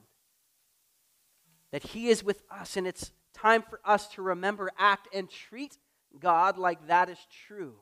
that 1.72 1.84
He 1.84 2.10
is 2.10 2.24
with 2.24 2.44
us, 2.52 2.78
and 2.78 2.86
it's 2.86 3.12
time 3.34 3.64
for 3.64 3.80
us 3.86 4.08
to 4.10 4.22
remember, 4.22 4.72
act, 4.78 5.08
and 5.14 5.30
treat 5.30 5.78
God 6.20 6.58
like 6.58 6.88
that 6.88 7.10
is 7.10 7.18
true. 7.48 7.76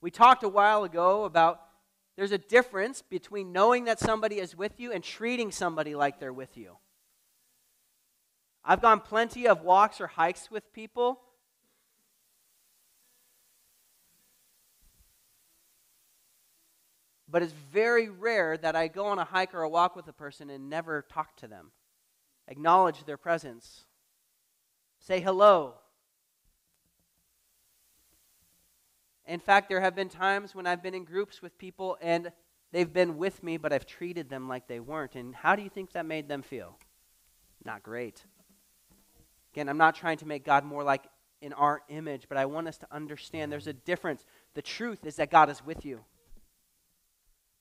We 0.00 0.10
talked 0.10 0.42
a 0.42 0.48
while 0.48 0.84
ago 0.84 1.24
about 1.24 1.60
there's 2.16 2.32
a 2.32 2.38
difference 2.38 3.02
between 3.02 3.52
knowing 3.52 3.86
that 3.86 3.98
somebody 3.98 4.38
is 4.38 4.56
with 4.56 4.78
you 4.78 4.92
and 4.92 5.02
treating 5.02 5.50
somebody 5.50 5.94
like 5.94 6.20
they're 6.20 6.32
with 6.32 6.56
you. 6.56 6.76
I've 8.64 8.80
gone 8.82 9.00
plenty 9.00 9.48
of 9.48 9.62
walks 9.62 10.00
or 10.00 10.06
hikes 10.06 10.50
with 10.50 10.72
people. 10.72 11.20
But 17.34 17.42
it's 17.42 17.52
very 17.72 18.08
rare 18.08 18.56
that 18.58 18.76
I 18.76 18.86
go 18.86 19.06
on 19.06 19.18
a 19.18 19.24
hike 19.24 19.54
or 19.54 19.62
a 19.62 19.68
walk 19.68 19.96
with 19.96 20.06
a 20.06 20.12
person 20.12 20.50
and 20.50 20.70
never 20.70 21.02
talk 21.02 21.34
to 21.38 21.48
them, 21.48 21.72
acknowledge 22.46 23.04
their 23.06 23.16
presence, 23.16 23.86
say 25.00 25.18
hello, 25.18 25.74
In 29.26 29.40
fact, 29.40 29.68
there 29.68 29.80
have 29.80 29.96
been 29.96 30.08
times 30.08 30.54
when 30.54 30.64
I've 30.64 30.80
been 30.80 30.94
in 30.94 31.04
groups 31.04 31.40
with 31.40 31.58
people 31.58 31.96
and 32.00 32.30
they've 32.70 32.92
been 32.92 33.16
with 33.16 33.42
me, 33.42 33.56
but 33.56 33.72
I've 33.72 33.86
treated 33.86 34.28
them 34.28 34.48
like 34.48 34.68
they 34.68 34.80
weren't. 34.80 35.16
And 35.16 35.34
how 35.34 35.56
do 35.56 35.62
you 35.62 35.70
think 35.70 35.92
that 35.92 36.06
made 36.06 36.28
them 36.28 36.42
feel? 36.42 36.78
Not 37.64 37.82
great. 37.82 38.22
Again, 39.52 39.68
I'm 39.68 39.78
not 39.78 39.96
trying 39.96 40.18
to 40.18 40.26
make 40.26 40.44
God 40.44 40.64
more 40.64 40.84
like 40.84 41.06
in 41.40 41.52
our 41.54 41.82
image, 41.88 42.26
but 42.28 42.38
I 42.38 42.44
want 42.46 42.68
us 42.68 42.78
to 42.78 42.86
understand 42.92 43.50
there's 43.50 43.66
a 43.66 43.72
difference. 43.72 44.24
The 44.54 44.62
truth 44.62 45.04
is 45.04 45.16
that 45.16 45.30
God 45.30 45.48
is 45.48 45.64
with 45.64 45.84
you. 45.84 46.04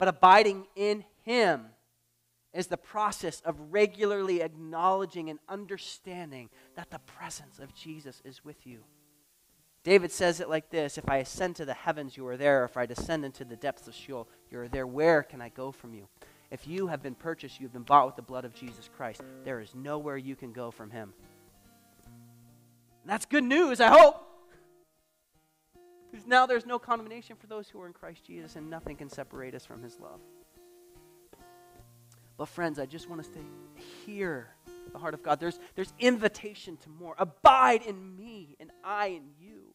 But 0.03 0.09
abiding 0.09 0.67
in 0.75 1.05
Him 1.21 1.67
is 2.53 2.67
the 2.67 2.75
process 2.75 3.39
of 3.45 3.55
regularly 3.71 4.41
acknowledging 4.41 5.29
and 5.29 5.39
understanding 5.47 6.49
that 6.75 6.89
the 6.89 6.99
presence 6.99 7.57
of 7.57 7.73
Jesus 7.73 8.21
is 8.25 8.43
with 8.43 8.67
you. 8.67 8.79
David 9.85 10.11
says 10.11 10.41
it 10.41 10.49
like 10.49 10.69
this 10.69 10.97
If 10.97 11.07
I 11.07 11.19
ascend 11.19 11.55
to 11.55 11.63
the 11.63 11.73
heavens, 11.73 12.17
you 12.17 12.27
are 12.27 12.35
there. 12.35 12.65
If 12.65 12.75
I 12.75 12.85
descend 12.85 13.23
into 13.23 13.45
the 13.45 13.55
depths 13.55 13.87
of 13.87 13.95
Sheol, 13.95 14.27
you 14.51 14.59
are 14.59 14.67
there. 14.67 14.85
Where 14.85 15.23
can 15.23 15.39
I 15.39 15.47
go 15.47 15.71
from 15.71 15.93
you? 15.93 16.09
If 16.51 16.67
you 16.67 16.87
have 16.87 17.01
been 17.01 17.15
purchased, 17.15 17.61
you 17.61 17.65
have 17.65 17.73
been 17.73 17.83
bought 17.83 18.05
with 18.05 18.17
the 18.17 18.23
blood 18.23 18.43
of 18.43 18.53
Jesus 18.53 18.89
Christ. 18.97 19.21
There 19.45 19.61
is 19.61 19.73
nowhere 19.73 20.17
you 20.17 20.35
can 20.35 20.51
go 20.51 20.69
from 20.69 20.91
him. 20.91 21.13
And 22.03 23.09
that's 23.09 23.25
good 23.25 23.45
news, 23.45 23.79
I 23.79 23.87
hope. 23.87 24.32
Because 26.14 26.28
now 26.28 26.45
there's 26.45 26.68
no 26.68 26.78
condemnation 26.78 27.36
for 27.36 27.47
those 27.47 27.68
who 27.68 27.82
are 27.82 27.88
in 27.88 27.93
Christ 27.93 28.24
Jesus, 28.24 28.55
and 28.55 28.70
nothing 28.70 28.97
can 28.97 29.09
separate 29.09 29.55
us 29.55 29.66
from 29.66 29.82
his 29.82 29.99
love. 29.99 30.20
But, 32.38 32.49
friends, 32.49 32.78
I 32.78 32.86
just 32.86 33.09
want 33.09 33.22
us 33.22 33.30
to 33.30 33.39
hear 34.05 34.49
the 34.91 34.99
heart 34.99 35.16
of 35.16 35.24
God. 35.24 35.39
There's, 35.39 35.59
there's 35.74 35.91
invitation 35.97 36.78
to 36.78 36.89
more. 36.89 37.16
Abide 37.18 37.82
in 37.82 38.16
me, 38.16 38.55
and 38.59 38.70
I 38.84 39.07
in 39.07 39.24
you. 39.39 39.74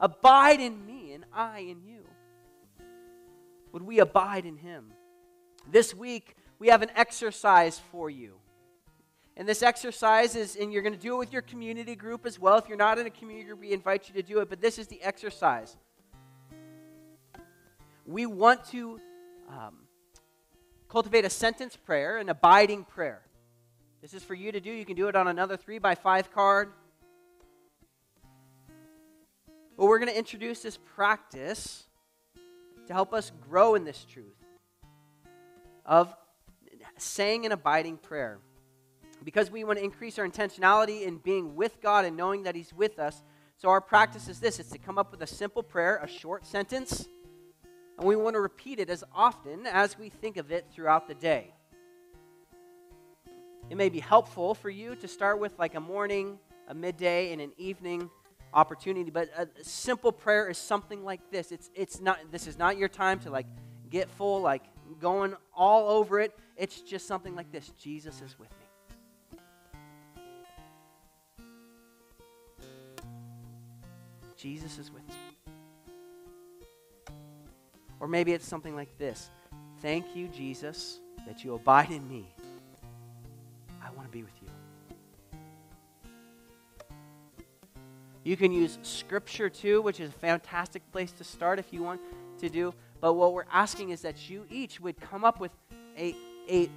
Abide 0.00 0.60
in 0.60 0.84
me, 0.84 1.12
and 1.12 1.24
I 1.32 1.60
in 1.60 1.80
you. 1.84 2.02
Would 3.70 3.82
we 3.82 4.00
abide 4.00 4.44
in 4.44 4.56
him? 4.56 4.92
This 5.70 5.94
week, 5.94 6.34
we 6.58 6.66
have 6.66 6.82
an 6.82 6.90
exercise 6.96 7.80
for 7.92 8.10
you. 8.10 8.40
And 9.36 9.46
this 9.46 9.62
exercise 9.62 10.34
is, 10.34 10.56
and 10.56 10.72
you're 10.72 10.82
going 10.82 10.94
to 10.94 10.98
do 10.98 11.14
it 11.14 11.18
with 11.18 11.32
your 11.32 11.42
community 11.42 11.94
group 11.94 12.24
as 12.24 12.38
well. 12.38 12.56
If 12.56 12.68
you're 12.68 12.78
not 12.78 12.98
in 12.98 13.06
a 13.06 13.10
community 13.10 13.46
group, 13.46 13.60
we 13.60 13.72
invite 13.72 14.08
you 14.08 14.14
to 14.14 14.22
do 14.22 14.40
it. 14.40 14.48
But 14.48 14.62
this 14.62 14.78
is 14.78 14.86
the 14.86 15.02
exercise. 15.02 15.76
We 18.06 18.24
want 18.24 18.64
to 18.70 18.98
um, 19.48 19.76
cultivate 20.88 21.26
a 21.26 21.30
sentence 21.30 21.76
prayer, 21.76 22.16
an 22.16 22.30
abiding 22.30 22.84
prayer. 22.84 23.20
This 24.00 24.14
is 24.14 24.22
for 24.22 24.34
you 24.34 24.52
to 24.52 24.60
do. 24.60 24.70
You 24.70 24.86
can 24.86 24.96
do 24.96 25.08
it 25.08 25.16
on 25.16 25.28
another 25.28 25.56
three 25.56 25.78
by 25.78 25.94
five 25.94 26.32
card. 26.32 26.72
But 29.76 29.84
we're 29.84 29.98
going 29.98 30.10
to 30.10 30.18
introduce 30.18 30.62
this 30.62 30.78
practice 30.78 31.84
to 32.86 32.92
help 32.94 33.12
us 33.12 33.32
grow 33.50 33.74
in 33.74 33.84
this 33.84 34.04
truth 34.04 34.32
of 35.84 36.14
saying 36.96 37.44
an 37.44 37.52
abiding 37.52 37.98
prayer. 37.98 38.38
Because 39.24 39.50
we 39.50 39.64
want 39.64 39.78
to 39.78 39.84
increase 39.84 40.18
our 40.18 40.28
intentionality 40.28 41.02
in 41.02 41.18
being 41.18 41.56
with 41.56 41.80
God 41.80 42.04
and 42.04 42.16
knowing 42.16 42.44
that 42.44 42.54
He's 42.54 42.72
with 42.72 42.98
us. 42.98 43.22
So 43.56 43.68
our 43.68 43.80
practice 43.80 44.28
is 44.28 44.38
this 44.38 44.60
it's 44.60 44.70
to 44.70 44.78
come 44.78 44.98
up 44.98 45.10
with 45.10 45.22
a 45.22 45.26
simple 45.26 45.62
prayer, 45.62 46.00
a 46.02 46.08
short 46.08 46.46
sentence, 46.46 47.08
and 47.98 48.06
we 48.06 48.14
want 48.14 48.34
to 48.34 48.40
repeat 48.40 48.78
it 48.78 48.90
as 48.90 49.02
often 49.14 49.66
as 49.66 49.98
we 49.98 50.10
think 50.10 50.36
of 50.36 50.52
it 50.52 50.66
throughout 50.70 51.08
the 51.08 51.14
day. 51.14 51.54
It 53.70 53.76
may 53.76 53.88
be 53.88 54.00
helpful 54.00 54.54
for 54.54 54.70
you 54.70 54.94
to 54.96 55.08
start 55.08 55.40
with 55.40 55.58
like 55.58 55.74
a 55.74 55.80
morning, 55.80 56.38
a 56.68 56.74
midday, 56.74 57.32
and 57.32 57.40
an 57.40 57.52
evening 57.56 58.10
opportunity. 58.52 59.10
But 59.10 59.30
a 59.36 59.48
simple 59.62 60.12
prayer 60.12 60.48
is 60.48 60.58
something 60.58 61.04
like 61.04 61.30
this. 61.30 61.50
It's, 61.50 61.70
it's 61.74 62.00
not, 62.00 62.18
this 62.30 62.46
is 62.46 62.58
not 62.58 62.76
your 62.76 62.88
time 62.88 63.18
to 63.20 63.30
like 63.30 63.46
get 63.90 64.08
full, 64.10 64.40
like 64.40 64.62
going 65.00 65.34
all 65.54 65.88
over 65.88 66.20
it. 66.20 66.36
It's 66.56 66.80
just 66.80 67.08
something 67.08 67.34
like 67.34 67.50
this 67.50 67.70
Jesus 67.78 68.22
is 68.22 68.38
with 68.38 68.50
me. 68.50 68.65
Jesus 74.36 74.78
is 74.78 74.90
with 74.92 75.02
me. 75.08 75.14
Or 78.00 78.08
maybe 78.08 78.32
it's 78.32 78.46
something 78.46 78.74
like 78.74 78.98
this 78.98 79.30
Thank 79.80 80.16
you, 80.16 80.28
Jesus, 80.28 81.00
that 81.26 81.44
you 81.44 81.54
abide 81.54 81.90
in 81.90 82.08
me. 82.08 82.32
I 83.82 83.90
want 83.90 84.06
to 84.06 84.12
be 84.12 84.22
with 84.22 84.32
you. 84.40 84.48
You 88.24 88.36
can 88.36 88.50
use 88.50 88.78
scripture 88.82 89.48
too, 89.48 89.80
which 89.82 90.00
is 90.00 90.10
a 90.10 90.12
fantastic 90.12 90.82
place 90.90 91.12
to 91.12 91.24
start 91.24 91.60
if 91.60 91.72
you 91.72 91.82
want 91.82 92.00
to 92.38 92.48
do. 92.48 92.74
But 93.00 93.12
what 93.12 93.32
we're 93.32 93.44
asking 93.52 93.90
is 93.90 94.02
that 94.02 94.28
you 94.28 94.46
each 94.50 94.80
would 94.80 95.00
come 95.00 95.24
up 95.24 95.38
with 95.38 95.52
a, 95.96 96.14
a, 96.50 96.68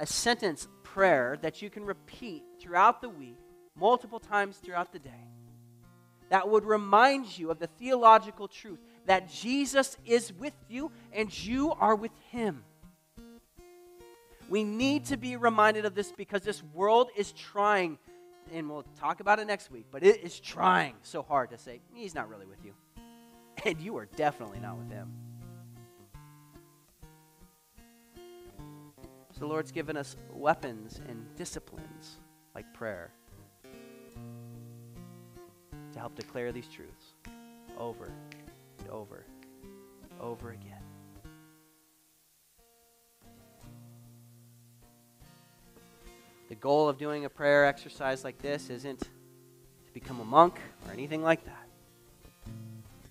a 0.00 0.06
sentence 0.06 0.66
prayer 0.82 1.38
that 1.42 1.62
you 1.62 1.70
can 1.70 1.84
repeat 1.84 2.42
throughout 2.60 3.00
the 3.00 3.08
week, 3.08 3.38
multiple 3.76 4.18
times 4.18 4.56
throughout 4.56 4.92
the 4.92 4.98
day, 4.98 5.28
that 6.30 6.48
would 6.48 6.64
remind 6.64 7.38
you 7.38 7.50
of 7.50 7.58
the 7.58 7.66
theological 7.66 8.48
truth 8.48 8.78
that 9.06 9.28
Jesus 9.28 9.96
is 10.04 10.32
with 10.32 10.54
you 10.68 10.90
and 11.12 11.32
you 11.44 11.72
are 11.72 11.94
with 11.94 12.12
him. 12.30 12.64
We 14.48 14.64
need 14.64 15.06
to 15.06 15.16
be 15.16 15.36
reminded 15.36 15.84
of 15.84 15.94
this 15.94 16.12
because 16.12 16.42
this 16.42 16.62
world 16.74 17.10
is 17.16 17.32
trying 17.32 17.98
and 18.52 18.68
we'll 18.68 18.84
talk 18.98 19.20
about 19.20 19.38
it 19.38 19.46
next 19.46 19.70
week, 19.70 19.86
but 19.90 20.02
it 20.02 20.22
is 20.22 20.40
trying 20.40 20.94
so 21.02 21.22
hard 21.22 21.50
to 21.50 21.58
say, 21.58 21.80
He's 21.92 22.14
not 22.14 22.28
really 22.28 22.46
with 22.46 22.64
you. 22.64 22.74
And 23.64 23.80
you 23.80 23.96
are 23.96 24.06
definitely 24.06 24.60
not 24.60 24.78
with 24.78 24.88
Him. 24.88 25.12
So 29.32 29.40
the 29.40 29.46
Lord's 29.46 29.72
given 29.72 29.96
us 29.96 30.16
weapons 30.32 31.00
and 31.08 31.26
disciplines 31.36 32.18
like 32.54 32.72
prayer 32.72 33.10
to 35.98 36.02
help 36.02 36.14
declare 36.14 36.52
these 36.52 36.68
truths 36.68 37.06
over 37.76 38.04
and 38.04 38.88
over, 38.88 39.24
and 40.04 40.20
over 40.20 40.50
again. 40.50 40.80
The 46.48 46.54
goal 46.54 46.88
of 46.88 46.98
doing 46.98 47.24
a 47.24 47.28
prayer 47.28 47.66
exercise 47.66 48.22
like 48.22 48.38
this 48.38 48.70
isn't 48.70 49.00
to 49.00 49.92
become 49.92 50.20
a 50.20 50.24
monk 50.24 50.60
or 50.86 50.92
anything 50.92 51.24
like 51.24 51.44
that. 51.46 51.66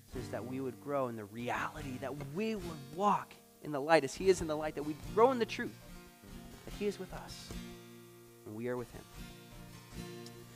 It's 0.06 0.14
just 0.14 0.32
that 0.32 0.46
we 0.46 0.60
would 0.60 0.82
grow 0.82 1.08
in 1.08 1.16
the 1.16 1.26
reality, 1.26 1.98
that 2.00 2.14
we 2.34 2.54
would 2.54 2.96
walk 2.96 3.34
in 3.62 3.70
the 3.70 3.80
light 3.80 4.02
as 4.02 4.14
He 4.14 4.30
is 4.30 4.40
in 4.40 4.46
the 4.46 4.56
light, 4.56 4.74
that 4.76 4.82
we 4.82 4.96
grow 5.14 5.30
in 5.30 5.38
the 5.38 5.46
truth, 5.46 5.76
that 6.64 6.72
He 6.78 6.86
is 6.86 6.98
with 6.98 7.12
us 7.12 7.50
and 8.46 8.56
we 8.56 8.68
are 8.68 8.78
with 8.78 8.90
Him. 8.92 9.02